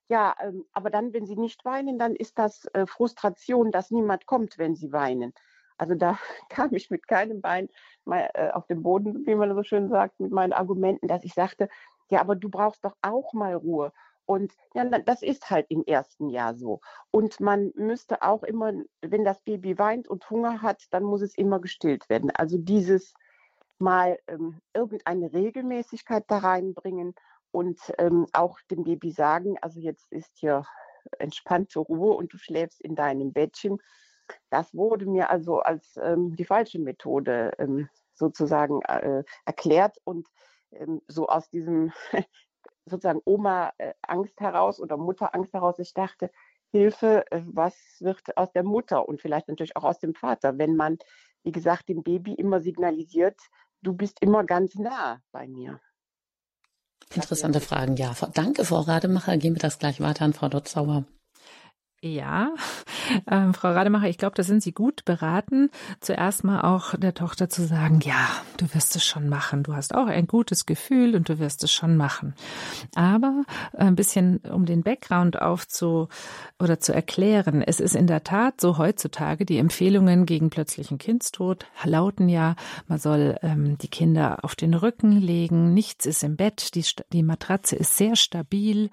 Ja, 0.09 0.35
ähm, 0.39 0.63
aber 0.73 0.91
dann, 0.91 1.11
wenn 1.11 1.25
sie 1.25 1.35
nicht 1.35 1.65
weinen, 1.65 1.97
dann 1.97 2.15
ist 2.15 2.37
das 2.37 2.65
äh, 2.73 2.85
Frustration, 2.85 3.71
dass 3.71 3.89
niemand 3.89 4.27
kommt, 4.27 4.59
wenn 4.59 4.75
sie 4.75 4.91
weinen. 4.91 5.33
Also 5.77 5.95
da 5.95 6.19
kam 6.49 6.71
ich 6.75 6.91
mit 6.91 7.07
keinem 7.07 7.41
Bein 7.41 7.67
mal 8.05 8.29
äh, 8.35 8.51
auf 8.51 8.67
den 8.67 8.83
Boden, 8.83 9.25
wie 9.25 9.33
man 9.33 9.55
so 9.55 9.63
schön 9.63 9.89
sagt, 9.89 10.19
mit 10.19 10.31
meinen 10.31 10.53
Argumenten, 10.53 11.07
dass 11.07 11.23
ich 11.23 11.33
sagte, 11.33 11.67
ja, 12.09 12.21
aber 12.21 12.35
du 12.35 12.49
brauchst 12.49 12.85
doch 12.85 12.95
auch 13.01 13.33
mal 13.33 13.55
Ruhe. 13.55 13.91
Und 14.25 14.53
ja, 14.73 14.85
das 14.85 15.21
ist 15.21 15.49
halt 15.49 15.67
im 15.69 15.83
ersten 15.85 16.29
Jahr 16.29 16.55
so. 16.55 16.81
Und 17.11 17.39
man 17.39 17.71
müsste 17.75 18.21
auch 18.21 18.43
immer, 18.43 18.73
wenn 19.01 19.23
das 19.23 19.39
Baby 19.41 19.77
weint 19.77 20.07
und 20.07 20.29
Hunger 20.29 20.61
hat, 20.61 20.83
dann 20.91 21.03
muss 21.03 21.21
es 21.21 21.37
immer 21.37 21.59
gestillt 21.59 22.09
werden. 22.09 22.31
Also 22.31 22.57
dieses 22.57 23.13
mal 23.77 24.19
ähm, 24.27 24.61
irgendeine 24.73 25.31
Regelmäßigkeit 25.33 26.23
da 26.27 26.39
reinbringen 26.39 27.13
und 27.51 27.79
ähm, 27.97 28.25
auch 28.33 28.59
dem 28.71 28.83
Baby 28.83 29.11
sagen, 29.11 29.57
also 29.61 29.79
jetzt 29.79 30.11
ist 30.11 30.31
hier 30.35 30.65
entspannte 31.19 31.79
Ruhe 31.79 32.15
und 32.15 32.33
du 32.33 32.37
schläfst 32.37 32.81
in 32.81 32.95
deinem 32.95 33.31
Bettchen. 33.31 33.79
Das 34.49 34.73
wurde 34.73 35.05
mir 35.05 35.29
also 35.29 35.59
als 35.59 35.97
ähm, 36.01 36.35
die 36.35 36.45
falsche 36.45 36.79
Methode 36.79 37.51
ähm, 37.59 37.89
sozusagen 38.15 38.81
äh, 38.83 39.23
erklärt 39.45 39.97
und 40.03 40.27
ähm, 40.71 41.01
so 41.07 41.27
aus 41.27 41.49
diesem 41.49 41.93
sozusagen 42.85 43.21
Oma-Angst 43.25 44.39
heraus 44.39 44.79
oder 44.79 44.97
Mutter-Angst 44.97 45.53
heraus, 45.53 45.79
ich 45.79 45.93
dachte, 45.93 46.31
Hilfe, 46.71 47.25
äh, 47.31 47.41
was 47.45 47.75
wird 47.99 48.37
aus 48.37 48.51
der 48.51 48.63
Mutter 48.63 49.07
und 49.07 49.21
vielleicht 49.21 49.47
natürlich 49.47 49.75
auch 49.75 49.83
aus 49.83 49.99
dem 49.99 50.13
Vater, 50.13 50.57
wenn 50.57 50.75
man, 50.75 50.97
wie 51.43 51.51
gesagt, 51.51 51.89
dem 51.89 52.03
Baby 52.03 52.33
immer 52.33 52.59
signalisiert, 52.59 53.39
du 53.81 53.93
bist 53.93 54.21
immer 54.21 54.43
ganz 54.43 54.75
nah 54.75 55.21
bei 55.31 55.47
mir. 55.47 55.79
Interessante 57.13 57.61
Fragen, 57.61 57.95
ja. 57.95 58.13
Danke, 58.33 58.65
Frau 58.65 58.81
Rademacher. 58.81 59.37
Gehen 59.37 59.55
wir 59.55 59.61
das 59.61 59.79
gleich 59.79 60.01
weiter 60.01 60.25
an 60.25 60.33
Frau 60.33 60.49
Dotzauer. 60.49 61.05
Ja, 62.01 62.53
ähm, 63.29 63.53
Frau 63.53 63.71
Rademacher, 63.71 64.07
ich 64.07 64.17
glaube, 64.17 64.35
da 64.35 64.43
sind 64.43 64.61
Sie 64.61 64.71
gut 64.71 65.05
beraten, 65.05 65.69
zuerst 65.99 66.43
mal 66.43 66.61
auch 66.61 66.95
der 66.95 67.13
Tochter 67.13 67.49
zu 67.49 67.65
sagen, 67.65 67.99
ja, 68.03 68.27
du 68.57 68.73
wirst 68.73 68.95
es 68.95 69.05
schon 69.05 69.29
machen. 69.29 69.63
Du 69.63 69.75
hast 69.75 69.95
auch 69.95 70.07
ein 70.07 70.27
gutes 70.27 70.65
Gefühl 70.65 71.15
und 71.15 71.29
du 71.29 71.39
wirst 71.39 71.63
es 71.63 71.71
schon 71.71 71.97
machen. 71.97 72.33
Aber 72.95 73.43
ein 73.73 73.95
bisschen, 73.95 74.37
um 74.37 74.65
den 74.65 74.83
Background 74.83 75.41
aufzu 75.41 76.09
oder 76.59 76.79
zu 76.79 76.93
erklären, 76.93 77.61
es 77.61 77.79
ist 77.79 77.95
in 77.95 78.07
der 78.07 78.23
Tat 78.23 78.61
so 78.61 78.77
heutzutage, 78.77 79.45
die 79.45 79.57
Empfehlungen 79.57 80.25
gegen 80.25 80.49
plötzlichen 80.49 80.97
Kindstod 80.97 81.65
lauten 81.83 82.29
ja, 82.29 82.55
man 82.87 82.99
soll 82.99 83.37
ähm, 83.41 83.77
die 83.77 83.87
Kinder 83.87 84.39
auf 84.43 84.55
den 84.55 84.73
Rücken 84.73 85.13
legen, 85.13 85.73
nichts 85.73 86.05
ist 86.05 86.23
im 86.23 86.35
Bett, 86.35 86.75
die, 86.75 86.83
die 87.11 87.23
Matratze 87.23 87.75
ist 87.75 87.97
sehr 87.97 88.15
stabil. 88.15 88.89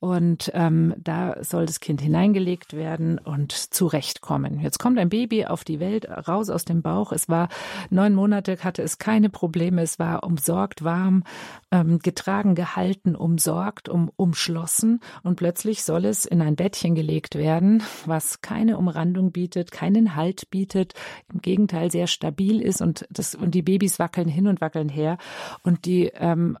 Und 0.00 0.50
ähm, 0.54 0.94
da 0.98 1.42
soll 1.42 1.66
das 1.66 1.80
Kind 1.80 2.00
hineingelegt 2.00 2.74
werden. 2.74 3.18
Und 3.18 3.52
zurechtkommen. 3.54 4.60
Jetzt 4.60 4.78
kommt 4.78 4.98
ein 4.98 5.08
Baby 5.08 5.46
auf 5.46 5.64
die 5.64 5.80
Welt, 5.80 6.08
raus 6.08 6.50
aus 6.50 6.64
dem 6.64 6.82
Bauch. 6.82 7.12
Es 7.12 7.28
war 7.28 7.48
neun 7.90 8.14
Monate, 8.14 8.58
hatte 8.62 8.82
es 8.82 8.98
keine 8.98 9.30
Probleme. 9.30 9.82
Es 9.82 9.98
war 9.98 10.24
umsorgt, 10.24 10.84
warm, 10.84 11.24
ähm, 11.70 11.98
getragen, 11.98 12.54
gehalten, 12.54 13.16
umsorgt, 13.16 13.88
um, 13.88 14.10
umschlossen. 14.16 15.00
Und 15.22 15.36
plötzlich 15.36 15.84
soll 15.84 16.04
es 16.04 16.24
in 16.24 16.42
ein 16.42 16.56
Bettchen 16.56 16.94
gelegt 16.94 17.34
werden, 17.36 17.82
was 18.06 18.40
keine 18.40 18.78
Umrandung 18.78 19.32
bietet, 19.32 19.70
keinen 19.70 20.14
Halt 20.16 20.50
bietet, 20.50 20.94
im 21.32 21.40
Gegenteil 21.40 21.90
sehr 21.90 22.06
stabil 22.06 22.60
ist 22.60 22.80
und 22.80 23.06
das, 23.10 23.34
und 23.34 23.54
die 23.54 23.62
Babys 23.62 23.98
wackeln 23.98 24.28
hin 24.28 24.46
und 24.46 24.60
wackeln 24.60 24.88
her. 24.88 25.18
Und 25.62 25.84
die, 25.84 26.10
ähm, 26.14 26.58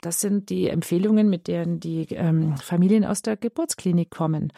das 0.00 0.20
sind 0.20 0.50
die 0.50 0.68
Empfehlungen, 0.68 1.28
mit 1.28 1.48
denen 1.48 1.80
die 1.80 2.06
ähm, 2.10 2.56
Familien 2.56 3.04
aus 3.04 3.22
der 3.22 3.36
Geburtsklinik 3.36 4.10
kommen. 4.10 4.52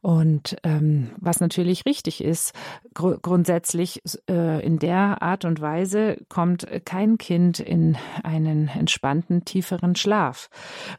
Und 0.00 0.56
ähm, 0.62 1.10
was 1.18 1.40
natürlich 1.40 1.86
richtig 1.86 2.22
ist, 2.22 2.54
gr 2.94 3.18
grundsätzlich 3.20 4.02
äh, 4.28 4.64
in 4.64 4.78
der 4.78 5.22
Art 5.22 5.44
und 5.44 5.60
Weise 5.60 6.18
kommt 6.28 6.66
kein 6.84 7.18
Kind 7.18 7.60
in 7.60 7.96
einen 8.22 8.68
entspannten, 8.68 9.44
tieferen 9.44 9.96
Schlaf. 9.96 10.50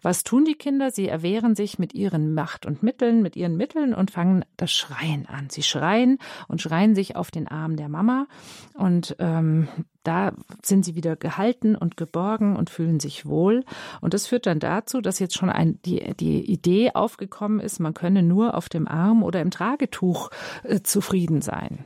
Was 0.01 0.23
tun 0.23 0.45
die 0.45 0.55
Kinder? 0.55 0.91
Sie 0.91 1.07
erwehren 1.07 1.55
sich 1.55 1.79
mit 1.79 1.93
ihren 1.93 2.33
Macht 2.33 2.65
und 2.65 2.83
Mitteln, 2.83 3.21
mit 3.21 3.35
ihren 3.35 3.57
Mitteln 3.57 3.93
und 3.93 4.11
fangen 4.11 4.45
das 4.57 4.71
Schreien 4.71 5.25
an. 5.27 5.49
Sie 5.49 5.63
schreien 5.63 6.17
und 6.47 6.61
schreien 6.61 6.95
sich 6.95 7.15
auf 7.15 7.31
den 7.31 7.47
Arm 7.47 7.75
der 7.75 7.89
Mama 7.89 8.27
und 8.73 9.15
ähm, 9.19 9.67
da 10.04 10.34
sind 10.62 10.86
sie 10.86 10.95
wieder 10.95 11.16
gehalten 11.16 11.76
und 11.76 11.97
geborgen 11.97 12.56
und 12.56 12.70
fühlen 12.70 12.99
sich 12.99 13.26
wohl. 13.26 13.64
Und 14.01 14.14
das 14.14 14.28
führt 14.28 14.45
dann 14.45 14.60
dazu, 14.60 15.01
dass 15.01 15.20
jetzt 15.20 15.38
schon 15.38 15.49
ein, 15.49 15.80
die, 15.84 16.14
die 16.20 16.43
Idee 16.51 16.91
aufgekommen 16.93 17.60
ist, 17.60 17.80
man 17.80 17.93
könne 17.93 18.24
nur 18.24 18.56
auf 18.56 18.70
dem 18.70 18.88
Arm 18.88 19.24
oder 19.24 19.41
im 19.41 19.51
Tragetuch 19.51 20.30
äh, 20.64 20.82
zufrieden 20.82 21.41
sein. 21.41 21.86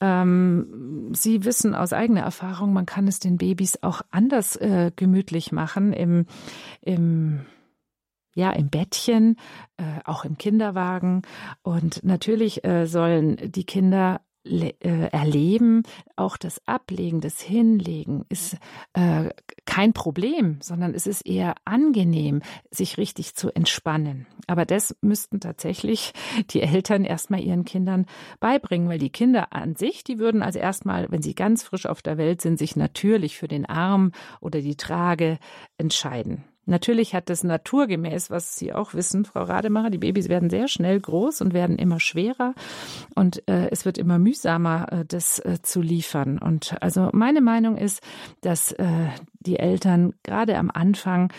Ähm, 0.00 1.10
sie 1.12 1.44
wissen 1.44 1.74
aus 1.74 1.92
eigener 1.92 2.22
Erfahrung, 2.22 2.72
man 2.72 2.86
kann 2.86 3.06
es 3.06 3.18
den 3.18 3.36
Babys 3.36 3.82
auch 3.82 4.00
anders 4.10 4.56
äh, 4.56 4.92
gemütlich 4.96 5.52
machen 5.52 5.92
im, 5.92 6.26
im 6.80 7.40
ja, 8.34 8.52
im 8.52 8.70
Bettchen, 8.70 9.36
äh, 9.76 9.82
auch 10.04 10.24
im 10.24 10.38
Kinderwagen. 10.38 11.22
Und 11.62 12.04
natürlich 12.04 12.64
äh, 12.64 12.86
sollen 12.86 13.36
die 13.50 13.64
Kinder 13.64 14.20
erleben, 14.42 15.82
auch 16.16 16.36
das 16.36 16.66
Ablegen, 16.66 17.20
das 17.20 17.40
Hinlegen 17.40 18.24
ist 18.28 18.56
äh, 18.94 19.30
kein 19.66 19.92
Problem, 19.92 20.58
sondern 20.62 20.94
es 20.94 21.06
ist 21.06 21.26
eher 21.26 21.54
angenehm, 21.64 22.40
sich 22.70 22.96
richtig 22.96 23.34
zu 23.34 23.54
entspannen. 23.54 24.26
Aber 24.46 24.64
das 24.64 24.96
müssten 25.02 25.40
tatsächlich 25.40 26.12
die 26.50 26.62
Eltern 26.62 27.04
erstmal 27.04 27.40
ihren 27.40 27.64
Kindern 27.64 28.06
beibringen, 28.40 28.88
weil 28.88 28.98
die 28.98 29.10
Kinder 29.10 29.52
an 29.52 29.76
sich, 29.76 30.04
die 30.04 30.18
würden 30.18 30.42
also 30.42 30.58
erstmal, 30.58 31.10
wenn 31.10 31.22
sie 31.22 31.34
ganz 31.34 31.62
frisch 31.62 31.86
auf 31.86 32.00
der 32.00 32.16
Welt 32.16 32.40
sind, 32.40 32.58
sich 32.58 32.76
natürlich 32.76 33.36
für 33.36 33.48
den 33.48 33.66
Arm 33.66 34.12
oder 34.40 34.60
die 34.60 34.76
Trage 34.76 35.38
entscheiden. 35.76 36.44
Natürlich 36.66 37.14
hat 37.14 37.30
das 37.30 37.42
naturgemäß, 37.42 38.30
was 38.30 38.56
Sie 38.56 38.72
auch 38.72 38.94
wissen, 38.94 39.24
Frau 39.24 39.42
Rademacher, 39.42 39.90
die 39.90 39.98
Babys 39.98 40.28
werden 40.28 40.50
sehr 40.50 40.68
schnell 40.68 41.00
groß 41.00 41.40
und 41.40 41.54
werden 41.54 41.76
immer 41.76 42.00
schwerer 42.00 42.54
und 43.14 43.46
äh, 43.48 43.68
es 43.70 43.84
wird 43.84 43.98
immer 43.98 44.18
mühsamer, 44.18 44.92
äh, 44.92 45.04
das 45.06 45.38
äh, 45.40 45.58
zu 45.62 45.80
liefern. 45.80 46.38
Und 46.38 46.76
also 46.80 47.10
meine 47.12 47.40
Meinung 47.40 47.76
ist, 47.76 48.02
dass 48.40 48.72
äh, 48.72 49.08
die 49.40 49.58
Eltern 49.58 50.14
gerade 50.22 50.58
am 50.58 50.70
Anfang 50.70 51.32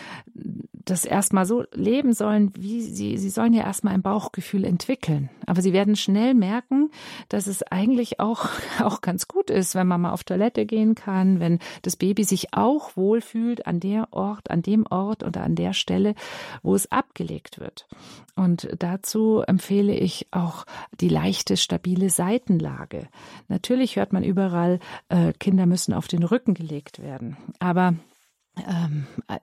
das 0.84 1.04
erstmal 1.04 1.46
so 1.46 1.64
leben 1.72 2.12
sollen, 2.12 2.52
wie 2.56 2.82
sie, 2.82 3.16
sie 3.18 3.30
sollen 3.30 3.52
ja 3.52 3.64
erstmal 3.64 3.94
ein 3.94 4.02
Bauchgefühl 4.02 4.64
entwickeln. 4.64 5.30
Aber 5.46 5.62
sie 5.62 5.72
werden 5.72 5.96
schnell 5.96 6.34
merken, 6.34 6.90
dass 7.28 7.46
es 7.46 7.62
eigentlich 7.62 8.20
auch, 8.20 8.48
auch 8.82 9.00
ganz 9.00 9.28
gut 9.28 9.50
ist, 9.50 9.74
wenn 9.74 9.86
man 9.86 10.00
mal 10.00 10.12
auf 10.12 10.24
Toilette 10.24 10.66
gehen 10.66 10.94
kann, 10.94 11.40
wenn 11.40 11.58
das 11.82 11.96
Baby 11.96 12.24
sich 12.24 12.54
auch 12.54 12.96
wohlfühlt 12.96 13.66
an 13.66 13.80
der 13.80 14.08
Ort, 14.12 14.50
an 14.50 14.62
dem 14.62 14.86
Ort 14.88 15.22
oder 15.22 15.42
an 15.42 15.54
der 15.54 15.72
Stelle, 15.72 16.14
wo 16.62 16.74
es 16.74 16.90
abgelegt 16.90 17.60
wird. 17.60 17.86
Und 18.34 18.68
dazu 18.78 19.42
empfehle 19.46 19.94
ich 19.94 20.28
auch 20.30 20.64
die 21.00 21.08
leichte, 21.08 21.56
stabile 21.56 22.08
Seitenlage. 22.08 23.08
Natürlich 23.48 23.96
hört 23.96 24.12
man 24.12 24.24
überall, 24.24 24.80
äh, 25.08 25.32
Kinder 25.34 25.66
müssen 25.66 25.92
auf 25.92 26.08
den 26.08 26.22
Rücken 26.22 26.54
gelegt 26.54 27.02
werden. 27.02 27.36
Aber 27.58 27.94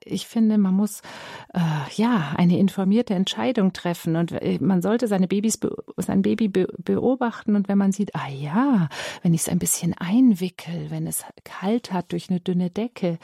ich 0.04 0.26
finde, 0.28 0.56
man 0.56 0.74
muss 0.74 1.00
äh, 1.52 1.58
ja 1.96 2.32
eine 2.36 2.58
informierte 2.58 3.14
Entscheidung 3.14 3.72
treffen. 3.72 4.14
Und 4.14 4.30
äh, 4.32 4.58
man 4.60 4.82
sollte 4.82 5.08
seine 5.08 5.26
Babys 5.26 5.58
sein 5.96 6.22
Baby 6.22 6.48
beobachten. 6.48 7.56
Und 7.56 7.68
wenn 7.68 7.78
man 7.78 7.90
sieht, 7.90 8.14
ah 8.14 8.28
ja, 8.28 8.88
wenn 9.22 9.34
ich 9.34 9.42
es 9.42 9.48
ein 9.48 9.58
bisschen 9.58 9.94
einwickel, 9.94 10.90
wenn 10.90 11.08
es 11.08 11.24
kalt 11.42 11.92
hat 11.92 12.12
durch 12.12 12.30
eine 12.30 12.38
dünne 12.38 12.70
Decke, 12.70 13.18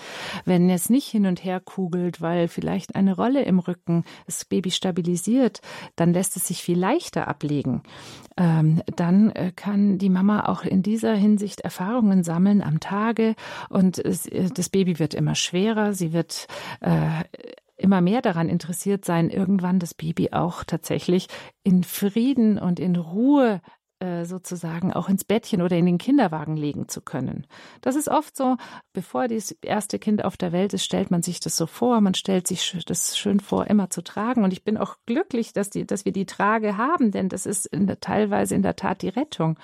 wenn 0.44 0.68
es 0.70 0.90
nicht 0.90 1.06
hin 1.08 1.26
und 1.26 1.44
her 1.44 1.60
kugelt, 1.60 2.20
weil 2.20 2.48
vielleicht 2.48 2.96
eine 2.96 3.14
Rolle 3.14 3.42
im 3.42 3.60
Rücken 3.60 4.04
das 4.26 4.44
Baby 4.44 4.72
stabilisiert, 4.72 5.60
dann 5.94 6.12
lässt 6.12 6.36
es 6.36 6.48
sich 6.48 6.62
viel 6.62 6.78
leichter 6.78 7.28
ablegen. 7.28 7.82
Ähm, 8.36 8.82
dann 8.96 9.30
äh, 9.30 9.52
kann 9.54 9.98
die 9.98 10.10
Mama 10.10 10.46
auch 10.46 10.64
in 10.64 10.82
dieser 10.82 11.14
Hinsicht 11.14 11.60
Erfahrungen 11.60 12.22
sammeln 12.22 12.60
am 12.60 12.80
Tage. 12.80 13.34
Und 13.70 13.98
es, 13.98 14.26
äh, 14.26 14.50
das 14.52 14.68
Baby 14.68 14.98
wird 14.98 15.14
immer 15.14 15.34
schwerer 15.36 15.75
Lehrer, 15.76 15.92
sie 15.92 16.12
wird 16.12 16.46
äh, 16.80 17.24
immer 17.76 18.00
mehr 18.00 18.22
daran 18.22 18.48
interessiert 18.48 19.04
sein, 19.04 19.30
irgendwann 19.30 19.78
das 19.78 19.94
Baby 19.94 20.30
auch 20.32 20.64
tatsächlich 20.64 21.28
in 21.62 21.84
Frieden 21.84 22.58
und 22.58 22.80
in 22.80 22.96
Ruhe 22.96 23.60
äh, 23.98 24.24
sozusagen 24.24 24.92
auch 24.92 25.08
ins 25.08 25.24
Bettchen 25.24 25.62
oder 25.62 25.76
in 25.76 25.86
den 25.86 25.98
Kinderwagen 25.98 26.56
legen 26.56 26.88
zu 26.88 27.00
können. 27.00 27.46
Das 27.80 27.96
ist 27.96 28.08
oft 28.08 28.36
so, 28.36 28.56
bevor 28.92 29.28
das 29.28 29.52
erste 29.62 29.98
Kind 29.98 30.24
auf 30.24 30.36
der 30.36 30.52
Welt 30.52 30.74
ist, 30.74 30.84
stellt 30.84 31.10
man 31.10 31.22
sich 31.22 31.40
das 31.40 31.56
so 31.56 31.66
vor, 31.66 32.00
man 32.00 32.14
stellt 32.14 32.46
sich 32.46 32.76
das 32.86 33.16
schön 33.16 33.40
vor, 33.40 33.66
immer 33.68 33.88
zu 33.88 34.02
tragen. 34.02 34.44
Und 34.44 34.52
ich 34.52 34.64
bin 34.64 34.76
auch 34.76 34.96
glücklich, 35.06 35.52
dass, 35.52 35.70
die, 35.70 35.86
dass 35.86 36.04
wir 36.04 36.12
die 36.12 36.26
Trage 36.26 36.76
haben, 36.76 37.10
denn 37.10 37.28
das 37.28 37.46
ist 37.46 37.66
in 37.66 37.86
der, 37.86 38.00
teilweise 38.00 38.54
in 38.54 38.62
der 38.62 38.76
Tat 38.76 39.00
die 39.00 39.08
Rettung. 39.08 39.58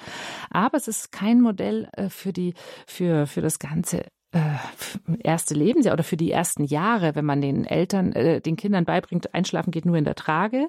Aber 0.50 0.76
es 0.76 0.88
ist 0.88 1.12
kein 1.12 1.40
Modell 1.40 1.88
äh, 1.92 2.08
für, 2.08 2.32
die, 2.32 2.54
für, 2.86 3.26
für 3.26 3.42
das 3.42 3.58
ganze 3.58 4.04
äh, 4.33 5.18
erste 5.20 5.55
Lebensjahr 5.55 5.93
oder 5.93 6.05
für 6.05 6.16
die 6.16 6.30
ersten 6.30 6.64
Jahre, 6.64 7.14
wenn 7.14 7.24
man 7.24 7.41
den 7.41 7.64
Eltern, 7.64 8.12
äh, 8.12 8.41
den 8.41 8.57
Kindern 8.57 8.85
beibringt, 8.85 9.35
Einschlafen 9.35 9.70
geht 9.70 9.85
nur 9.85 9.97
in 9.97 10.05
der 10.05 10.14
Trage, 10.14 10.68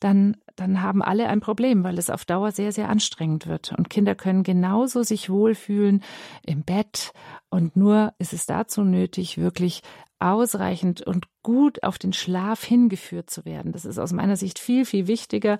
dann, 0.00 0.36
dann 0.56 0.82
haben 0.82 1.00
alle 1.02 1.28
ein 1.28 1.40
Problem, 1.40 1.84
weil 1.84 1.98
es 1.98 2.10
auf 2.10 2.24
Dauer 2.24 2.50
sehr, 2.50 2.72
sehr 2.72 2.88
anstrengend 2.88 3.46
wird. 3.46 3.72
Und 3.76 3.88
Kinder 3.88 4.14
können 4.14 4.42
genauso 4.42 5.02
sich 5.02 5.30
wohlfühlen 5.30 6.02
im 6.44 6.62
Bett. 6.62 7.12
Und 7.50 7.76
nur 7.76 8.12
ist 8.18 8.32
es 8.32 8.46
dazu 8.46 8.82
nötig, 8.82 9.38
wirklich 9.38 9.82
ausreichend 10.18 11.02
und 11.02 11.26
gut 11.42 11.82
auf 11.82 11.98
den 11.98 12.12
Schlaf 12.12 12.64
hingeführt 12.64 13.28
zu 13.28 13.44
werden. 13.44 13.72
Das 13.72 13.84
ist 13.84 13.98
aus 13.98 14.12
meiner 14.12 14.36
Sicht 14.36 14.58
viel, 14.58 14.84
viel 14.84 15.06
wichtiger 15.06 15.58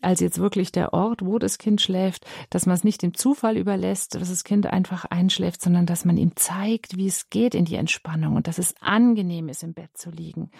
als 0.00 0.20
jetzt 0.20 0.38
wirklich 0.38 0.72
der 0.72 0.92
Ort, 0.92 1.24
wo 1.24 1.38
das 1.38 1.58
Kind 1.58 1.80
schläft, 1.80 2.26
dass 2.50 2.66
man 2.66 2.74
es 2.74 2.84
nicht 2.84 3.02
dem 3.02 3.14
Zufall 3.14 3.56
überlässt, 3.56 4.14
dass 4.14 4.28
das 4.28 4.44
Kind 4.44 4.66
einfach 4.66 5.04
einschläft, 5.06 5.62
sondern 5.62 5.86
dass 5.86 6.04
man 6.04 6.16
ihm 6.16 6.36
zeigt, 6.36 6.96
wie 6.96 7.06
es 7.06 7.30
geht 7.30 7.54
in 7.54 7.64
die 7.64 7.76
Entspannung 7.76 8.36
und 8.36 8.48
dass 8.48 8.58
es 8.58 8.74
angenehm 8.80 9.48
ist, 9.48 9.62
im 9.62 9.74
Bett 9.74 9.96
zu 9.96 10.10
liegen. 10.10 10.50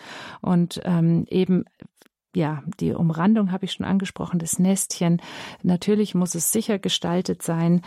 Und 0.41 0.81
ähm, 0.85 1.27
eben 1.29 1.65
ja, 2.35 2.63
die 2.81 2.93
Umrandung 2.93 3.53
habe 3.53 3.67
ich 3.67 3.73
schon 3.73 3.85
angesprochen, 3.85 4.39
das 4.39 4.59
Nestchen. 4.59 5.21
Natürlich 5.63 6.15
muss 6.15 6.35
es 6.35 6.51
sicher 6.51 6.79
gestaltet 6.79 7.43
sein. 7.43 7.83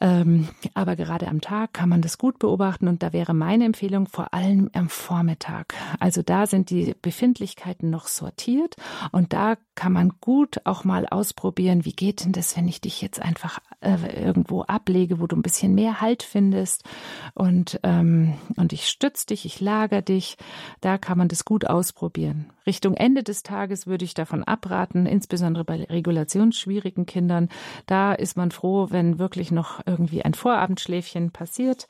Ähm, 0.00 0.48
aber 0.74 0.96
gerade 0.96 1.28
am 1.28 1.40
Tag 1.40 1.74
kann 1.74 1.88
man 1.88 2.00
das 2.00 2.16
gut 2.16 2.38
beobachten 2.38 2.88
und 2.88 3.02
da 3.02 3.12
wäre 3.12 3.34
meine 3.34 3.64
Empfehlung 3.64 4.06
vor 4.06 4.32
allem 4.32 4.70
am 4.72 4.88
Vormittag. 4.88 5.74
Also 5.98 6.22
da 6.22 6.46
sind 6.46 6.70
die 6.70 6.94
Befindlichkeiten 7.02 7.90
noch 7.90 8.06
sortiert 8.06 8.76
und 9.12 9.32
da 9.32 9.56
kann 9.74 9.92
man 9.92 10.12
gut 10.20 10.60
auch 10.64 10.84
mal 10.84 11.06
ausprobieren, 11.06 11.84
wie 11.84 11.92
geht 11.92 12.24
denn 12.24 12.32
das, 12.32 12.56
wenn 12.56 12.68
ich 12.68 12.80
dich 12.80 13.02
jetzt 13.02 13.20
einfach 13.20 13.58
äh, 13.80 14.22
irgendwo 14.22 14.62
ablege, 14.62 15.20
wo 15.20 15.26
du 15.26 15.36
ein 15.36 15.42
bisschen 15.42 15.74
mehr 15.74 16.00
Halt 16.00 16.22
findest 16.22 16.84
und, 17.34 17.78
ähm, 17.82 18.34
und 18.56 18.72
ich 18.72 18.88
stütze 18.88 19.26
dich, 19.26 19.44
ich 19.44 19.60
lager 19.60 20.02
dich. 20.02 20.36
Da 20.80 20.98
kann 20.98 21.18
man 21.18 21.28
das 21.28 21.44
gut 21.44 21.66
ausprobieren. 21.66 22.50
Richtung 22.66 22.94
Ende 22.94 23.22
des 23.22 23.42
Tages 23.42 23.86
würde 23.86 24.04
ich 24.04 24.14
davon 24.14 24.44
abraten, 24.44 25.06
insbesondere 25.06 25.64
bei 25.64 25.82
regulationsschwierigen 25.84 27.06
Kindern. 27.06 27.48
Da 27.86 28.12
ist 28.12 28.36
man 28.36 28.50
froh, 28.50 28.88
wenn 28.90 29.18
wirklich 29.18 29.50
noch 29.50 29.80
irgendwie 29.90 30.24
ein 30.24 30.34
Vorabendschläfchen 30.34 31.32
passiert. 31.32 31.86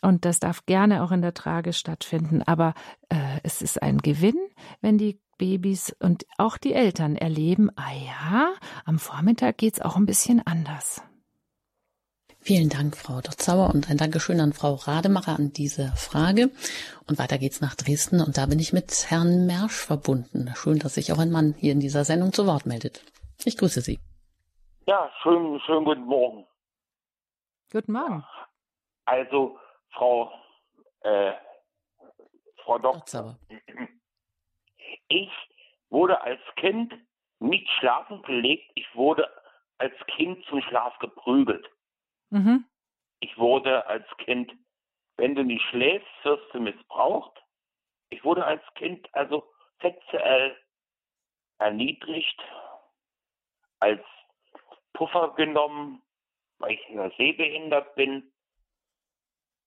Und 0.00 0.24
das 0.24 0.40
darf 0.40 0.64
gerne 0.64 1.02
auch 1.02 1.10
in 1.10 1.20
der 1.20 1.34
Trage 1.34 1.72
stattfinden. 1.72 2.42
Aber 2.42 2.74
äh, 3.10 3.40
es 3.42 3.60
ist 3.60 3.82
ein 3.82 3.98
Gewinn, 3.98 4.38
wenn 4.80 4.96
die 4.96 5.20
Babys 5.38 5.94
und 5.98 6.24
auch 6.38 6.56
die 6.56 6.72
Eltern 6.72 7.16
erleben, 7.16 7.70
ah 7.76 7.92
ja, 7.92 8.52
am 8.84 8.98
Vormittag 8.98 9.58
geht 9.58 9.74
es 9.74 9.82
auch 9.82 9.96
ein 9.96 10.06
bisschen 10.06 10.40
anders. 10.46 11.02
Vielen 12.44 12.68
Dank, 12.68 12.96
Frau 12.96 13.20
Dotzauer, 13.20 13.72
und 13.72 13.88
ein 13.88 13.96
Dankeschön 13.96 14.40
an 14.40 14.52
Frau 14.52 14.74
Rademacher 14.74 15.36
an 15.36 15.52
diese 15.52 15.92
Frage. 15.94 16.50
Und 17.08 17.20
weiter 17.20 17.38
geht's 17.38 17.60
nach 17.60 17.76
Dresden, 17.76 18.20
und 18.20 18.36
da 18.36 18.46
bin 18.46 18.58
ich 18.58 18.72
mit 18.72 19.10
Herrn 19.10 19.46
Mersch 19.46 19.76
verbunden. 19.76 20.52
Schön, 20.56 20.80
dass 20.80 20.94
sich 20.94 21.12
auch 21.12 21.18
ein 21.18 21.30
Mann 21.30 21.54
hier 21.58 21.70
in 21.72 21.78
dieser 21.78 22.04
Sendung 22.04 22.32
zu 22.32 22.46
Wort 22.46 22.66
meldet. 22.66 23.04
Ich 23.44 23.56
grüße 23.56 23.80
Sie. 23.80 24.00
Ja, 24.86 25.08
schönen, 25.22 25.60
schönen 25.60 25.84
guten 25.84 26.04
Morgen. 26.04 26.44
Guten 27.72 27.92
Morgen. 27.92 28.22
Also, 29.06 29.58
Frau, 29.92 30.30
äh, 31.00 31.32
Frau 32.62 32.78
Doktor. 32.78 33.38
Ich 35.08 35.30
wurde 35.88 36.20
als 36.20 36.40
Kind 36.56 36.92
nicht 37.38 37.66
schlafen 37.78 38.20
gelegt, 38.24 38.70
ich 38.74 38.94
wurde 38.94 39.26
als 39.78 39.94
Kind 40.08 40.44
zum 40.46 40.60
Schlaf 40.60 40.98
geprügelt. 40.98 41.66
Mhm. 42.28 42.66
Ich 43.20 43.38
wurde 43.38 43.86
als 43.86 44.06
Kind, 44.18 44.52
wenn 45.16 45.34
du 45.34 45.42
nicht 45.42 45.64
schläfst, 45.70 46.06
wirst 46.24 46.52
du 46.52 46.60
missbraucht. 46.60 47.42
Ich 48.10 48.22
wurde 48.22 48.44
als 48.44 48.62
Kind 48.74 49.08
also 49.14 49.50
sexuell 49.80 50.54
erniedrigt, 51.56 52.38
als 53.80 54.04
Puffer 54.92 55.32
genommen, 55.36 56.02
weil 56.62 56.72
ich 56.72 57.16
sehbehindert 57.16 57.94
bin. 57.96 58.32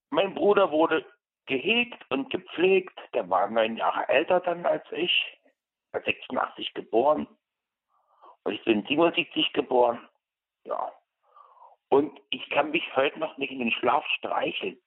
Mein 0.09 0.33
Bruder 0.33 0.71
wurde 0.71 1.05
gehegt 1.45 2.03
und 2.09 2.29
gepflegt. 2.29 2.97
Der 3.13 3.29
war 3.29 3.49
neun 3.49 3.77
Jahre 3.77 4.07
älter 4.07 4.39
dann 4.39 4.65
als 4.65 4.85
ich. 4.91 5.39
Er 5.91 6.01
86 6.01 6.73
geboren. 6.73 7.27
Und 8.43 8.53
ich 8.53 8.63
bin 8.63 8.85
77 8.85 9.53
geboren. 9.53 10.07
Ja. 10.63 10.91
Und 11.89 12.19
ich 12.29 12.49
kann 12.49 12.71
mich 12.71 12.95
heute 12.95 13.19
noch 13.19 13.37
nicht 13.37 13.51
in 13.51 13.59
den 13.59 13.71
Schlaf 13.71 14.05
streicheln. 14.17 14.81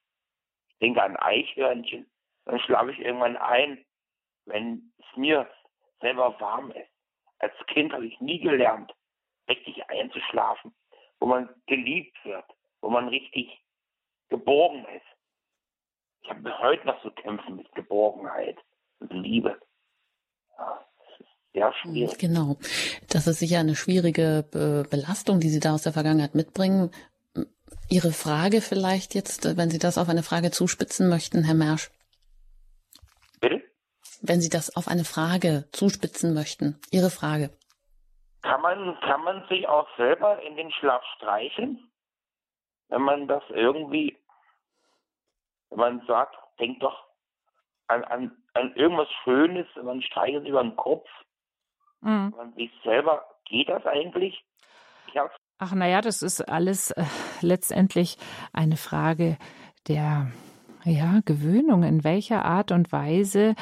Ich 0.69 0.79
denke 0.81 1.03
an 1.03 1.17
Eichhörnchen. 1.17 2.11
Dann 2.45 2.61
schlafe 2.61 2.93
ich 2.93 2.99
irgendwann 2.99 3.37
ein, 3.37 3.85
wenn 4.47 4.93
es 4.99 5.17
mir 5.17 5.51
selber 6.01 6.39
warm 6.41 6.71
ist. 6.71 6.91
Als 7.39 7.55
Kind 7.67 7.93
habe 7.93 8.07
ich 8.07 8.21
nie 8.21 8.41
gelernt, 8.41 8.93
richtig 9.49 9.89
einzuschlafen, 9.89 10.75
wo 11.21 11.27
man 11.27 11.49
geliebt 11.67 12.17
wird, 12.25 12.45
wo 12.81 12.91
man 12.91 13.09
richtig 13.09 13.49
geborgen 14.29 14.85
ist. 14.97 15.07
Ich 16.23 16.31
habe 16.31 16.59
heute 16.59 16.87
noch 16.87 17.01
zu 17.03 17.11
kämpfen 17.11 17.57
mit 17.57 17.73
Geborgenheit 17.75 18.59
und 19.01 19.11
Liebe. 19.13 19.59
Ja, 20.59 20.85
das 20.99 21.21
ist 21.21 21.53
sehr 21.55 21.73
schwierig. 21.83 22.19
Genau. 22.19 22.57
Das 23.09 23.27
ist 23.27 23.39
sicher 23.39 23.61
eine 23.61 23.75
schwierige 23.77 24.45
Belastung, 24.91 25.41
die 25.41 25.49
Sie 25.49 25.61
da 25.61 25.75
aus 25.75 25.83
der 25.83 25.93
Vergangenheit 25.93 26.35
mitbringen. 26.35 26.91
Ihre 27.91 28.13
Frage 28.13 28.61
vielleicht 28.61 29.15
jetzt, 29.15 29.57
wenn 29.57 29.71
Sie 29.71 29.79
das 29.79 29.97
auf 29.97 30.11
eine 30.11 30.23
Frage 30.23 30.51
zuspitzen 30.51 31.09
möchten, 31.09 31.45
Herr 31.45 31.55
Mersch. 31.55 31.91
Bitte? 33.41 33.63
Wenn 34.21 34.43
Sie 34.43 34.51
das 34.51 34.77
auf 34.77 34.89
eine 34.89 35.05
Frage 35.05 35.69
zuspitzen 35.73 36.35
möchten. 36.35 36.79
Ihre 36.91 37.09
Frage. 37.09 37.51
Kann 38.49 38.63
man, 38.63 38.99
kann 39.01 39.23
man 39.25 39.47
sich 39.49 39.69
auch 39.69 39.87
selber 39.99 40.41
in 40.43 40.57
den 40.57 40.73
Schlaf 40.73 41.05
streicheln? 41.17 41.87
Wenn 42.89 43.03
man 43.03 43.29
das 43.29 43.43
irgendwie, 43.51 44.17
wenn 45.69 45.79
man 45.79 46.07
sagt, 46.07 46.35
denk 46.59 46.81
doch 46.81 47.05
an, 47.89 48.05
an, 48.05 48.37
an 48.55 48.75
irgendwas 48.75 49.09
Schönes, 49.23 49.67
man 49.83 50.01
streichelt 50.01 50.49
über 50.49 50.63
den 50.63 50.77
Kopf. 50.77 51.07
Mhm. 52.01 52.33
Man 52.35 52.55
sich 52.55 52.71
selber, 52.85 53.23
geht 53.45 53.69
das 53.69 53.85
eigentlich? 53.85 54.43
Ach 55.59 55.75
naja, 55.75 56.01
das 56.01 56.23
ist 56.23 56.41
alles 56.41 56.93
äh, 56.93 57.05
letztendlich 57.43 58.17
eine 58.55 58.79
Frage 58.79 59.37
der 59.89 60.29
ja, 60.89 61.21
Gewöhnung. 61.25 61.83
In 61.83 62.05
welcher 62.05 62.45
Art 62.45 62.73
und 62.73 62.93
Weise 62.93 63.55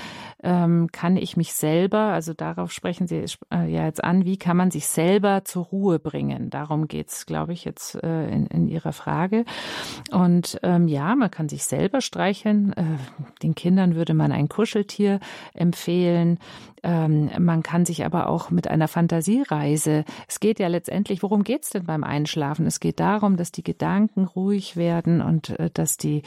ähm, 0.43 0.89
kann 0.93 1.16
ich 1.16 1.37
mich 1.37 1.53
selber, 1.53 1.99
also 1.99 2.33
darauf 2.33 2.72
sprechen 2.72 3.07
Sie 3.07 3.24
äh, 3.53 3.70
ja 3.70 3.85
jetzt 3.85 4.03
an, 4.03 4.24
wie 4.24 4.37
kann 4.37 4.57
man 4.57 4.70
sich 4.70 4.87
selber 4.87 5.45
zur 5.45 5.64
Ruhe 5.64 5.99
bringen? 5.99 6.51
Darum 6.51 6.89
geht's, 6.89 7.27
glaube 7.27 7.53
ich, 7.53 7.64
jetzt 7.64 7.97
äh, 8.03 8.29
in, 8.29 8.47
in 8.47 8.68
Ihrer 8.68 8.93
Frage. 8.93 9.45
Und 10.11 10.59
ähm, 10.62 10.89
ja, 10.89 11.14
man 11.14 11.31
kann 11.31 11.49
sich 11.49 11.64
selber 11.64 12.01
streicheln. 12.01 12.72
Äh, 12.72 12.85
den 13.43 13.55
Kindern 13.55 13.95
würde 13.95 14.14
man 14.14 14.33
ein 14.33 14.49
Kuscheltier 14.49 15.20
empfehlen. 15.55 16.39
Ähm, 16.83 17.31
man 17.39 17.62
kann 17.62 17.85
sich 17.85 18.05
aber 18.05 18.29
auch 18.29 18.51
mit 18.51 18.68
einer 18.68 18.87
Fantasiereise, 18.87 20.05
es 20.29 20.39
geht 20.39 20.61
ja 20.61 20.68
letztendlich, 20.68 21.22
worum 21.22 21.43
geht's 21.43 21.70
denn 21.70 21.85
beim 21.85 22.05
Einschlafen? 22.05 22.66
Es 22.66 22.79
geht 22.79 23.01
darum, 23.01 23.37
dass 23.37 23.51
die 23.51 23.64
Gedanken 23.64 24.24
ruhig 24.24 24.77
werden 24.77 25.20
und 25.20 25.51
äh, 25.59 25.70
dass 25.72 25.97
die 25.97 26.22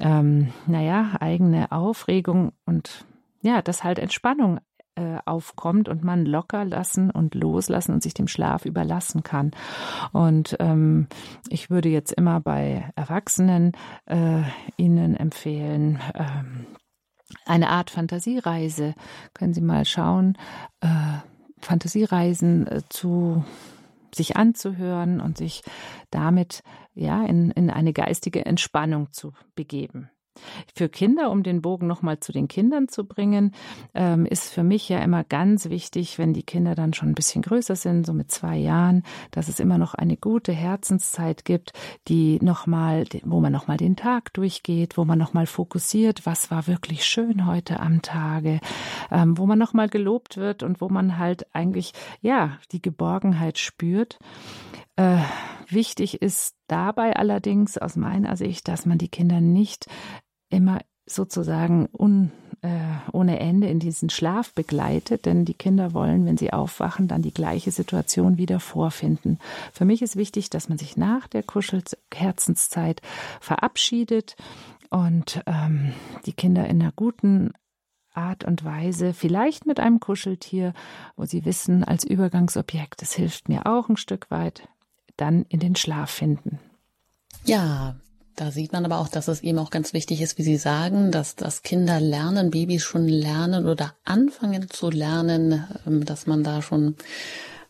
ähm, 0.00 0.52
naja, 0.66 1.16
eigene 1.20 1.72
Aufregung 1.72 2.52
und 2.64 3.06
ja, 3.40 3.62
dass 3.62 3.84
halt 3.84 3.98
Entspannung 3.98 4.58
äh, 4.98 5.18
aufkommt 5.24 5.88
und 5.88 6.02
man 6.02 6.26
locker 6.26 6.64
lassen 6.64 7.10
und 7.10 7.34
loslassen 7.34 7.92
und 7.92 8.02
sich 8.02 8.14
dem 8.14 8.26
Schlaf 8.26 8.64
überlassen 8.64 9.22
kann. 9.22 9.52
Und 10.12 10.56
ähm, 10.58 11.06
ich 11.48 11.70
würde 11.70 11.88
jetzt 11.88 12.12
immer 12.12 12.40
bei 12.40 12.90
Erwachsenen 12.96 13.72
äh, 14.06 14.42
Ihnen 14.76 15.14
empfehlen, 15.16 16.00
ähm, 16.14 16.66
eine 17.46 17.68
Art 17.68 17.90
Fantasiereise. 17.90 18.94
Können 19.34 19.54
Sie 19.54 19.60
mal 19.60 19.84
schauen, 19.84 20.36
äh, 20.80 20.88
Fantasiereisen 21.60 22.66
äh, 22.66 22.82
zu 22.88 23.44
sich 24.14 24.36
anzuhören 24.36 25.20
und 25.20 25.38
sich 25.38 25.62
damit 26.10 26.62
ja 26.94 27.24
in, 27.24 27.50
in 27.50 27.70
eine 27.70 27.92
geistige 27.92 28.44
Entspannung 28.44 29.12
zu 29.12 29.32
begeben. 29.54 30.10
Für 30.74 30.88
Kinder, 30.88 31.30
um 31.30 31.42
den 31.42 31.62
Bogen 31.62 31.86
nochmal 31.86 32.20
zu 32.20 32.32
den 32.32 32.48
Kindern 32.48 32.88
zu 32.88 33.04
bringen, 33.04 33.52
ähm, 33.94 34.26
ist 34.26 34.50
für 34.50 34.62
mich 34.62 34.88
ja 34.88 34.98
immer 35.00 35.24
ganz 35.24 35.68
wichtig, 35.68 36.18
wenn 36.18 36.32
die 36.32 36.42
Kinder 36.42 36.74
dann 36.74 36.94
schon 36.94 37.08
ein 37.08 37.14
bisschen 37.14 37.42
größer 37.42 37.76
sind, 37.76 38.06
so 38.06 38.12
mit 38.12 38.30
zwei 38.30 38.56
Jahren, 38.56 39.02
dass 39.30 39.48
es 39.48 39.60
immer 39.60 39.78
noch 39.78 39.94
eine 39.94 40.16
gute 40.16 40.52
Herzenszeit 40.52 41.44
gibt, 41.44 41.72
die 42.08 42.38
nochmal, 42.42 43.04
wo 43.24 43.40
man 43.40 43.52
nochmal 43.52 43.76
den 43.76 43.96
Tag 43.96 44.32
durchgeht, 44.34 44.96
wo 44.96 45.04
man 45.04 45.18
nochmal 45.18 45.46
fokussiert, 45.46 46.26
was 46.26 46.50
war 46.50 46.66
wirklich 46.66 47.04
schön 47.04 47.46
heute 47.46 47.80
am 47.80 48.02
Tage, 48.02 48.60
ähm, 49.10 49.38
wo 49.38 49.46
man 49.46 49.58
nochmal 49.58 49.88
gelobt 49.88 50.36
wird 50.36 50.62
und 50.62 50.80
wo 50.80 50.88
man 50.88 51.18
halt 51.18 51.46
eigentlich, 51.54 51.92
ja, 52.20 52.58
die 52.72 52.82
Geborgenheit 52.82 53.58
spürt. 53.58 54.18
Äh, 54.96 55.18
wichtig 55.68 56.22
ist 56.22 56.56
dabei 56.66 57.14
allerdings 57.16 57.78
aus 57.78 57.96
meiner 57.96 58.36
Sicht, 58.36 58.68
dass 58.68 58.86
man 58.86 58.98
die 58.98 59.08
Kinder 59.08 59.40
nicht 59.40 59.86
immer 60.50 60.80
sozusagen 61.06 61.88
un, 61.92 62.30
äh, 62.62 62.68
ohne 63.12 63.40
Ende 63.40 63.68
in 63.68 63.78
diesen 63.78 64.10
Schlaf 64.10 64.52
begleitet, 64.52 65.26
denn 65.26 65.44
die 65.44 65.54
Kinder 65.54 65.94
wollen, 65.94 66.26
wenn 66.26 66.36
sie 66.36 66.52
aufwachen, 66.52 67.08
dann 67.08 67.22
die 67.22 67.32
gleiche 67.32 67.70
Situation 67.70 68.36
wieder 68.36 68.60
vorfinden. 68.60 69.38
Für 69.72 69.84
mich 69.84 70.02
ist 70.02 70.16
wichtig, 70.16 70.50
dass 70.50 70.68
man 70.68 70.78
sich 70.78 70.96
nach 70.96 71.26
der 71.28 71.42
Kuschelherzenszeit 71.42 73.00
verabschiedet 73.40 74.36
und 74.90 75.42
ähm, 75.46 75.92
die 76.26 76.32
Kinder 76.32 76.66
in 76.66 76.82
einer 76.82 76.92
guten 76.92 77.52
Art 78.14 78.44
und 78.44 78.64
Weise, 78.64 79.14
vielleicht 79.14 79.66
mit 79.66 79.78
einem 79.78 80.00
Kuscheltier, 80.00 80.74
wo 81.16 81.24
sie 81.24 81.44
wissen, 81.44 81.84
als 81.84 82.04
Übergangsobjekt, 82.04 83.00
das 83.00 83.12
hilft 83.12 83.48
mir 83.48 83.66
auch 83.66 83.88
ein 83.88 83.96
Stück 83.96 84.30
weit, 84.30 84.68
dann 85.16 85.44
in 85.48 85.60
den 85.60 85.76
Schlaf 85.76 86.10
finden. 86.10 86.58
Ja, 87.44 87.96
da 88.38 88.52
sieht 88.52 88.72
man 88.72 88.84
aber 88.84 88.98
auch, 88.98 89.08
dass 89.08 89.26
es 89.26 89.42
eben 89.42 89.58
auch 89.58 89.70
ganz 89.70 89.92
wichtig 89.92 90.20
ist, 90.20 90.38
wie 90.38 90.44
Sie 90.44 90.58
sagen, 90.58 91.10
dass, 91.10 91.34
dass 91.34 91.62
Kinder 91.62 91.98
lernen, 92.00 92.50
Babys 92.50 92.84
schon 92.84 93.08
lernen 93.08 93.66
oder 93.66 93.94
anfangen 94.04 94.70
zu 94.70 94.90
lernen, 94.90 95.64
ähm, 95.86 96.04
dass 96.04 96.26
man 96.26 96.44
da 96.44 96.62
schon 96.62 96.94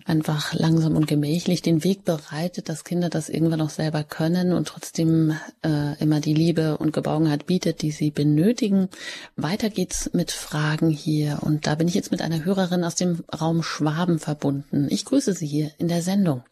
einfach 0.04 0.54
langsam 0.54 0.96
und 0.96 1.06
gemächlich 1.06 1.62
den 1.62 1.84
Weg 1.84 2.04
bereitet, 2.04 2.68
dass 2.68 2.84
Kinder 2.84 3.08
das 3.08 3.28
irgendwann 3.28 3.60
auch 3.60 3.70
selber 3.70 4.04
können 4.04 4.52
und 4.52 4.68
trotzdem 4.68 5.36
äh, 5.64 5.98
immer 6.02 6.20
die 6.20 6.34
Liebe 6.34 6.78
und 6.78 6.92
Geborgenheit 6.92 7.46
bietet, 7.46 7.82
die 7.82 7.90
sie 7.90 8.10
benötigen. 8.10 8.88
Weiter 9.36 9.70
geht's 9.70 10.10
mit 10.12 10.32
Fragen 10.32 10.90
hier 10.90 11.38
und 11.42 11.66
da 11.66 11.74
bin 11.74 11.88
ich 11.88 11.94
jetzt 11.94 12.10
mit 12.10 12.22
einer 12.22 12.44
Hörerin 12.44 12.84
aus 12.84 12.94
dem 12.94 13.24
Raum 13.40 13.62
Schwaben 13.62 14.18
verbunden. 14.18 14.86
Ich 14.90 15.04
grüße 15.04 15.32
Sie 15.34 15.46
hier 15.46 15.70
in 15.78 15.88
der 15.88 16.02
Sendung. 16.02 16.42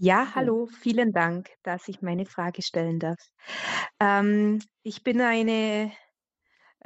Ja, 0.00 0.28
hallo, 0.34 0.66
vielen 0.80 1.12
Dank, 1.12 1.50
dass 1.62 1.88
ich 1.88 2.00
meine 2.02 2.24
Frage 2.24 2.62
stellen 2.62 2.98
darf. 3.00 3.18
Ähm, 4.00 4.60
ich 4.82 5.02
bin 5.02 5.20
eine 5.20 5.92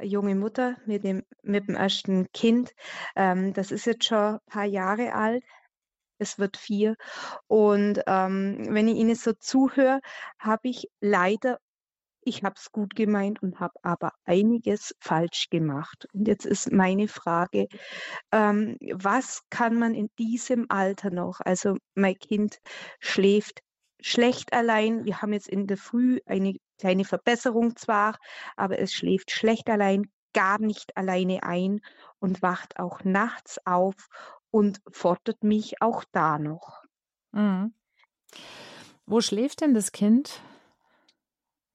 junge 0.01 0.35
Mutter 0.35 0.77
mit 0.85 1.03
dem, 1.03 1.23
mit 1.43 1.67
dem 1.67 1.75
ersten 1.75 2.27
Kind. 2.33 2.71
Ähm, 3.15 3.53
das 3.53 3.71
ist 3.71 3.85
jetzt 3.85 4.05
schon 4.05 4.17
ein 4.35 4.39
paar 4.47 4.65
Jahre 4.65 5.13
alt. 5.15 5.43
Es 6.19 6.39
wird 6.39 6.57
vier. 6.57 6.95
Und 7.47 8.01
ähm, 8.07 8.67
wenn 8.69 8.87
ich 8.87 8.97
Ihnen 8.97 9.15
so 9.15 9.33
zuhöre, 9.33 10.01
habe 10.39 10.69
ich 10.69 10.87
leider 11.01 11.59
ich 12.25 12.43
habe 12.43 12.55
es 12.57 12.71
gut 12.71 12.95
gemeint 12.95 13.41
und 13.41 13.59
habe 13.59 13.73
aber 13.83 14.13
einiges 14.25 14.95
falsch 14.99 15.49
gemacht. 15.49 16.07
Und 16.13 16.27
jetzt 16.27 16.45
ist 16.45 16.71
meine 16.71 17.07
Frage, 17.07 17.67
ähm, 18.31 18.77
was 18.93 19.41
kann 19.49 19.77
man 19.77 19.93
in 19.93 20.09
diesem 20.17 20.65
Alter 20.69 21.09
noch? 21.09 21.39
Also 21.39 21.77
mein 21.95 22.15
Kind 22.15 22.59
schläft 22.99 23.61
schlecht 24.01 24.53
allein. 24.53 25.05
Wir 25.05 25.21
haben 25.21 25.33
jetzt 25.33 25.47
in 25.47 25.67
der 25.67 25.77
Früh 25.77 26.19
eine 26.25 26.55
kleine 26.77 27.05
Verbesserung 27.05 27.75
zwar, 27.75 28.17
aber 28.55 28.79
es 28.79 28.93
schläft 28.93 29.31
schlecht 29.31 29.69
allein, 29.69 30.11
gar 30.33 30.59
nicht 30.59 30.97
alleine 30.97 31.43
ein 31.43 31.81
und 32.19 32.41
wacht 32.41 32.79
auch 32.79 33.03
nachts 33.03 33.59
auf 33.65 34.09
und 34.51 34.81
fordert 34.91 35.43
mich 35.43 35.81
auch 35.81 36.03
da 36.11 36.39
noch. 36.39 36.83
Mhm. 37.31 37.73
Wo 39.05 39.21
schläft 39.21 39.61
denn 39.61 39.73
das 39.73 39.91
Kind? 39.91 40.41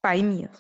Bei 0.03 0.23
mir. 0.23 0.51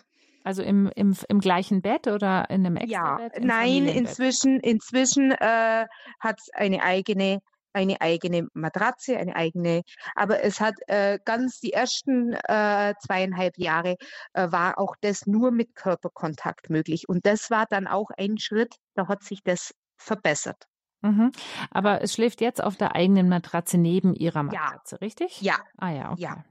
Also 0.44 0.62
im, 0.62 0.90
im, 0.94 1.14
im 1.28 1.40
gleichen 1.40 1.82
Bett 1.82 2.06
oder 2.06 2.48
in 2.48 2.64
einem 2.64 2.76
extra 2.76 3.16
Bett? 3.16 3.32
Ja, 3.36 3.44
nein, 3.44 3.86
inzwischen, 3.86 4.60
inzwischen 4.60 5.32
äh, 5.32 5.86
hat 6.20 6.40
es 6.40 6.48
eine 6.54 6.82
eigene 6.82 7.40
eine 7.74 8.00
eigene 8.00 8.48
Matratze, 8.54 9.16
eine 9.18 9.36
eigene, 9.36 9.82
aber 10.14 10.42
es 10.42 10.60
hat 10.60 10.74
äh, 10.86 11.18
ganz 11.24 11.60
die 11.60 11.72
ersten 11.72 12.32
äh, 12.32 12.94
zweieinhalb 13.00 13.58
Jahre 13.58 13.96
äh, 14.32 14.50
war 14.50 14.78
auch 14.78 14.96
das 15.00 15.26
nur 15.26 15.50
mit 15.50 15.74
Körperkontakt 15.74 16.70
möglich. 16.70 17.08
Und 17.08 17.26
das 17.26 17.50
war 17.50 17.66
dann 17.66 17.86
auch 17.86 18.10
ein 18.16 18.38
Schritt, 18.38 18.76
da 18.94 19.06
hat 19.06 19.22
sich 19.22 19.42
das 19.44 19.74
verbessert. 19.96 20.66
Mhm. 21.02 21.30
Aber 21.70 22.02
es 22.02 22.14
schläft 22.14 22.40
jetzt 22.40 22.62
auf 22.62 22.76
der 22.76 22.96
eigenen 22.96 23.28
Matratze 23.28 23.78
neben 23.78 24.14
ihrer 24.14 24.42
Matratze, 24.42 24.96
ja. 24.96 24.98
richtig? 24.98 25.40
Ja. 25.40 25.56
Ah 25.76 25.90
ja, 25.90 26.12
okay. 26.12 26.22
Ja. 26.22 26.44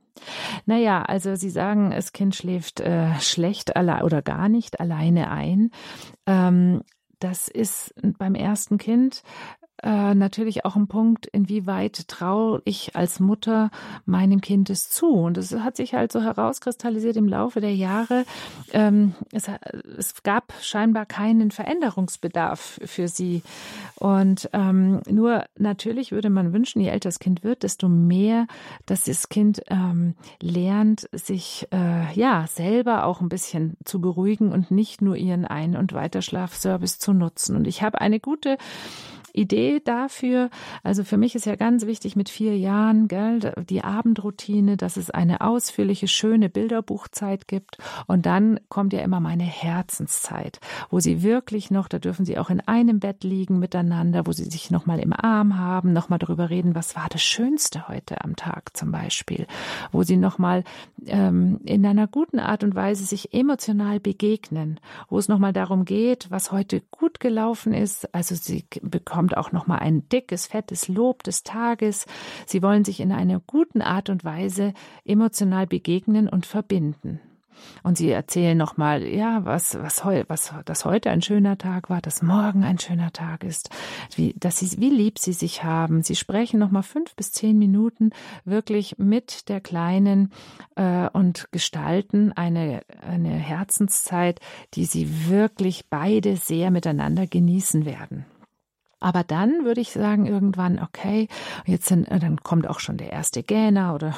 Naja, 0.65 1.01
also 1.03 1.35
Sie 1.35 1.49
sagen, 1.49 1.91
das 1.91 2.13
Kind 2.13 2.35
schläft 2.35 2.79
äh, 2.79 3.19
schlecht 3.19 3.75
oder 3.75 4.21
gar 4.21 4.49
nicht 4.49 4.79
alleine 4.79 5.31
ein. 5.31 5.71
Ähm, 6.25 6.81
das 7.19 7.47
ist 7.47 7.93
beim 8.17 8.35
ersten 8.35 8.77
Kind 8.77 9.23
äh, 9.83 10.15
natürlich 10.15 10.65
auch 10.65 10.75
ein 10.75 10.87
Punkt, 10.87 11.27
inwieweit 11.27 12.07
traue 12.07 12.61
ich 12.65 12.95
als 12.95 13.19
Mutter 13.19 13.69
meinem 14.05 14.41
Kind 14.41 14.69
es 14.69 14.89
zu. 14.89 15.07
Und 15.11 15.37
es 15.37 15.53
hat 15.53 15.77
sich 15.77 15.93
halt 15.93 16.11
so 16.11 16.21
herauskristallisiert 16.21 17.17
im 17.17 17.27
Laufe 17.27 17.61
der 17.61 17.75
Jahre. 17.75 18.25
Ähm, 18.71 19.13
es, 19.31 19.49
es, 19.97 20.23
gab 20.23 20.53
scheinbar 20.61 21.05
keinen 21.05 21.51
Veränderungsbedarf 21.51 22.79
für 22.83 23.07
sie. 23.07 23.43
Und 23.95 24.49
ähm, 24.53 25.01
nur 25.09 25.45
natürlich 25.57 26.11
würde 26.11 26.29
man 26.29 26.53
wünschen, 26.53 26.81
je 26.81 26.89
älter 26.89 27.09
das 27.09 27.19
Kind 27.19 27.43
wird, 27.43 27.63
desto 27.63 27.87
mehr, 27.87 28.47
dass 28.85 29.03
das 29.03 29.29
Kind 29.29 29.61
ähm, 29.67 30.15
lernt, 30.41 31.07
sich 31.11 31.67
äh, 31.71 32.11
ja 32.13 32.47
selber 32.47 33.05
auch 33.05 33.21
ein 33.21 33.29
bisschen 33.29 33.77
zu 33.85 34.01
beruhigen 34.01 34.51
und 34.51 34.71
nicht 34.71 35.01
nur 35.01 35.15
ihren 35.15 35.45
Ein- 35.45 35.77
und 35.77 35.93
Weiterschlafservice 35.93 36.99
zu 36.99 37.13
nutzen. 37.13 37.55
Und 37.55 37.67
ich 37.67 37.83
habe 37.83 38.01
eine 38.01 38.19
gute 38.19 38.57
Idee 39.37 39.81
dafür, 39.83 40.49
also 40.83 41.03
für 41.03 41.17
mich 41.17 41.35
ist 41.35 41.45
ja 41.45 41.55
ganz 41.55 41.85
wichtig 41.85 42.15
mit 42.15 42.29
vier 42.29 42.57
Jahren, 42.57 43.07
gell, 43.07 43.53
die 43.69 43.83
Abendroutine, 43.83 44.77
dass 44.77 44.97
es 44.97 45.11
eine 45.11 45.41
ausführliche, 45.41 46.07
schöne 46.07 46.49
Bilderbuchzeit 46.49 47.47
gibt. 47.47 47.77
Und 48.07 48.25
dann 48.25 48.59
kommt 48.69 48.93
ja 48.93 49.01
immer 49.01 49.19
meine 49.19 49.43
Herzenszeit, 49.43 50.59
wo 50.89 50.99
sie 50.99 51.23
wirklich 51.23 51.71
noch, 51.71 51.87
da 51.87 51.99
dürfen 51.99 52.25
sie 52.25 52.37
auch 52.37 52.49
in 52.49 52.61
einem 52.61 52.99
Bett 52.99 53.23
liegen 53.23 53.59
miteinander, 53.59 54.25
wo 54.25 54.31
sie 54.31 54.45
sich 54.45 54.71
nochmal 54.71 54.99
im 54.99 55.13
Arm 55.13 55.57
haben, 55.57 55.93
nochmal 55.93 56.19
darüber 56.19 56.49
reden, 56.49 56.75
was 56.75 56.95
war 56.95 57.07
das 57.09 57.21
Schönste 57.21 57.87
heute 57.87 58.23
am 58.23 58.35
Tag 58.35 58.75
zum 58.75 58.91
Beispiel, 58.91 59.47
wo 59.91 60.03
sie 60.03 60.17
nochmal 60.17 60.63
ähm, 61.05 61.59
in 61.63 61.85
einer 61.85 62.07
guten 62.07 62.39
Art 62.39 62.63
und 62.63 62.75
Weise 62.75 63.05
sich 63.05 63.33
emotional 63.33 63.99
begegnen, 63.99 64.79
wo 65.09 65.17
es 65.17 65.27
nochmal 65.27 65.53
darum 65.53 65.85
geht, 65.85 66.29
was 66.29 66.51
heute 66.51 66.81
gut 66.91 67.19
gelaufen 67.19 67.73
ist. 67.73 68.13
Also 68.13 68.35
sie 68.35 68.65
bekommt 69.27 69.37
auch 69.37 69.51
nochmal 69.51 69.79
ein 69.79 70.07
dickes, 70.09 70.47
fettes 70.47 70.87
Lob 70.87 71.23
des 71.23 71.43
Tages. 71.43 72.05
Sie 72.45 72.61
wollen 72.61 72.85
sich 72.85 72.99
in 72.99 73.11
einer 73.11 73.41
guten 73.45 73.81
Art 73.81 74.09
und 74.09 74.23
Weise 74.23 74.73
emotional 75.05 75.67
begegnen 75.67 76.29
und 76.29 76.45
verbinden. 76.45 77.19
Und 77.81 77.97
sie 77.97 78.11
erzählen 78.11 78.55
nochmal, 78.55 79.03
ja, 79.03 79.43
was, 79.43 79.81
was, 79.81 80.05
heu, 80.05 80.23
was, 80.27 80.53
dass 80.65 80.85
heute 80.85 81.09
ein 81.09 81.23
schöner 81.23 81.57
Tag 81.57 81.89
war, 81.89 82.01
dass 82.01 82.21
morgen 82.21 82.63
ein 82.63 82.77
schöner 82.77 83.11
Tag 83.11 83.43
ist, 83.43 83.71
wie, 84.15 84.35
dass 84.39 84.59
sie, 84.59 84.79
wie 84.79 84.91
lieb 84.91 85.17
sie 85.17 85.33
sich 85.33 85.63
haben. 85.63 86.03
Sie 86.03 86.15
sprechen 86.15 86.59
nochmal 86.59 86.83
fünf 86.83 87.15
bis 87.15 87.31
zehn 87.31 87.57
Minuten 87.57 88.11
wirklich 88.45 88.99
mit 88.99 89.49
der 89.49 89.59
Kleinen 89.59 90.31
äh, 90.75 91.09
und 91.09 91.51
gestalten 91.51 92.31
eine, 92.31 92.81
eine 93.01 93.31
Herzenszeit, 93.31 94.39
die 94.75 94.85
sie 94.85 95.27
wirklich 95.27 95.89
beide 95.89 96.37
sehr 96.37 96.69
miteinander 96.69 97.25
genießen 97.25 97.85
werden. 97.85 98.25
Aber 98.99 99.23
dann 99.23 99.65
würde 99.65 99.81
ich 99.81 99.91
sagen, 99.91 100.25
irgendwann, 100.25 100.79
okay, 100.79 101.27
jetzt 101.65 101.87
sind, 101.87 102.07
dann 102.09 102.37
kommt 102.43 102.67
auch 102.67 102.79
schon 102.79 102.97
der 102.97 103.11
erste 103.11 103.43
Gähner 103.43 103.93
oder 103.93 104.15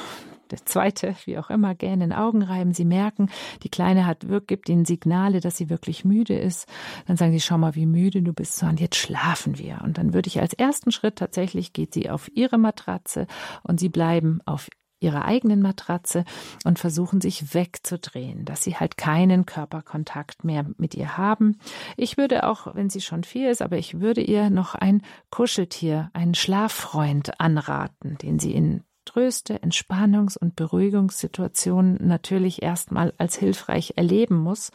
der 0.50 0.64
zweite, 0.66 1.14
wie 1.24 1.38
auch 1.38 1.50
immer, 1.50 1.74
gähnen 1.74 2.12
Augen 2.12 2.42
reiben. 2.42 2.72
Sie 2.72 2.84
merken, 2.84 3.30
die 3.62 3.68
Kleine 3.68 4.06
hat 4.06 4.26
gibt 4.46 4.68
ihnen 4.68 4.84
Signale, 4.84 5.40
dass 5.40 5.56
sie 5.56 5.70
wirklich 5.70 6.04
müde 6.04 6.36
ist. 6.36 6.66
Dann 7.06 7.16
sagen 7.16 7.32
sie, 7.32 7.40
schau 7.40 7.58
mal, 7.58 7.74
wie 7.74 7.86
müde 7.86 8.22
du 8.22 8.32
bist. 8.32 8.60
Und 8.62 8.80
jetzt 8.80 8.96
schlafen 8.96 9.58
wir. 9.58 9.80
Und 9.84 9.98
dann 9.98 10.12
würde 10.12 10.28
ich 10.28 10.40
als 10.40 10.54
ersten 10.54 10.90
Schritt 10.90 11.16
tatsächlich 11.16 11.72
geht 11.72 11.94
sie 11.94 12.10
auf 12.10 12.30
ihre 12.34 12.58
Matratze 12.58 13.26
und 13.62 13.78
sie 13.78 13.88
bleiben 13.88 14.40
auf 14.44 14.68
ihrer 15.00 15.24
eigenen 15.24 15.62
Matratze 15.62 16.24
und 16.64 16.78
versuchen 16.78 17.20
sich 17.20 17.54
wegzudrehen, 17.54 18.44
dass 18.44 18.62
sie 18.62 18.76
halt 18.76 18.96
keinen 18.96 19.46
Körperkontakt 19.46 20.44
mehr 20.44 20.66
mit 20.76 20.94
ihr 20.94 21.16
haben. 21.16 21.58
Ich 21.96 22.16
würde 22.16 22.46
auch, 22.46 22.74
wenn 22.74 22.90
sie 22.90 23.00
schon 23.00 23.24
vier 23.24 23.50
ist, 23.50 23.62
aber 23.62 23.78
ich 23.78 24.00
würde 24.00 24.20
ihr 24.20 24.50
noch 24.50 24.74
ein 24.74 25.02
Kuscheltier, 25.30 26.10
einen 26.12 26.34
Schlaffreund 26.34 27.40
anraten, 27.40 28.18
den 28.18 28.38
sie 28.38 28.52
in 28.52 28.84
Tröste, 29.10 29.60
Entspannungs- 29.62 30.38
und 30.38 30.54
Beruhigungssituationen 30.54 31.98
natürlich 32.06 32.62
erstmal 32.62 33.12
als 33.18 33.36
hilfreich 33.36 33.94
erleben 33.96 34.36
muss. 34.36 34.70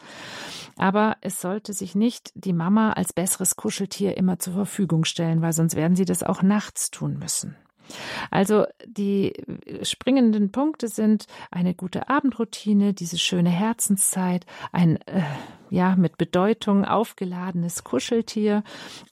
Aber 0.76 1.16
es 1.22 1.40
sollte 1.40 1.72
sich 1.72 1.94
nicht 1.94 2.32
die 2.34 2.52
Mama 2.52 2.92
als 2.92 3.14
besseres 3.14 3.56
Kuscheltier 3.56 4.16
immer 4.18 4.38
zur 4.38 4.52
Verfügung 4.52 5.04
stellen, 5.04 5.40
weil 5.40 5.54
sonst 5.54 5.74
werden 5.74 5.96
sie 5.96 6.04
das 6.04 6.22
auch 6.22 6.42
nachts 6.42 6.90
tun 6.90 7.18
müssen. 7.18 7.56
Also 8.30 8.64
die 8.86 9.32
springenden 9.82 10.52
Punkte 10.52 10.88
sind 10.88 11.26
eine 11.50 11.74
gute 11.74 12.08
Abendroutine, 12.08 12.94
diese 12.94 13.18
schöne 13.18 13.50
Herzenszeit, 13.50 14.46
ein 14.72 14.96
äh, 15.06 15.22
ja 15.70 15.96
mit 15.96 16.16
Bedeutung 16.16 16.84
aufgeladenes 16.84 17.84
Kuscheltier 17.84 18.62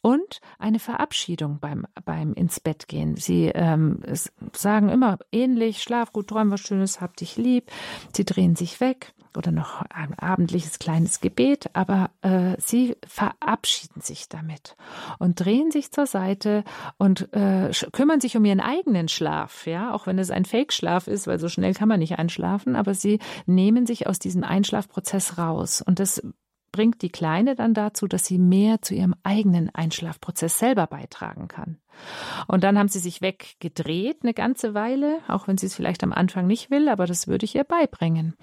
und 0.02 0.40
eine 0.58 0.78
Verabschiedung 0.78 1.58
beim 1.60 1.86
beim 2.04 2.32
ins 2.34 2.60
Bett 2.60 2.88
gehen. 2.88 3.16
Sie 3.16 3.46
ähm, 3.46 4.00
sagen 4.52 4.88
immer 4.88 5.18
ähnlich: 5.32 5.82
Schlaf 5.82 6.12
gut, 6.12 6.28
träum 6.28 6.50
was 6.50 6.60
Schönes, 6.60 7.00
hab 7.00 7.16
dich 7.16 7.36
lieb. 7.36 7.70
Sie 8.14 8.24
drehen 8.24 8.56
sich 8.56 8.80
weg 8.80 9.14
oder 9.36 9.52
noch 9.52 9.82
ein 9.90 10.18
abendliches 10.18 10.78
kleines 10.78 11.20
Gebet, 11.20 11.70
aber 11.72 12.10
äh, 12.22 12.56
sie 12.58 12.96
verabschieden 13.06 14.00
sich 14.00 14.28
damit 14.28 14.76
und 15.18 15.44
drehen 15.44 15.70
sich 15.70 15.92
zur 15.92 16.06
Seite 16.06 16.64
und 16.98 17.32
äh, 17.32 17.70
kümmern 17.92 18.20
sich 18.20 18.36
um 18.36 18.44
ihren 18.44 18.60
eigenen 18.60 19.08
Schlaf, 19.08 19.66
ja, 19.66 19.92
auch 19.92 20.06
wenn 20.06 20.18
es 20.18 20.30
ein 20.30 20.44
Fake-Schlaf 20.44 21.06
ist, 21.06 21.26
weil 21.26 21.38
so 21.38 21.48
schnell 21.48 21.74
kann 21.74 21.88
man 21.88 22.00
nicht 22.00 22.18
einschlafen, 22.18 22.76
aber 22.76 22.94
sie 22.94 23.18
nehmen 23.46 23.86
sich 23.86 24.06
aus 24.06 24.18
diesem 24.18 24.44
Einschlafprozess 24.44 25.38
raus. 25.38 25.82
Und 25.82 25.98
das 25.98 26.22
bringt 26.74 27.02
die 27.02 27.08
Kleine 27.08 27.54
dann 27.54 27.72
dazu, 27.72 28.08
dass 28.08 28.26
sie 28.26 28.36
mehr 28.36 28.82
zu 28.82 28.96
ihrem 28.96 29.14
eigenen 29.22 29.72
Einschlafprozess 29.72 30.58
selber 30.58 30.88
beitragen 30.88 31.46
kann. 31.46 31.78
Und 32.48 32.64
dann 32.64 32.76
haben 32.76 32.88
sie 32.88 32.98
sich 32.98 33.22
weggedreht 33.22 34.18
eine 34.24 34.34
ganze 34.34 34.74
Weile, 34.74 35.20
auch 35.28 35.46
wenn 35.46 35.56
sie 35.56 35.66
es 35.66 35.76
vielleicht 35.76 36.02
am 36.02 36.12
Anfang 36.12 36.48
nicht 36.48 36.72
will, 36.72 36.88
aber 36.88 37.06
das 37.06 37.28
würde 37.28 37.44
ich 37.44 37.54
ihr 37.54 37.62
beibringen. 37.62 38.34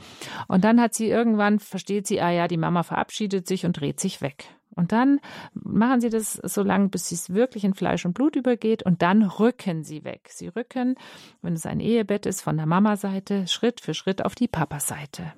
Und 0.48 0.64
dann 0.64 0.80
hat 0.80 0.94
sie 0.94 1.10
irgendwann, 1.10 1.60
versteht 1.60 2.08
sie, 2.08 2.22
ah 2.22 2.32
ja, 2.32 2.48
die 2.48 2.56
Mama 2.56 2.84
verabschiedet 2.84 3.48
sich 3.50 3.66
und 3.66 3.74
dreht 3.74 4.00
sich 4.00 4.22
weg. 4.22 4.48
Und 4.76 4.92
dann 4.92 5.20
machen 5.54 6.02
Sie 6.02 6.10
das 6.10 6.34
so 6.34 6.64
lange, 6.64 6.90
bis 6.90 7.12
es 7.12 7.34
wirklich 7.34 7.64
in 7.64 7.74
Fleisch 7.74 8.06
und 8.06 8.14
Blut 8.14 8.36
übergeht 8.36 8.84
und 8.84 9.02
dann 9.02 9.24
rücken 9.24 9.84
Sie 9.84 10.04
weg. 10.04 10.30
Sie 10.30 10.48
rücken, 10.48 10.96
wenn 11.42 11.54
es 11.54 11.66
ein 11.66 11.80
Ehebett 11.80 12.26
ist, 12.26 12.42
von 12.42 12.58
der 12.58 12.66
Mama-Seite 12.66 13.48
Schritt 13.48 13.82
für 13.82 13.94
Schritt 13.94 14.24
auf 14.24 14.36
die 14.36 14.48
Papa-Seite. 14.48 15.34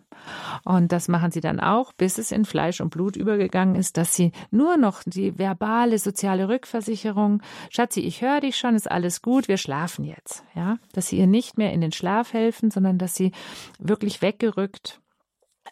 Und 0.64 0.92
das 0.92 1.08
machen 1.08 1.32
sie 1.32 1.42
dann 1.42 1.60
auch, 1.60 1.94
bis 1.94 2.18
es 2.18 2.32
in 2.32 2.46
Fleisch 2.46 2.82
und 2.82 2.90
Blut 2.90 3.16
übergegangen 3.16 3.76
ist, 3.76 3.98
dass 3.98 4.16
sie 4.16 4.32
nur 4.52 4.78
noch 4.78 5.04
die 5.06 5.38
verbale 5.38 5.98
soziale 5.98 6.48
Rückversicherung, 6.48 7.42
Schatzi, 7.70 8.02
ich 8.02 8.22
höre 8.22 8.42
dich 8.42 8.58
schon, 8.58 8.76
ist 8.76 8.90
alles 8.90 9.22
gut, 9.22 9.48
wir 9.48 9.58
schlafen 9.58 10.06
jetzt, 10.06 10.44
ja, 10.56 10.78
dass 10.94 11.08
sie 11.08 11.18
ihr 11.18 11.28
nicht 11.28 11.58
mehr 11.58 11.74
in 11.74 11.82
den 11.82 11.92
Schlaf 11.92 12.34
helfen, 12.34 12.72
sondern 12.72 12.98
dass 12.98 13.16
sie 13.16 13.32
wirklich 13.80 14.22
weggerückt 14.22 15.02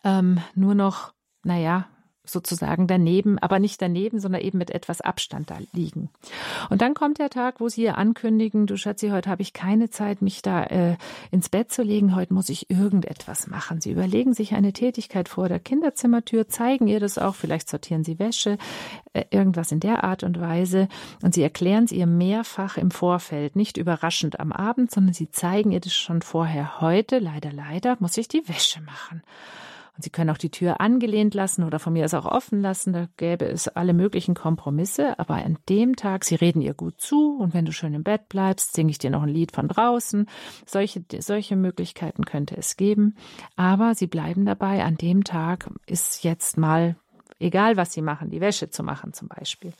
ähm, 0.04 0.40
nur 0.56 0.76
noch, 0.76 1.14
naja, 1.44 1.88
sozusagen 2.32 2.88
daneben, 2.88 3.38
aber 3.40 3.60
nicht 3.60 3.82
daneben, 3.82 4.20
sondern 4.20 4.42
eben 4.42 4.58
mit 4.58 4.72
etwas 4.72 5.02
Abstand 5.02 5.50
da 5.50 5.58
liegen. 5.74 6.10
Und 6.70 6.82
dann 6.82 6.94
kommt 6.94 7.20
der 7.20 7.30
Tag, 7.30 7.60
wo 7.60 7.70
Sie 7.70 7.84
ihr 7.84 7.98
ankündigen, 7.98 8.68
du 8.68 8.78
Schatzi, 8.78 9.10
heute 9.10 9.30
habe 9.30 9.42
ich 9.42 9.54
keine 9.54 9.90
Zeit, 9.90 10.22
mich 10.22 10.42
da 10.42 10.64
äh, 10.64 10.98
ins 11.32 11.50
Bett 11.50 11.72
zu 11.72 11.84
legen, 11.84 12.16
heute 12.16 12.34
muss 12.34 12.50
ich 12.50 12.70
irgendetwas 12.70 13.48
machen. 13.48 13.82
Sie 13.82 13.92
überlegen 13.92 14.34
sich 14.34 14.54
eine 14.54 14.74
Tätigkeit 14.74 15.30
vor 15.30 15.50
der 15.50 15.60
Kinderzimmertür, 15.60 16.48
zeigen 16.48 16.88
ihr 16.88 17.00
das 17.00 17.18
auch, 17.18 17.36
vielleicht 17.36 17.70
sortieren 17.70 18.04
Sie 18.04 18.20
Wäsche, 18.20 18.58
äh, 19.14 19.26
irgendwas 19.30 19.72
in 19.72 19.80
der 19.80 20.04
Art 20.04 20.24
und 20.24 20.40
Weise 20.40 20.88
und 21.22 21.34
Sie 21.34 21.44
erklären 21.44 21.86
es 21.86 21.92
ihr 21.92 22.08
mehrfach 22.08 22.78
im 22.78 22.92
Vorfeld, 22.92 23.56
nicht 23.56 23.78
überraschend 23.78 24.40
am 24.40 24.52
Abend, 24.52 24.92
sondern 24.92 25.14
Sie 25.14 25.30
zeigen 25.30 25.72
ihr 25.72 25.80
das 25.80 25.94
schon 25.94 26.22
vorher. 26.22 26.82
Heute, 26.82 27.20
leider, 27.20 27.52
leider, 27.52 27.98
muss 28.00 28.18
ich 28.18 28.28
die 28.28 28.48
Wäsche 28.48 28.82
machen. 28.82 29.22
Und 29.96 30.04
Sie 30.04 30.10
können 30.10 30.30
auch 30.30 30.38
die 30.38 30.52
Tür 30.52 30.80
angelehnt 30.80 31.34
lassen 31.34 31.64
oder 31.64 31.80
von 31.80 31.94
mir 31.94 32.06
aus 32.06 32.14
auch 32.14 32.26
offen 32.26 32.62
lassen. 32.62 32.94
Da 32.94 33.08
gäbe 33.18 33.46
es 33.46 33.68
alle 33.68 33.94
möglichen 33.94 34.36
Kompromisse. 34.36 35.20
Aber 35.20 35.36
an 35.36 35.58
dem 35.70 35.96
Tag, 35.96 36.24
Sie 36.24 36.36
reden 36.36 36.62
ihr 36.62 36.74
gut 36.74 37.02
zu 37.02 37.38
und 37.38 37.54
wenn 37.54 37.66
du 37.66 37.74
schön 37.74 37.94
im 37.94 38.04
Bett 38.04 38.30
bleibst, 38.30 38.74
singe 38.74 38.92
ich 38.92 38.98
dir 38.98 39.10
noch 39.10 39.24
ein 39.24 39.30
Lied 39.30 39.52
von 39.52 39.68
draußen. 39.68 40.28
Solche, 40.66 41.04
solche 41.20 41.56
Möglichkeiten 41.56 42.26
könnte 42.26 42.56
es 42.56 42.78
geben. 42.78 43.16
Aber 43.56 43.96
Sie 43.96 44.08
bleiben 44.08 44.46
dabei. 44.46 44.84
An 44.84 44.96
dem 44.96 45.24
Tag 45.24 45.70
ist 45.86 46.24
jetzt 46.24 46.58
mal 46.58 46.96
egal, 47.40 47.76
was 47.78 47.92
Sie 47.92 48.02
machen, 48.02 48.30
die 48.30 48.42
Wäsche 48.42 48.70
zu 48.70 48.84
machen 48.84 49.14
zum 49.14 49.28
Beispiel. 49.28 49.74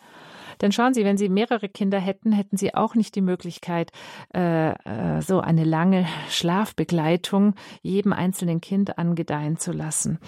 Denn 0.62 0.72
schauen 0.72 0.94
Sie, 0.94 1.04
wenn 1.04 1.18
Sie 1.18 1.30
mehrere 1.30 1.70
Kinder 1.70 2.00
hätten, 2.00 2.32
hätten 2.32 2.58
Sie 2.58 2.74
auch 2.74 2.96
nicht 2.96 3.16
die 3.16 3.22
Möglichkeit, 3.22 3.92
äh, 4.34 4.72
äh, 4.72 5.22
so 5.22 5.40
eine 5.40 5.64
lange 5.64 6.06
Schlafbegleitung 6.30 7.56
jedem 7.82 8.14
einzelnen 8.14 8.62
Kind 8.62 8.98
angedeihen 8.98 9.58
zu 9.58 9.72
lassen. 9.72 10.20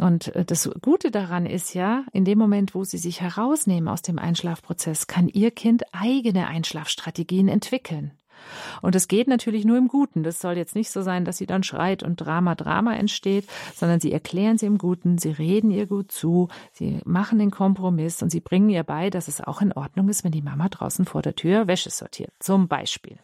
Und 0.00 0.34
äh, 0.34 0.44
das 0.44 0.70
Gute 0.80 1.10
daran 1.10 1.46
ist 1.46 1.74
ja, 1.74 2.04
in 2.12 2.24
dem 2.24 2.38
Moment, 2.38 2.74
wo 2.74 2.84
Sie 2.84 2.98
sich 2.98 3.20
herausnehmen 3.20 3.88
aus 3.88 4.02
dem 4.02 4.18
Einschlafprozess, 4.18 5.06
kann 5.06 5.28
Ihr 5.28 5.50
Kind 5.50 5.82
eigene 5.92 6.46
Einschlafstrategien 6.46 7.48
entwickeln. 7.48 8.12
Und 8.80 8.94
es 8.94 9.08
geht 9.08 9.28
natürlich 9.28 9.64
nur 9.64 9.78
im 9.78 9.88
Guten. 9.88 10.22
Das 10.22 10.40
soll 10.40 10.56
jetzt 10.56 10.74
nicht 10.74 10.90
so 10.90 11.02
sein, 11.02 11.24
dass 11.24 11.36
sie 11.36 11.46
dann 11.46 11.62
schreit 11.62 12.02
und 12.02 12.16
Drama, 12.16 12.54
Drama 12.54 12.94
entsteht, 12.94 13.46
sondern 13.74 14.00
sie 14.00 14.12
erklären 14.12 14.58
sie 14.58 14.66
im 14.66 14.78
Guten, 14.78 15.18
sie 15.18 15.30
reden 15.30 15.70
ihr 15.70 15.86
gut 15.86 16.12
zu, 16.12 16.48
sie 16.72 17.00
machen 17.04 17.38
den 17.38 17.50
Kompromiss 17.50 18.22
und 18.22 18.30
sie 18.30 18.40
bringen 18.40 18.68
ihr 18.70 18.82
bei, 18.82 19.10
dass 19.10 19.28
es 19.28 19.40
auch 19.40 19.60
in 19.60 19.72
Ordnung 19.72 20.08
ist, 20.08 20.24
wenn 20.24 20.32
die 20.32 20.42
Mama 20.42 20.68
draußen 20.68 21.04
vor 21.04 21.22
der 21.22 21.34
Tür 21.34 21.66
Wäsche 21.66 21.90
sortiert. 21.90 22.32
Zum 22.38 22.68
Beispiel. 22.68 23.18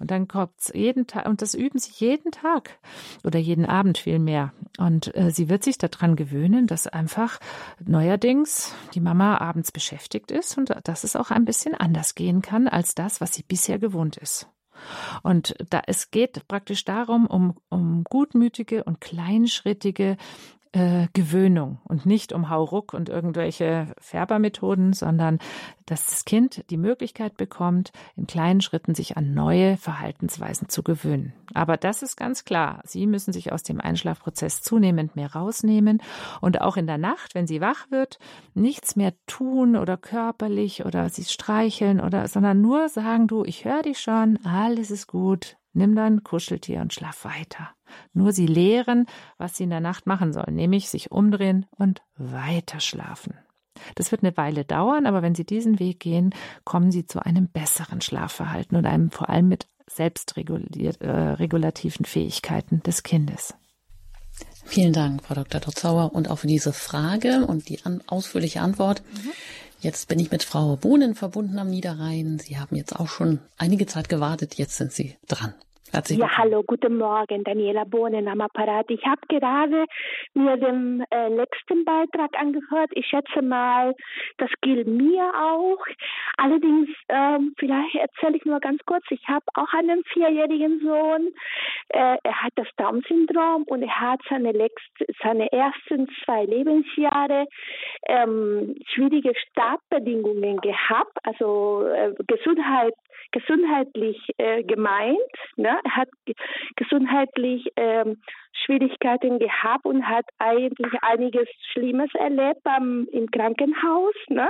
Und 0.00 0.10
dann 0.10 0.26
kommt's 0.26 0.72
jeden 0.74 1.06
Tag, 1.06 1.28
und 1.28 1.42
das 1.42 1.54
üben 1.54 1.78
sie 1.78 1.92
jeden 1.94 2.32
Tag 2.32 2.78
oder 3.22 3.38
jeden 3.38 3.66
Abend 3.66 3.98
vielmehr. 3.98 4.52
Und 4.78 5.14
äh, 5.14 5.30
sie 5.30 5.48
wird 5.48 5.62
sich 5.62 5.78
daran 5.78 6.16
gewöhnen, 6.16 6.66
dass 6.66 6.86
einfach 6.86 7.38
neuerdings 7.84 8.74
die 8.94 9.00
Mama 9.00 9.38
abends 9.38 9.70
beschäftigt 9.70 10.30
ist 10.30 10.56
und 10.56 10.74
dass 10.84 11.04
es 11.04 11.16
auch 11.16 11.30
ein 11.30 11.44
bisschen 11.44 11.74
anders 11.74 12.14
gehen 12.14 12.40
kann 12.40 12.66
als 12.66 12.94
das, 12.94 13.20
was 13.20 13.34
sie 13.34 13.42
bisher 13.42 13.78
gewohnt 13.78 14.16
ist. 14.16 14.48
Und 15.22 15.54
da 15.68 15.82
es 15.86 16.10
geht 16.10 16.48
praktisch 16.48 16.84
darum, 16.84 17.26
um, 17.26 17.56
um 17.68 18.04
gutmütige 18.04 18.84
und 18.84 19.00
kleinschrittige 19.00 20.16
äh, 20.72 21.08
Gewöhnung 21.12 21.78
und 21.84 22.06
nicht 22.06 22.32
um 22.32 22.48
Hauruck 22.48 22.94
und 22.94 23.08
irgendwelche 23.08 23.92
Färbermethoden, 23.98 24.92
sondern 24.92 25.38
dass 25.86 26.06
das 26.06 26.24
Kind 26.24 26.64
die 26.70 26.76
Möglichkeit 26.76 27.36
bekommt, 27.36 27.90
in 28.16 28.28
kleinen 28.28 28.60
Schritten 28.60 28.94
sich 28.94 29.16
an 29.16 29.34
neue 29.34 29.76
Verhaltensweisen 29.76 30.68
zu 30.68 30.84
gewöhnen. 30.84 31.32
Aber 31.52 31.76
das 31.76 32.02
ist 32.02 32.16
ganz 32.16 32.44
klar. 32.44 32.80
Sie 32.84 33.06
müssen 33.08 33.32
sich 33.32 33.52
aus 33.52 33.64
dem 33.64 33.80
Einschlafprozess 33.80 34.62
zunehmend 34.62 35.16
mehr 35.16 35.32
rausnehmen 35.32 36.00
und 36.40 36.60
auch 36.60 36.76
in 36.76 36.86
der 36.86 36.98
Nacht, 36.98 37.34
wenn 37.34 37.48
sie 37.48 37.60
wach 37.60 37.90
wird, 37.90 38.20
nichts 38.54 38.94
mehr 38.94 39.12
tun 39.26 39.76
oder 39.76 39.96
körperlich 39.96 40.84
oder 40.84 41.08
sie 41.08 41.24
streicheln 41.24 42.00
oder, 42.00 42.28
sondern 42.28 42.60
nur 42.60 42.88
sagen, 42.88 43.26
du, 43.26 43.44
ich 43.44 43.64
höre 43.64 43.82
dich 43.82 43.98
schon, 43.98 44.38
alles 44.44 44.92
ist 44.92 45.08
gut, 45.08 45.56
nimm 45.72 45.94
dein 45.94 46.24
Kuscheltier 46.24 46.80
und 46.80 46.92
schlaf 46.92 47.24
weiter. 47.24 47.70
Nur 48.12 48.32
sie 48.32 48.46
lehren, 48.46 49.06
was 49.38 49.56
sie 49.56 49.64
in 49.64 49.70
der 49.70 49.80
Nacht 49.80 50.06
machen 50.06 50.32
sollen, 50.32 50.54
nämlich 50.54 50.88
sich 50.88 51.10
umdrehen 51.10 51.66
und 51.76 52.02
weiter 52.16 52.80
schlafen. 52.80 53.34
Das 53.94 54.10
wird 54.10 54.22
eine 54.22 54.36
Weile 54.36 54.64
dauern, 54.64 55.06
aber 55.06 55.22
wenn 55.22 55.34
Sie 55.34 55.44
diesen 55.44 55.78
Weg 55.78 56.00
gehen, 56.00 56.34
kommen 56.64 56.90
Sie 56.90 57.06
zu 57.06 57.24
einem 57.24 57.48
besseren 57.48 58.02
Schlafverhalten 58.02 58.76
und 58.76 58.86
einem 58.86 59.10
vor 59.10 59.30
allem 59.30 59.48
mit 59.48 59.66
selbstregulativen 59.88 62.04
äh, 62.04 62.08
Fähigkeiten 62.08 62.82
des 62.82 63.02
Kindes. 63.02 63.54
Vielen 64.64 64.92
Dank, 64.92 65.24
Frau 65.24 65.34
Dr. 65.34 65.60
Dotzauer, 65.60 66.14
und 66.14 66.30
auch 66.30 66.38
für 66.38 66.46
diese 66.46 66.72
Frage 66.72 67.44
und 67.46 67.68
die 67.68 67.84
an, 67.84 68.02
ausführliche 68.06 68.60
Antwort. 68.60 69.02
Mhm. 69.12 69.30
Jetzt 69.80 70.08
bin 70.08 70.18
ich 70.18 70.30
mit 70.30 70.42
Frau 70.42 70.76
Bohnen 70.76 71.14
verbunden 71.14 71.58
am 71.58 71.70
Niederrhein. 71.70 72.38
Sie 72.38 72.58
haben 72.58 72.76
jetzt 72.76 72.94
auch 72.94 73.08
schon 73.08 73.38
einige 73.56 73.86
Zeit 73.86 74.10
gewartet. 74.10 74.56
Jetzt 74.56 74.76
sind 74.76 74.92
Sie 74.92 75.16
dran. 75.26 75.54
Herzlich 75.92 76.18
ja, 76.20 76.36
hallo, 76.38 76.62
guten 76.62 76.98
Morgen, 76.98 77.42
Daniela 77.42 77.82
Bohnen 77.82 78.28
am 78.28 78.40
Apparat. 78.40 78.88
Ich 78.90 79.04
habe 79.04 79.20
gerade 79.28 79.86
mir 80.34 80.56
den 80.56 81.04
äh, 81.10 81.28
letzten 81.28 81.84
Beitrag 81.84 82.30
angehört. 82.38 82.90
Ich 82.92 83.06
schätze 83.06 83.42
mal, 83.42 83.96
das 84.38 84.50
gilt 84.60 84.86
mir 84.86 85.32
auch. 85.34 85.84
Allerdings, 86.36 86.90
ähm, 87.08 87.54
vielleicht 87.58 87.96
erzähle 87.96 88.36
ich 88.36 88.44
nur 88.44 88.60
ganz 88.60 88.80
kurz, 88.86 89.04
ich 89.10 89.26
habe 89.26 89.44
auch 89.54 89.72
einen 89.72 90.04
vierjährigen 90.12 90.78
Sohn. 90.78 91.32
Äh, 91.88 92.18
er 92.22 92.42
hat 92.42 92.52
das 92.54 92.68
Down-Syndrom 92.76 93.64
und 93.64 93.82
er 93.82 94.00
hat 94.00 94.20
seine, 94.28 94.52
seine 95.20 95.50
ersten 95.50 96.08
zwei 96.24 96.44
Lebensjahre 96.44 97.46
ähm, 98.06 98.76
schwierige 98.94 99.32
Startbedingungen 99.34 100.58
gehabt, 100.60 101.18
also 101.24 101.84
äh, 101.88 102.14
Gesundheit 102.28 102.94
gesundheitlich 103.32 104.18
äh, 104.38 104.62
gemeint. 104.62 105.18
Ne? 105.56 105.78
Hat 105.88 106.08
gesundheitlich 106.76 107.72
ähm, 107.76 108.20
Schwierigkeiten 108.52 109.38
gehabt 109.38 109.84
und 109.84 110.06
hat 110.06 110.26
eigentlich 110.38 110.92
einiges 111.02 111.48
Schlimmes 111.72 112.10
erlebt 112.14 112.62
beim, 112.62 113.08
im 113.12 113.30
Krankenhaus. 113.30 114.14
Ne? 114.28 114.48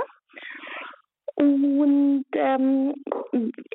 Und 1.35 2.25
ähm, 2.33 2.93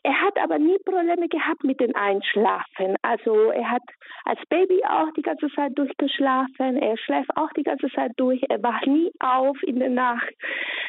er 0.02 0.22
hat 0.22 0.38
aber 0.38 0.59
nie 0.59 0.78
Probleme 0.84 1.28
gehabt 1.28 1.64
mit 1.64 1.80
dem 1.80 1.94
Einschlafen. 1.94 2.96
Also 3.02 3.50
er 3.50 3.70
hat 3.70 3.82
als 4.24 4.40
Baby 4.48 4.82
auch 4.84 5.11
die 5.16 5.22
ganze 5.22 5.48
Zeit 5.54 5.76
durchgeschlafen. 5.76 6.76
Er 6.76 6.96
schläft 6.98 7.30
auch 7.36 7.50
die 7.57 7.62
ganze 7.62 7.88
Zeit 7.90 8.12
durch. 8.16 8.42
Er 8.48 8.62
wacht 8.62 8.86
nie 8.86 9.11
auf 9.20 9.57
in 9.62 9.78
der 9.78 9.90
Nacht, 9.90 10.34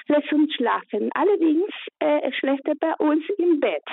lässt 0.08 0.32
uns 0.34 0.54
schlafen. 0.54 1.10
Allerdings 1.14 1.72
äh, 2.00 2.32
schläft 2.34 2.68
er 2.68 2.76
bei 2.76 2.94
uns 2.96 3.24
im 3.38 3.60
Bett. 3.60 3.86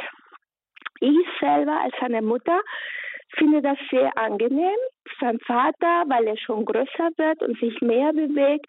Ich 1.00 1.26
selber 1.40 1.80
als 1.80 1.94
seine 2.00 2.22
Mutter 2.22 2.60
finde 3.36 3.62
das 3.62 3.78
sehr 3.90 4.16
angenehm. 4.16 4.76
Sein 5.20 5.38
Vater, 5.40 6.04
weil 6.08 6.26
er 6.26 6.36
schon 6.36 6.64
größer 6.64 7.10
wird 7.16 7.42
und 7.42 7.58
sich 7.58 7.80
mehr 7.80 8.12
bewegt, 8.12 8.66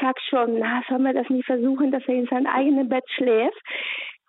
sagt 0.00 0.20
schon, 0.28 0.58
na, 0.58 0.82
sollen 0.88 1.02
wir 1.02 1.14
das 1.14 1.28
nicht 1.28 1.46
versuchen, 1.46 1.90
dass 1.90 2.02
er 2.06 2.14
in 2.14 2.26
sein 2.26 2.46
eigenes 2.46 2.88
Bett 2.88 3.04
schläft. 3.10 3.60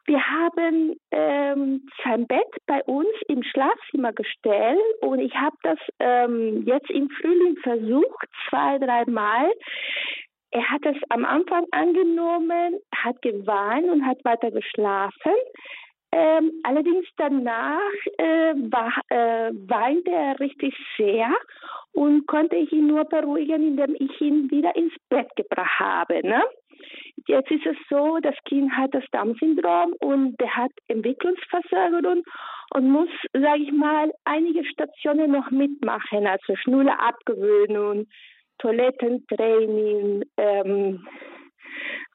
Wir 0.06 0.26
haben 0.26 0.96
ähm, 1.12 1.88
sein 2.04 2.26
Bett 2.26 2.48
bei 2.66 2.84
uns 2.86 3.10
im 3.28 3.44
Schlafzimmer 3.44 4.12
gestellt 4.12 4.80
und 5.02 5.20
ich 5.20 5.36
habe 5.36 5.56
das 5.62 5.78
ähm, 6.00 6.64
jetzt 6.66 6.90
im 6.90 7.10
Frühling 7.10 7.58
versucht, 7.62 8.26
zwei, 8.50 8.80
dreimal. 8.80 9.52
Er 10.52 10.68
hat 10.68 10.84
es 10.86 10.98
am 11.10 11.26
Anfang 11.26 11.66
angenommen, 11.72 12.80
hat 12.96 13.22
geweint 13.22 13.88
und 13.88 14.04
hat 14.04 14.18
weiter 14.26 14.50
geschlafen. 14.50 15.34
Ähm, 16.12 16.52
allerdings 16.64 17.06
danach 17.18 17.80
äh, 18.18 18.54
war, 18.72 18.94
äh, 19.10 19.52
weinte 19.54 20.12
er 20.12 20.40
richtig 20.40 20.76
sehr 20.98 21.30
und 21.94 22.26
konnte 22.26 22.56
ich 22.56 22.72
ihn 22.72 22.88
nur 22.88 23.06
beruhigen, 23.06 23.68
indem 23.68 23.96
ich 24.00 24.20
ihn 24.20 24.50
wieder 24.50 24.76
ins 24.76 24.94
Bett 25.10 25.30
gebracht 25.36 25.80
habe. 25.80 26.26
Ne? 26.28 26.44
Jetzt 27.28 27.52
ist 27.52 27.66
es 27.66 27.78
so, 27.90 28.18
das 28.22 28.36
Kind 28.46 28.72
hat 28.72 28.94
das 28.94 29.04
Down-Syndrom 29.12 29.94
und 30.00 30.40
der 30.40 30.56
hat 30.56 30.72
Entwicklungsverzögerung 30.88 32.24
und 32.74 32.90
muss, 32.90 33.10
sage 33.34 33.64
ich 33.64 33.72
mal, 33.72 34.12
einige 34.26 34.66
Stationen 34.66 35.32
noch 35.32 35.52
mitmachen, 35.52 36.26
also 36.26 36.56
Schnuller 36.56 37.00
Abgewöhnung, 37.00 38.08
Toilettentraining, 38.60 40.24
ähm, 40.38 41.08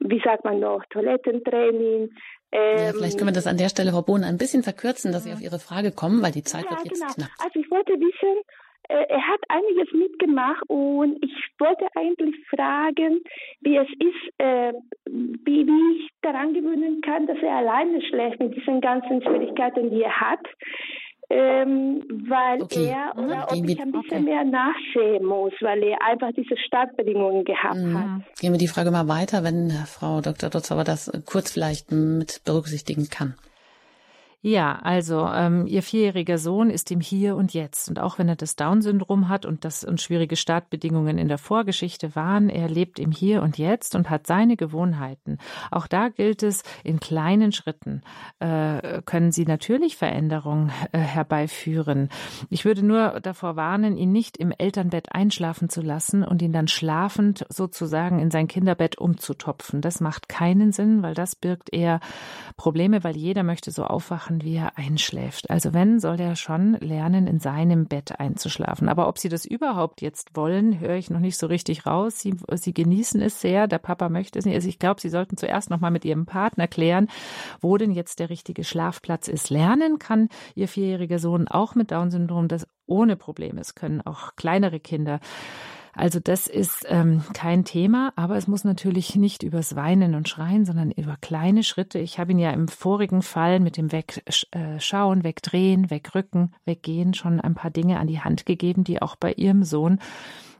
wie 0.00 0.20
sagt 0.20 0.44
man 0.44 0.60
noch, 0.60 0.84
Toilettentraining, 0.90 2.10
ja, 2.54 2.92
vielleicht 2.92 3.18
können 3.18 3.30
wir 3.30 3.34
das 3.34 3.46
an 3.46 3.56
der 3.56 3.68
Stelle, 3.68 3.90
Frau 3.90 4.02
Bohn, 4.02 4.24
ein 4.24 4.38
bisschen 4.38 4.62
verkürzen, 4.62 5.12
dass 5.12 5.24
Sie 5.24 5.32
auf 5.32 5.40
Ihre 5.40 5.58
Frage 5.58 5.90
kommen, 5.90 6.22
weil 6.22 6.32
die 6.32 6.44
Zeit 6.44 6.64
ja, 6.64 6.70
wird 6.70 6.84
jetzt 6.84 7.00
genau. 7.00 7.12
knapp. 7.14 7.30
Also 7.42 7.58
ich 7.58 7.70
wollte 7.70 7.92
wissen, 7.94 8.42
äh, 8.88 9.06
er 9.08 9.26
hat 9.26 9.40
einiges 9.48 9.92
mitgemacht 9.92 10.62
und 10.68 11.22
ich 11.24 11.32
wollte 11.58 11.86
eigentlich 11.96 12.36
fragen, 12.48 13.22
wie 13.60 13.76
es 13.76 13.88
ist, 13.88 14.34
äh, 14.38 14.72
wie, 15.06 15.66
wie 15.66 15.96
ich 15.96 16.10
daran 16.22 16.54
gewöhnen 16.54 17.00
kann, 17.00 17.26
dass 17.26 17.38
er 17.38 17.56
alleine 17.56 18.02
schläft 18.02 18.40
mit 18.40 18.54
diesen 18.54 18.80
ganzen 18.80 19.22
Schwierigkeiten, 19.22 19.90
die 19.90 20.02
er 20.02 20.20
hat 20.20 20.46
ähm, 21.34 22.02
weil 22.28 22.62
okay. 22.62 22.86
er 22.86 23.14
mhm. 23.14 23.24
oder 23.24 23.48
ob 23.50 23.68
ich 23.68 23.80
ein 23.80 23.90
bisschen 23.90 23.96
okay. 23.96 24.20
mehr 24.20 24.44
nachsehen 24.44 25.24
muss, 25.24 25.52
weil 25.60 25.82
er 25.82 26.00
einfach 26.02 26.30
diese 26.36 26.56
Startbedingungen 26.56 27.44
gehabt 27.44 27.76
mhm. 27.76 27.98
hat. 27.98 28.38
Gehen 28.40 28.52
wir 28.52 28.58
die 28.58 28.68
Frage 28.68 28.90
mal 28.92 29.08
weiter, 29.08 29.42
wenn 29.42 29.70
Frau 29.86 30.20
Dr. 30.20 30.50
Dotzauer 30.50 30.84
das 30.84 31.10
kurz 31.24 31.50
vielleicht 31.50 31.90
mit 31.90 32.42
berücksichtigen 32.44 33.08
kann. 33.10 33.34
Ja, 34.46 34.78
also 34.82 35.26
ähm, 35.26 35.66
ihr 35.66 35.82
vierjähriger 35.82 36.36
Sohn 36.36 36.68
ist 36.68 36.90
im 36.90 37.00
Hier 37.00 37.34
und 37.34 37.54
Jetzt. 37.54 37.88
Und 37.88 37.98
auch 37.98 38.18
wenn 38.18 38.28
er 38.28 38.36
das 38.36 38.56
Down-Syndrom 38.56 39.30
hat 39.30 39.46
und 39.46 39.64
das 39.64 39.84
und 39.84 40.02
schwierige 40.02 40.36
Startbedingungen 40.36 41.16
in 41.16 41.28
der 41.28 41.38
Vorgeschichte 41.38 42.14
waren, 42.14 42.50
er 42.50 42.68
lebt 42.68 42.98
im 42.98 43.10
Hier 43.10 43.40
und 43.40 43.56
Jetzt 43.56 43.94
und 43.94 44.10
hat 44.10 44.26
seine 44.26 44.58
Gewohnheiten. 44.58 45.38
Auch 45.70 45.86
da 45.86 46.10
gilt 46.10 46.42
es, 46.42 46.62
in 46.82 47.00
kleinen 47.00 47.52
Schritten 47.52 48.02
äh, 48.38 49.00
können 49.06 49.32
sie 49.32 49.46
natürlich 49.46 49.96
Veränderungen 49.96 50.70
äh, 50.92 50.98
herbeiführen. 50.98 52.10
Ich 52.50 52.66
würde 52.66 52.84
nur 52.84 53.20
davor 53.20 53.56
warnen, 53.56 53.96
ihn 53.96 54.12
nicht 54.12 54.36
im 54.36 54.52
Elternbett 54.52 55.12
einschlafen 55.12 55.70
zu 55.70 55.80
lassen 55.80 56.22
und 56.22 56.42
ihn 56.42 56.52
dann 56.52 56.68
schlafend 56.68 57.46
sozusagen 57.48 58.18
in 58.18 58.30
sein 58.30 58.46
Kinderbett 58.46 58.98
umzutopfen. 58.98 59.80
Das 59.80 60.02
macht 60.02 60.28
keinen 60.28 60.70
Sinn, 60.70 61.02
weil 61.02 61.14
das 61.14 61.34
birgt 61.34 61.72
eher 61.72 62.00
Probleme, 62.58 63.02
weil 63.04 63.16
jeder 63.16 63.42
möchte 63.42 63.70
so 63.70 63.84
aufwachen 63.84 64.33
machen, 64.34 64.42
wie 64.42 64.56
er 64.56 64.76
einschläft. 64.76 65.50
Also 65.50 65.72
wenn, 65.72 66.00
soll 66.00 66.20
er 66.20 66.36
schon 66.36 66.74
lernen, 66.80 67.26
in 67.26 67.40
seinem 67.40 67.86
Bett 67.86 68.18
einzuschlafen. 68.18 68.88
Aber 68.88 69.08
ob 69.08 69.18
sie 69.18 69.28
das 69.28 69.44
überhaupt 69.44 70.02
jetzt 70.02 70.36
wollen, 70.36 70.80
höre 70.80 70.96
ich 70.96 71.10
noch 71.10 71.20
nicht 71.20 71.36
so 71.38 71.46
richtig 71.46 71.86
raus. 71.86 72.20
Sie, 72.20 72.34
sie 72.54 72.74
genießen 72.74 73.20
es 73.20 73.40
sehr. 73.40 73.66
Der 73.66 73.78
Papa 73.78 74.08
möchte 74.08 74.38
es 74.38 74.44
nicht. 74.44 74.54
Also 74.54 74.68
ich 74.68 74.78
glaube, 74.78 75.00
sie 75.00 75.08
sollten 75.08 75.36
zuerst 75.36 75.70
noch 75.70 75.80
mal 75.80 75.90
mit 75.90 76.04
ihrem 76.04 76.26
Partner 76.26 76.68
klären, 76.68 77.08
wo 77.60 77.76
denn 77.76 77.92
jetzt 77.92 78.18
der 78.18 78.30
richtige 78.30 78.64
Schlafplatz 78.64 79.28
ist. 79.28 79.50
Lernen 79.50 79.98
kann 79.98 80.28
ihr 80.54 80.68
vierjähriger 80.68 81.18
Sohn 81.18 81.48
auch 81.48 81.74
mit 81.74 81.90
Down-Syndrom 81.90 82.48
das 82.48 82.66
ohne 82.86 83.16
Probleme. 83.16 83.60
Es 83.60 83.74
können 83.74 84.00
auch 84.02 84.36
kleinere 84.36 84.80
Kinder. 84.80 85.20
Also 85.96 86.18
das 86.18 86.46
ist 86.46 86.84
ähm, 86.88 87.22
kein 87.34 87.64
Thema, 87.64 88.12
aber 88.16 88.36
es 88.36 88.46
muss 88.48 88.64
natürlich 88.64 89.14
nicht 89.14 89.42
übers 89.42 89.76
Weinen 89.76 90.14
und 90.14 90.28
Schreien, 90.28 90.64
sondern 90.64 90.90
über 90.90 91.16
kleine 91.20 91.62
Schritte. 91.62 91.98
Ich 91.98 92.18
habe 92.18 92.32
ihn 92.32 92.38
ja 92.38 92.50
im 92.50 92.68
vorigen 92.68 93.22
Fall 93.22 93.60
mit 93.60 93.76
dem 93.76 93.92
Wegschauen, 93.92 95.24
Wegdrehen, 95.24 95.90
Wegrücken, 95.90 96.54
Weggehen 96.64 97.14
schon 97.14 97.40
ein 97.40 97.54
paar 97.54 97.70
Dinge 97.70 97.98
an 97.98 98.08
die 98.08 98.20
Hand 98.20 98.44
gegeben, 98.44 98.82
die 98.84 99.00
auch 99.00 99.16
bei 99.16 99.32
ihrem 99.32 99.62
Sohn 99.62 100.00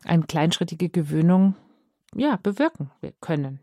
eine 0.04 0.22
kleinschrittige 0.22 0.88
Gewöhnung 0.88 1.54
ja, 2.14 2.36
bewirken 2.36 2.90
können. 3.20 3.60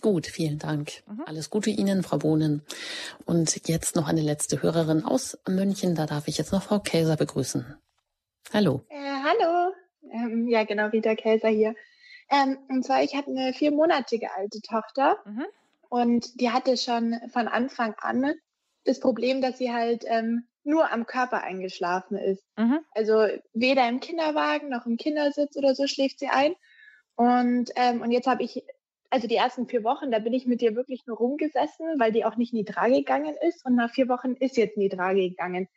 Gut, 0.00 0.26
vielen 0.26 0.58
Dank. 0.58 1.02
Mhm. 1.06 1.22
Alles 1.26 1.50
Gute 1.50 1.68
Ihnen, 1.70 2.02
Frau 2.02 2.18
Bohnen. 2.18 2.62
Und 3.26 3.68
jetzt 3.68 3.96
noch 3.96 4.08
eine 4.08 4.22
letzte 4.22 4.62
Hörerin 4.62 5.04
aus 5.04 5.38
München. 5.46 5.94
Da 5.94 6.06
darf 6.06 6.26
ich 6.26 6.38
jetzt 6.38 6.52
noch 6.52 6.62
Frau 6.62 6.78
Käser 6.78 7.16
begrüßen. 7.16 7.76
Hallo. 8.52 8.82
Äh, 8.88 8.94
hallo. 8.94 9.09
Ähm, 10.02 10.48
ja, 10.48 10.64
genau, 10.64 10.88
der 10.88 11.16
Käser 11.16 11.48
hier. 11.48 11.74
Ähm, 12.30 12.58
und 12.68 12.84
zwar, 12.84 13.02
ich 13.02 13.14
habe 13.14 13.30
eine 13.30 13.52
viermonatige 13.52 14.32
alte 14.34 14.60
Tochter 14.60 15.18
mhm. 15.24 15.46
und 15.88 16.40
die 16.40 16.50
hatte 16.50 16.76
schon 16.76 17.16
von 17.32 17.48
Anfang 17.48 17.94
an 17.98 18.34
das 18.84 19.00
Problem, 19.00 19.42
dass 19.42 19.58
sie 19.58 19.72
halt 19.72 20.04
ähm, 20.06 20.46
nur 20.62 20.90
am 20.92 21.06
Körper 21.06 21.42
eingeschlafen 21.42 22.16
ist. 22.16 22.44
Mhm. 22.56 22.80
Also 22.92 23.26
weder 23.52 23.88
im 23.88 24.00
Kinderwagen 24.00 24.68
noch 24.68 24.86
im 24.86 24.96
Kindersitz 24.96 25.56
oder 25.56 25.74
so 25.74 25.86
schläft 25.86 26.18
sie 26.18 26.28
ein. 26.28 26.54
Und, 27.16 27.70
ähm, 27.76 28.00
und 28.00 28.12
jetzt 28.12 28.26
habe 28.26 28.42
ich, 28.42 28.64
also 29.10 29.26
die 29.26 29.36
ersten 29.36 29.66
vier 29.66 29.84
Wochen, 29.84 30.10
da 30.10 30.20
bin 30.20 30.32
ich 30.32 30.46
mit 30.46 30.62
ihr 30.62 30.76
wirklich 30.76 31.06
nur 31.06 31.18
rumgesessen, 31.18 31.98
weil 31.98 32.12
die 32.12 32.24
auch 32.24 32.36
nicht 32.36 32.52
in 32.52 32.58
die 32.64 32.72
Trage 32.72 32.94
gegangen 32.94 33.34
ist. 33.46 33.64
Und 33.66 33.74
nach 33.74 33.90
vier 33.90 34.08
Wochen 34.08 34.34
ist 34.34 34.56
jetzt 34.56 34.76
in 34.76 34.82
die 34.82 34.88
Trage 34.88 35.28
gegangen. 35.28 35.68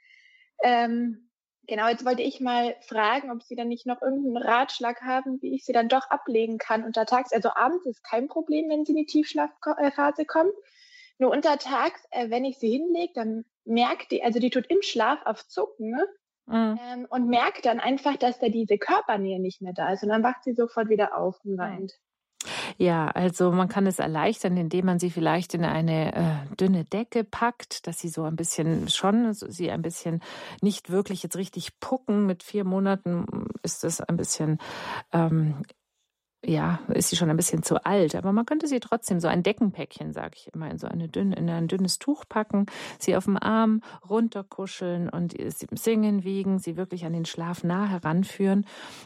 Ähm, 0.64 1.30
genau, 1.68 1.88
jetzt 1.88 2.06
wollte 2.06 2.24
ich 2.24 2.40
mal 2.40 2.76
fragen, 2.82 3.32
ob 3.32 3.44
Sie 3.44 3.56
dann 3.56 3.68
nicht 3.68 3.86
noch 3.86 4.02
irgendeinen 4.02 4.38
Ratschlag 4.38 5.02
haben, 5.02 5.42
wie 5.42 5.56
ich 5.56 5.66
sie 5.66 5.74
dann 5.74 5.90
doch 5.90 6.10
ablegen 6.10 6.58
kann 6.58 6.84
untertags. 6.84 7.32
Also 7.32 7.50
abends 7.56 7.86
ist 7.86 8.04
kein 8.04 8.28
Problem, 8.28 8.70
wenn 8.70 8.86
sie 8.86 8.94
in 8.94 8.98
die 8.98 9.06
Tiefschlafphase 9.06 10.26
kommen. 10.26 10.52
Nur 11.20 11.32
untertags, 11.32 12.04
äh, 12.12 12.30
wenn 12.30 12.46
ich 12.46 12.58
sie 12.58 12.70
hinlege, 12.70 13.14
dann 13.14 13.46
merkt 13.66 14.12
die, 14.12 14.24
also 14.24 14.40
die 14.40 14.50
tut 14.50 14.68
im 14.68 14.82
Schlaf 14.82 15.20
auf 15.26 15.48
Zucken 15.48 15.92
ne? 15.92 16.08
mhm. 16.48 16.80
ähm, 16.82 17.08
und 17.10 17.28
merkt 17.28 17.66
dann 17.66 17.80
einfach, 17.80 18.18
dass 18.18 18.40
da 18.40 18.50
diese 18.50 18.78
Körpernähe 18.78 19.40
nicht 19.40 19.62
mehr 19.62 19.74
da 19.74 19.94
ist. 19.94 20.04
Und 20.04 20.10
dann 20.10 20.24
wacht 20.24 20.44
sie 20.44 20.54
sofort 20.54 20.90
wieder 20.90 21.18
auf 21.18 21.40
und 21.46 21.58
weint. 21.58 21.94
Ja, 22.78 23.08
also 23.08 23.52
man 23.52 23.68
kann 23.68 23.88
es 23.88 24.00
erleichtern, 24.00 24.58
indem 24.58 24.86
man 24.86 25.00
sie 25.00 25.10
vielleicht 25.10 25.54
in 25.54 25.64
eine 25.64 26.16
äh, 26.16 26.56
dünne 26.56 26.86
Decke 26.86 27.24
packt, 27.24 27.88
dass 27.88 28.00
sie 28.00 28.10
so 28.10 28.24
ein 28.24 28.36
bisschen 28.36 28.90
schon, 28.90 29.34
sie 29.34 29.72
ein 29.72 29.82
bisschen 29.82 30.22
nicht 30.62 30.90
wirklich 30.90 31.24
jetzt 31.24 31.38
richtig 31.38 31.80
pucken. 31.80 32.26
Mit 32.26 32.44
vier 32.44 32.64
Monaten 32.64 33.26
ist 33.62 33.84
das 33.84 34.02
ein 34.02 34.18
bisschen 34.18 34.60
ähm, 35.12 35.64
ja, 36.46 36.80
ist 36.90 37.10
sie 37.10 37.16
schon 37.16 37.30
ein 37.30 37.38
bisschen 37.38 37.64
zu 37.64 37.86
alt, 37.86 38.16
aber 38.16 38.34
man 38.34 38.46
könnte 38.46 38.68
sie 38.68 38.80
trotzdem 38.82 39.20
so 39.20 39.28
ein 39.28 39.44
Deckenpäckchen, 39.44 40.12
sage 40.12 40.32
ich 40.36 40.54
immer, 40.54 40.70
in 40.70 40.78
so 40.78 40.88
eine 40.88 41.08
dünne, 41.08 41.36
in 41.38 41.50
ein 41.50 41.68
dünnes 41.68 42.00
Tuch 42.00 42.26
packen, 42.28 42.66
sie 43.00 43.16
auf 43.16 43.26
dem 43.26 43.38
Arm 43.38 43.82
runterkuscheln 44.10 45.10
und 45.10 45.34
sie 45.38 45.68
singen, 45.72 46.24
wiegen, 46.24 46.60
sie 46.60 46.76
wirklich 46.76 47.06
an 47.06 47.14
den 47.14 47.26
Schlaf 47.26 47.64
nah 47.64 47.86
heranführen. 47.86 48.66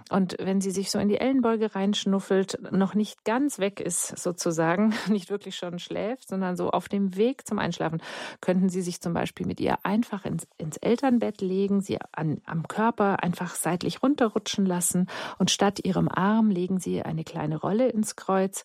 Und 0.10 0.36
wenn 0.40 0.62
sie 0.62 0.72
sich 0.72 0.90
so 0.90 0.98
in 0.98 1.10
die 1.10 1.20
Ellenbeuge 1.20 1.76
reinschnuffelt, 1.76 2.72
noch 2.72 2.96
nicht 2.96 3.24
ganz 3.24 3.60
weg 3.60 3.80
ist 3.80 4.18
sozusagen, 4.18 4.94
nicht 5.08 5.30
wirklich 5.30 5.56
schon 5.56 5.78
schläft, 5.78 6.28
sondern 6.28 6.58
so 6.58 6.72
auf 6.72 6.90
dem 6.90 7.16
Weg 7.18 7.46
zum 7.46 7.60
Einschlafen, 7.60 8.02
könnten 8.42 8.70
Sie 8.70 8.82
sich 8.82 9.00
zum 9.00 9.14
Beispiel 9.14 9.46
mit 9.46 9.60
ihr 9.60 9.78
einfach 9.84 10.26
ins, 10.26 10.48
ins 10.58 10.78
Elternbett 10.78 11.42
legen, 11.42 11.82
sie 11.82 12.00
an, 12.14 12.42
am 12.46 12.68
Körper 12.68 13.24
einfach 13.24 13.54
seitlich 13.54 14.02
runterrutschen 14.02 14.66
lassen 14.66 15.08
und 15.38 15.52
statt 15.52 15.80
ihrem 15.84 16.10
Arm 16.10 16.50
legen 16.50 16.80
Sie 16.80 17.04
eine 17.04 17.27
kleine 17.28 17.58
Rolle 17.58 17.90
ins 17.90 18.16
Kreuz, 18.16 18.64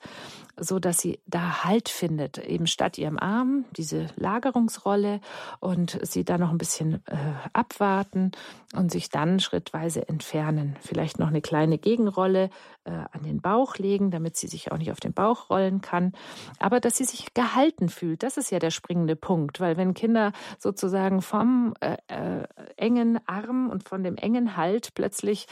so 0.56 0.78
dass 0.78 0.98
sie 0.98 1.20
da 1.26 1.64
Halt 1.64 1.88
findet, 1.88 2.38
eben 2.38 2.66
statt 2.66 2.96
ihrem 2.96 3.18
Arm, 3.18 3.64
diese 3.76 4.06
Lagerungsrolle 4.16 5.20
und 5.60 5.98
sie 6.02 6.24
da 6.24 6.38
noch 6.38 6.50
ein 6.50 6.58
bisschen 6.58 7.06
äh, 7.06 7.16
abwarten 7.52 8.32
und 8.74 8.92
sich 8.92 9.10
dann 9.10 9.40
schrittweise 9.40 10.08
entfernen. 10.08 10.76
Vielleicht 10.80 11.18
noch 11.18 11.28
eine 11.28 11.40
kleine 11.40 11.78
Gegenrolle 11.78 12.50
äh, 12.84 12.90
an 12.90 13.22
den 13.24 13.40
Bauch 13.40 13.76
legen, 13.76 14.10
damit 14.10 14.36
sie 14.36 14.46
sich 14.46 14.70
auch 14.70 14.78
nicht 14.78 14.92
auf 14.92 15.00
den 15.00 15.12
Bauch 15.12 15.50
rollen 15.50 15.80
kann. 15.80 16.12
Aber 16.58 16.80
dass 16.80 16.96
sie 16.96 17.04
sich 17.04 17.34
gehalten 17.34 17.88
fühlt, 17.88 18.22
das 18.22 18.36
ist 18.36 18.50
ja 18.50 18.58
der 18.58 18.70
springende 18.70 19.16
Punkt, 19.16 19.60
weil 19.60 19.76
wenn 19.76 19.94
Kinder 19.94 20.32
sozusagen 20.58 21.22
vom 21.22 21.74
äh, 21.80 21.96
äh 22.08 22.44
engen 22.76 23.20
Arm 23.26 23.70
und 23.70 23.88
von 23.88 24.02
dem 24.02 24.16
engen 24.16 24.56
Halt 24.56 24.94
plötzlich 24.94 25.46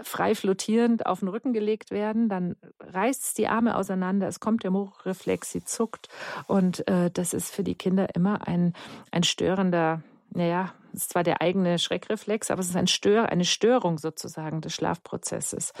frei 0.00 0.34
flottierend 0.34 1.06
auf 1.06 1.20
den 1.20 1.28
Rücken 1.28 1.52
gelegt 1.52 1.90
werden, 1.90 2.28
dann 2.28 2.56
reißt 2.80 3.22
es 3.22 3.34
die 3.34 3.48
Arme 3.48 3.76
auseinander, 3.76 4.28
es 4.28 4.40
kommt 4.40 4.64
der 4.64 4.70
Mochreflex, 4.70 5.50
sie 5.50 5.64
zuckt. 5.64 6.08
Und 6.46 6.86
äh, 6.88 7.10
das 7.10 7.34
ist 7.34 7.54
für 7.54 7.64
die 7.64 7.74
Kinder 7.74 8.14
immer 8.14 8.46
ein, 8.46 8.72
ein 9.10 9.22
störender 9.22 10.02
naja, 10.34 10.72
es 10.94 11.02
ist 11.02 11.10
zwar 11.10 11.22
der 11.22 11.40
eigene 11.40 11.78
Schreckreflex, 11.78 12.50
aber 12.50 12.60
es 12.60 12.68
ist 12.68 12.76
ein 12.76 12.86
Stör, 12.86 13.30
eine 13.30 13.44
Störung 13.44 13.98
sozusagen 13.98 14.60
des 14.60 14.74
Schlafprozesses. 14.74 15.72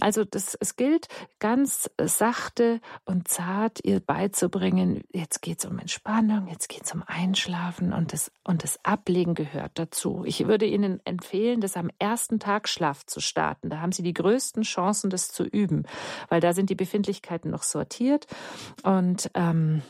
Also 0.00 0.24
das, 0.24 0.54
es 0.60 0.76
gilt 0.76 1.08
ganz 1.38 1.90
sachte 2.02 2.80
und 3.04 3.28
zart 3.28 3.80
ihr 3.84 4.00
beizubringen, 4.00 5.02
jetzt 5.12 5.40
geht 5.40 5.60
es 5.60 5.64
um 5.64 5.78
Entspannung, 5.78 6.48
jetzt 6.48 6.68
geht 6.68 6.84
es 6.84 6.92
um 6.92 7.02
Einschlafen 7.06 7.92
und 7.92 8.12
das, 8.12 8.30
und 8.44 8.62
das 8.62 8.78
Ablegen 8.84 9.34
gehört 9.34 9.72
dazu. 9.78 10.24
Ich 10.26 10.46
würde 10.46 10.66
Ihnen 10.66 11.00
empfehlen, 11.04 11.60
das 11.60 11.76
am 11.76 11.90
ersten 11.98 12.38
Tag 12.38 12.68
Schlaf 12.68 13.06
zu 13.06 13.20
starten. 13.20 13.70
Da 13.70 13.80
haben 13.80 13.92
Sie 13.92 14.02
die 14.02 14.14
größten 14.14 14.62
Chancen, 14.62 15.10
das 15.10 15.28
zu 15.28 15.44
üben, 15.44 15.84
weil 16.28 16.40
da 16.40 16.52
sind 16.52 16.70
die 16.70 16.74
Befindlichkeiten 16.74 17.50
noch 17.50 17.62
sortiert 17.62 18.26
und 18.82 19.30
ähm, 19.34 19.82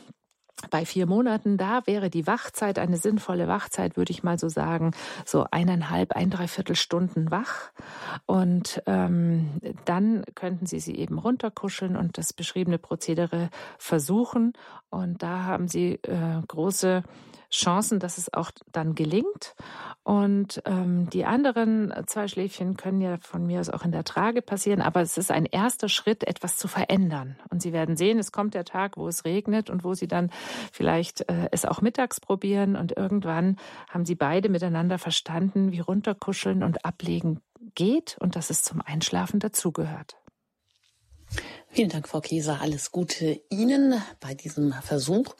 bei 0.69 0.85
vier 0.85 1.05
Monaten, 1.05 1.57
da 1.57 1.81
wäre 1.85 2.09
die 2.09 2.27
Wachzeit, 2.27 2.79
eine 2.79 2.97
sinnvolle 2.97 3.47
Wachzeit, 3.47 3.97
würde 3.97 4.11
ich 4.11 4.23
mal 4.23 4.37
so 4.37 4.49
sagen, 4.49 4.91
so 5.25 5.45
eineinhalb, 5.51 6.13
ein, 6.13 6.29
dreiviertel 6.29 6.75
Stunden 6.75 7.31
wach. 7.31 7.71
Und 8.25 8.81
ähm, 8.85 9.49
dann 9.85 10.23
könnten 10.35 10.65
Sie 10.65 10.79
sie 10.79 10.95
eben 10.95 11.17
runterkuscheln 11.17 11.95
und 11.95 12.17
das 12.17 12.33
beschriebene 12.33 12.77
Prozedere 12.77 13.49
versuchen. 13.77 14.53
Und 14.89 15.23
da 15.23 15.43
haben 15.45 15.67
Sie 15.67 15.93
äh, 16.03 16.41
große 16.47 17.03
Chancen, 17.51 17.99
dass 17.99 18.17
es 18.17 18.33
auch 18.33 18.51
dann 18.71 18.95
gelingt. 18.95 19.55
Und 20.03 20.61
ähm, 20.65 21.09
die 21.11 21.25
anderen 21.25 21.93
zwei 22.07 22.27
Schläfchen 22.27 22.77
können 22.77 23.01
ja 23.01 23.17
von 23.21 23.45
mir 23.45 23.59
aus 23.59 23.69
auch 23.69 23.83
in 23.83 23.91
der 23.91 24.03
Trage 24.03 24.41
passieren, 24.41 24.81
aber 24.81 25.01
es 25.01 25.17
ist 25.17 25.31
ein 25.31 25.45
erster 25.45 25.89
Schritt, 25.89 26.23
etwas 26.23 26.57
zu 26.57 26.67
verändern. 26.67 27.35
Und 27.49 27.61
Sie 27.61 27.73
werden 27.73 27.97
sehen, 27.97 28.17
es 28.17 28.31
kommt 28.31 28.53
der 28.53 28.65
Tag, 28.65 28.97
wo 28.97 29.07
es 29.07 29.25
regnet 29.25 29.69
und 29.69 29.83
wo 29.83 29.93
Sie 29.93 30.07
dann 30.07 30.31
vielleicht 30.71 31.29
äh, 31.29 31.49
es 31.51 31.65
auch 31.65 31.81
mittags 31.81 32.19
probieren 32.19 32.75
und 32.75 32.97
irgendwann 32.97 33.57
haben 33.89 34.05
Sie 34.05 34.15
beide 34.15 34.49
miteinander 34.49 34.97
verstanden, 34.97 35.71
wie 35.71 35.81
runterkuscheln 35.81 36.63
und 36.63 36.85
ablegen 36.85 37.41
geht 37.75 38.17
und 38.19 38.35
dass 38.35 38.49
es 38.49 38.63
zum 38.63 38.81
Einschlafen 38.81 39.39
dazugehört. 39.39 40.15
Vielen 41.73 41.89
Dank, 41.89 42.09
Frau 42.09 42.19
Käser. 42.19 42.59
Alles 42.61 42.91
Gute 42.91 43.39
Ihnen 43.49 44.01
bei 44.19 44.33
diesem 44.33 44.73
Versuch. 44.73 45.35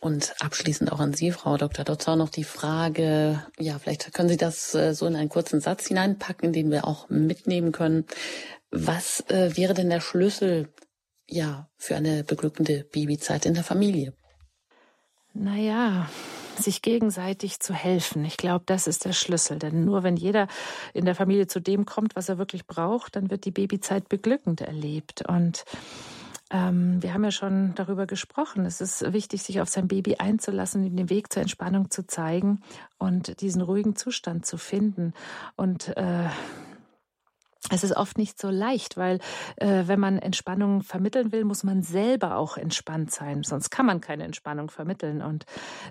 Und 0.00 0.34
abschließend 0.40 0.92
auch 0.92 1.00
an 1.00 1.12
Sie, 1.12 1.30
Frau 1.30 1.56
Dr. 1.56 1.84
Dotzau, 1.84 2.16
noch 2.16 2.30
die 2.30 2.44
Frage, 2.44 3.42
ja, 3.58 3.78
vielleicht 3.78 4.14
können 4.14 4.28
Sie 4.28 4.36
das 4.36 4.74
äh, 4.74 4.94
so 4.94 5.06
in 5.06 5.16
einen 5.16 5.28
kurzen 5.28 5.60
Satz 5.60 5.88
hineinpacken, 5.88 6.52
den 6.52 6.70
wir 6.70 6.86
auch 6.86 7.10
mitnehmen 7.10 7.72
können. 7.72 8.06
Was 8.70 9.20
äh, 9.28 9.56
wäre 9.56 9.74
denn 9.74 9.90
der 9.90 10.00
Schlüssel, 10.00 10.68
ja, 11.26 11.68
für 11.76 11.96
eine 11.96 12.24
beglückende 12.24 12.84
Babyzeit 12.84 13.44
in 13.44 13.54
der 13.54 13.64
Familie? 13.64 14.14
Naja, 15.34 16.08
sich 16.58 16.82
gegenseitig 16.82 17.60
zu 17.60 17.72
helfen. 17.72 18.24
Ich 18.24 18.36
glaube, 18.36 18.64
das 18.66 18.86
ist 18.86 19.04
der 19.04 19.12
Schlüssel. 19.12 19.58
Denn 19.58 19.84
nur 19.84 20.02
wenn 20.02 20.16
jeder 20.16 20.48
in 20.94 21.04
der 21.04 21.14
Familie 21.14 21.46
zu 21.46 21.60
dem 21.60 21.86
kommt, 21.86 22.16
was 22.16 22.28
er 22.28 22.38
wirklich 22.38 22.66
braucht, 22.66 23.16
dann 23.16 23.30
wird 23.30 23.44
die 23.44 23.50
Babyzeit 23.50 24.08
beglückend 24.08 24.60
erlebt. 24.60 25.22
Und 25.28 25.64
ähm, 26.50 27.02
wir 27.02 27.12
haben 27.12 27.24
ja 27.24 27.30
schon 27.30 27.74
darüber 27.74 28.06
gesprochen. 28.06 28.64
Es 28.64 28.80
ist 28.80 29.12
wichtig, 29.12 29.42
sich 29.42 29.60
auf 29.60 29.68
sein 29.68 29.88
Baby 29.88 30.16
einzulassen, 30.16 30.84
ihm 30.84 30.96
den 30.96 31.10
Weg 31.10 31.32
zur 31.32 31.42
Entspannung 31.42 31.90
zu 31.90 32.06
zeigen 32.06 32.62
und 32.96 33.40
diesen 33.40 33.60
ruhigen 33.60 33.96
Zustand 33.96 34.46
zu 34.46 34.56
finden. 34.56 35.12
Und 35.56 35.96
äh, 35.96 36.28
es 37.70 37.84
ist 37.84 37.96
oft 37.96 38.18
nicht 38.18 38.40
so 38.40 38.48
leicht, 38.50 38.96
weil 38.96 39.18
äh, 39.56 39.84
wenn 39.86 40.00
man 40.00 40.18
Entspannung 40.18 40.82
vermitteln 40.82 41.32
will, 41.32 41.44
muss 41.44 41.64
man 41.64 41.82
selber 41.82 42.36
auch 42.36 42.56
entspannt 42.56 43.10
sein. 43.10 43.42
Sonst 43.42 43.70
kann 43.70 43.86
man 43.86 44.00
keine 44.00 44.24
Entspannung 44.24 44.70
vermitteln. 44.70 45.22
Und 45.22 45.46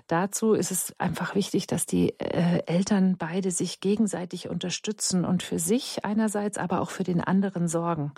dazu 0.06 0.54
ist 0.54 0.70
es 0.70 0.94
einfach 0.98 1.34
wichtig, 1.34 1.66
dass 1.66 1.86
die 1.86 2.18
äh, 2.18 2.62
Eltern 2.66 3.16
beide 3.18 3.50
sich 3.50 3.80
gegenseitig 3.80 4.48
unterstützen 4.48 5.24
und 5.24 5.42
für 5.42 5.58
sich 5.58 6.04
einerseits, 6.04 6.58
aber 6.58 6.80
auch 6.80 6.90
für 6.90 7.04
den 7.04 7.20
anderen 7.20 7.68
sorgen. 7.68 8.12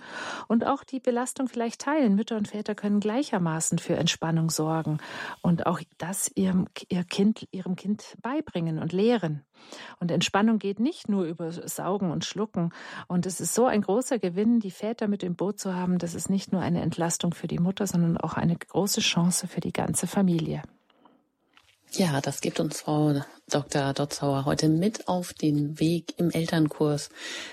Und 0.49 0.67
auch 0.67 0.85
die 0.85 1.01
Belastung 1.01 1.49
vielleicht 1.49 1.83
teilen. 1.83 2.15
Mütter 2.15 2.37
und 2.37 2.49
Väter 2.49 2.75
können 2.75 3.01
gleichermaßen 3.01 3.79
für 3.79 3.97
Entspannung 3.97 4.51
sorgen 4.51 4.99
und 5.43 5.67
auch 5.67 5.81
das 5.99 6.31
ihrem, 6.35 6.67
ihr 6.89 7.05
kind, 7.05 7.47
ihrem 7.51 7.77
Kind 7.77 8.17
beibringen 8.23 8.79
und 8.79 8.93
lehren. 8.93 9.45
Und 9.99 10.11
Entspannung 10.11 10.59
geht 10.59 10.81
nicht 10.81 11.09
nur 11.09 11.25
über 11.25 11.53
Saugen 11.53 12.11
und 12.11 12.25
Schlucken. 12.25 12.73
Und 13.09 13.27
es 13.27 13.41
ist 13.41 13.50
so 13.55 13.67
ein 13.67 13.83
großer 13.83 14.19
Gewinn, 14.19 14.61
die 14.61 14.71
Väter 14.71 15.09
mit 15.09 15.23
im 15.23 15.35
Boot 15.35 15.59
zu 15.59 15.75
haben. 15.75 15.99
Das 15.99 16.15
ist 16.15 16.31
nicht 16.31 16.53
nur 16.53 16.61
eine 16.61 16.81
Entlastung 16.81 17.35
für 17.35 17.49
die 17.49 17.59
Mutter, 17.59 17.87
sondern 17.87 18.17
auch 18.17 18.35
eine 18.35 18.57
große 18.57 19.01
Chance 19.01 19.47
für 19.47 19.61
die 19.61 19.73
ganze 19.73 20.07
Familie. 20.07 20.63
Ja, 21.93 22.21
das 22.21 22.41
gibt 22.41 22.61
uns 22.61 22.81
Frau 22.81 23.21
Dr. 23.49 23.93
Dotzauer 23.93 24.45
heute 24.45 24.69
mit 24.69 25.09
auf 25.09 25.33
den 25.33 25.81
Weg 25.81 26.15
im 26.19 26.31
Elternkurs 26.31 27.11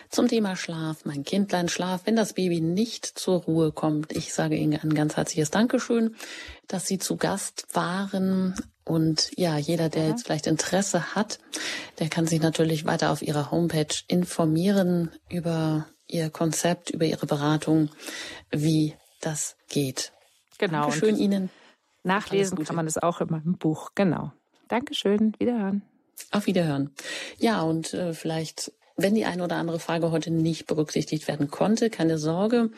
zum 0.10 0.28
Thema 0.28 0.56
Schlaf. 0.56 1.06
Mein 1.06 1.24
Kindlein 1.24 1.70
Schlaf, 1.70 2.02
wenn 2.06 2.16
das 2.16 2.34
Baby 2.34 2.62
nicht 2.62 3.06
zur 3.06 3.42
Ruhe 3.42 3.72
kommt. 3.72 4.16
Ich 4.16 4.34
sage 4.36 4.56
Ihnen 4.56 4.80
ein 4.80 4.94
ganz 4.94 5.18
herzliches 5.18 5.50
Dankeschön, 5.50 6.16
dass 6.68 6.86
Sie 6.86 7.00
zu 7.00 7.18
Gast 7.18 7.66
waren. 7.74 8.54
Und 8.88 9.32
ja, 9.38 9.58
jeder, 9.58 9.90
der 9.90 10.08
jetzt 10.08 10.26
vielleicht 10.26 10.48
Interesse 10.48 11.14
hat, 11.16 11.40
der 12.00 12.10
kann 12.10 12.26
sich 12.26 12.42
natürlich 12.42 12.86
weiter 12.86 13.12
auf 13.12 13.22
Ihrer 13.22 13.52
Homepage 13.52 13.94
informieren 14.08 15.12
über 15.30 15.88
Ihr 16.08 16.30
Konzept, 16.30 16.90
über 16.90 17.06
Ihre 17.06 17.26
Beratung, 17.26 17.90
wie 18.50 18.96
das 19.20 19.58
geht. 19.68 20.14
Genau. 20.58 20.84
Dankeschön 20.84 21.18
Ihnen. 21.18 21.50
Nachlesen 22.04 22.64
kann 22.64 22.76
man 22.76 22.88
es 22.88 22.98
auch 22.98 23.20
in 23.20 23.30
meinem 23.30 23.58
Buch. 23.58 23.92
Genau. 23.94 24.32
Dankeschön. 24.70 25.34
Wiederhören. 25.38 25.82
Auf 26.32 26.48
Wiederhören. 26.48 26.92
Ja, 27.38 27.62
und 27.62 27.94
äh, 27.94 28.14
vielleicht 28.14 28.72
wenn 28.98 29.16
die 29.16 29.26
eine 29.26 29.44
oder 29.44 29.58
andere 29.58 29.80
Frage 29.80 30.12
heute 30.12 30.32
nicht 30.32 30.66
berücksichtigt 30.66 31.28
werden 31.28 31.50
konnte, 31.50 31.90
keine 31.90 32.18
Sorge. 32.18 32.72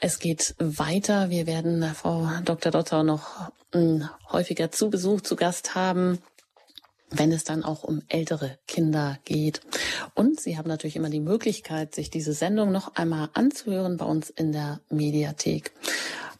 Es 0.00 0.18
geht 0.18 0.54
weiter. 0.58 1.30
Wir 1.30 1.46
werden 1.46 1.82
Frau 1.94 2.28
Dr. 2.44 2.72
Dotter 2.72 3.04
noch 3.04 3.52
äh, 3.72 4.00
häufiger 4.30 4.72
zu 4.72 4.90
Besuch, 4.90 5.20
zu 5.20 5.36
Gast 5.36 5.74
haben 5.74 6.18
wenn 7.14 7.32
es 7.32 7.44
dann 7.44 7.64
auch 7.64 7.84
um 7.84 8.02
ältere 8.08 8.58
Kinder 8.66 9.18
geht. 9.24 9.60
Und 10.14 10.40
Sie 10.40 10.56
haben 10.56 10.68
natürlich 10.68 10.96
immer 10.96 11.10
die 11.10 11.20
Möglichkeit, 11.20 11.94
sich 11.94 12.10
diese 12.10 12.32
Sendung 12.32 12.72
noch 12.72 12.94
einmal 12.94 13.28
anzuhören 13.34 13.96
bei 13.96 14.04
uns 14.04 14.30
in 14.30 14.52
der 14.52 14.80
Mediathek. 14.88 15.72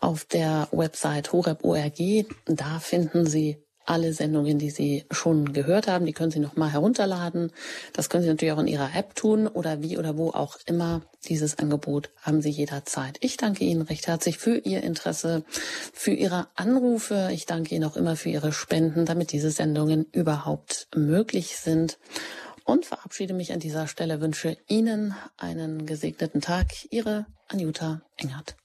Auf 0.01 0.25
der 0.25 0.69
Website 0.73 1.33
horeb.org, 1.33 2.27
da 2.47 2.81
finden 2.81 3.27
Sie 3.27 3.59
alle 3.87 4.13
Sendungen, 4.13 4.59
die 4.59 4.71
Sie 4.71 5.05
schon 5.11 5.53
gehört 5.53 5.89
haben, 5.89 6.07
die 6.07 6.13
können 6.13 6.31
Sie 6.31 6.39
noch 6.39 6.57
mal 6.57 6.71
herunterladen. 6.71 7.53
Das 7.93 8.09
können 8.09 8.23
Sie 8.23 8.29
natürlich 8.29 8.53
auch 8.53 8.61
in 8.61 8.67
Ihrer 8.67 8.95
App 8.95 9.15
tun 9.15 9.47
oder 9.47 9.83
wie 9.83 9.99
oder 9.99 10.17
wo 10.17 10.31
auch 10.31 10.59
immer. 10.67 11.03
Dieses 11.29 11.59
Angebot 11.59 12.11
haben 12.21 12.43
Sie 12.43 12.51
jederzeit. 12.51 13.19
Ich 13.21 13.37
danke 13.37 13.65
Ihnen 13.65 13.83
recht 13.83 14.07
herzlich 14.07 14.39
für 14.39 14.57
Ihr 14.59 14.83
Interesse, 14.83 15.45
für 15.93 16.13
Ihre 16.13 16.49
Anrufe. 16.55 17.31
Ich 17.33 17.47
danke 17.47 17.75
Ihnen 17.75 17.85
auch 17.85 17.97
immer 17.97 18.17
für 18.17 18.31
Ihre 18.31 18.53
Spenden, 18.53 19.07
damit 19.07 19.33
diese 19.33 19.51
Sendungen 19.51 20.07
überhaupt 20.13 20.89
möglich 20.95 21.57
sind. 21.57 21.99
Und 22.65 22.87
verabschiede 22.87 23.35
mich 23.35 23.53
an 23.53 23.61
dieser 23.61 23.89
Stelle, 23.89 24.21
wünsche 24.21 24.57
Ihnen 24.69 25.15
einen 25.37 25.85
gesegneten 25.87 26.41
Tag. 26.41 26.69
Ihre 26.91 27.27
Anjuta 27.49 28.03
Engert. 28.17 28.57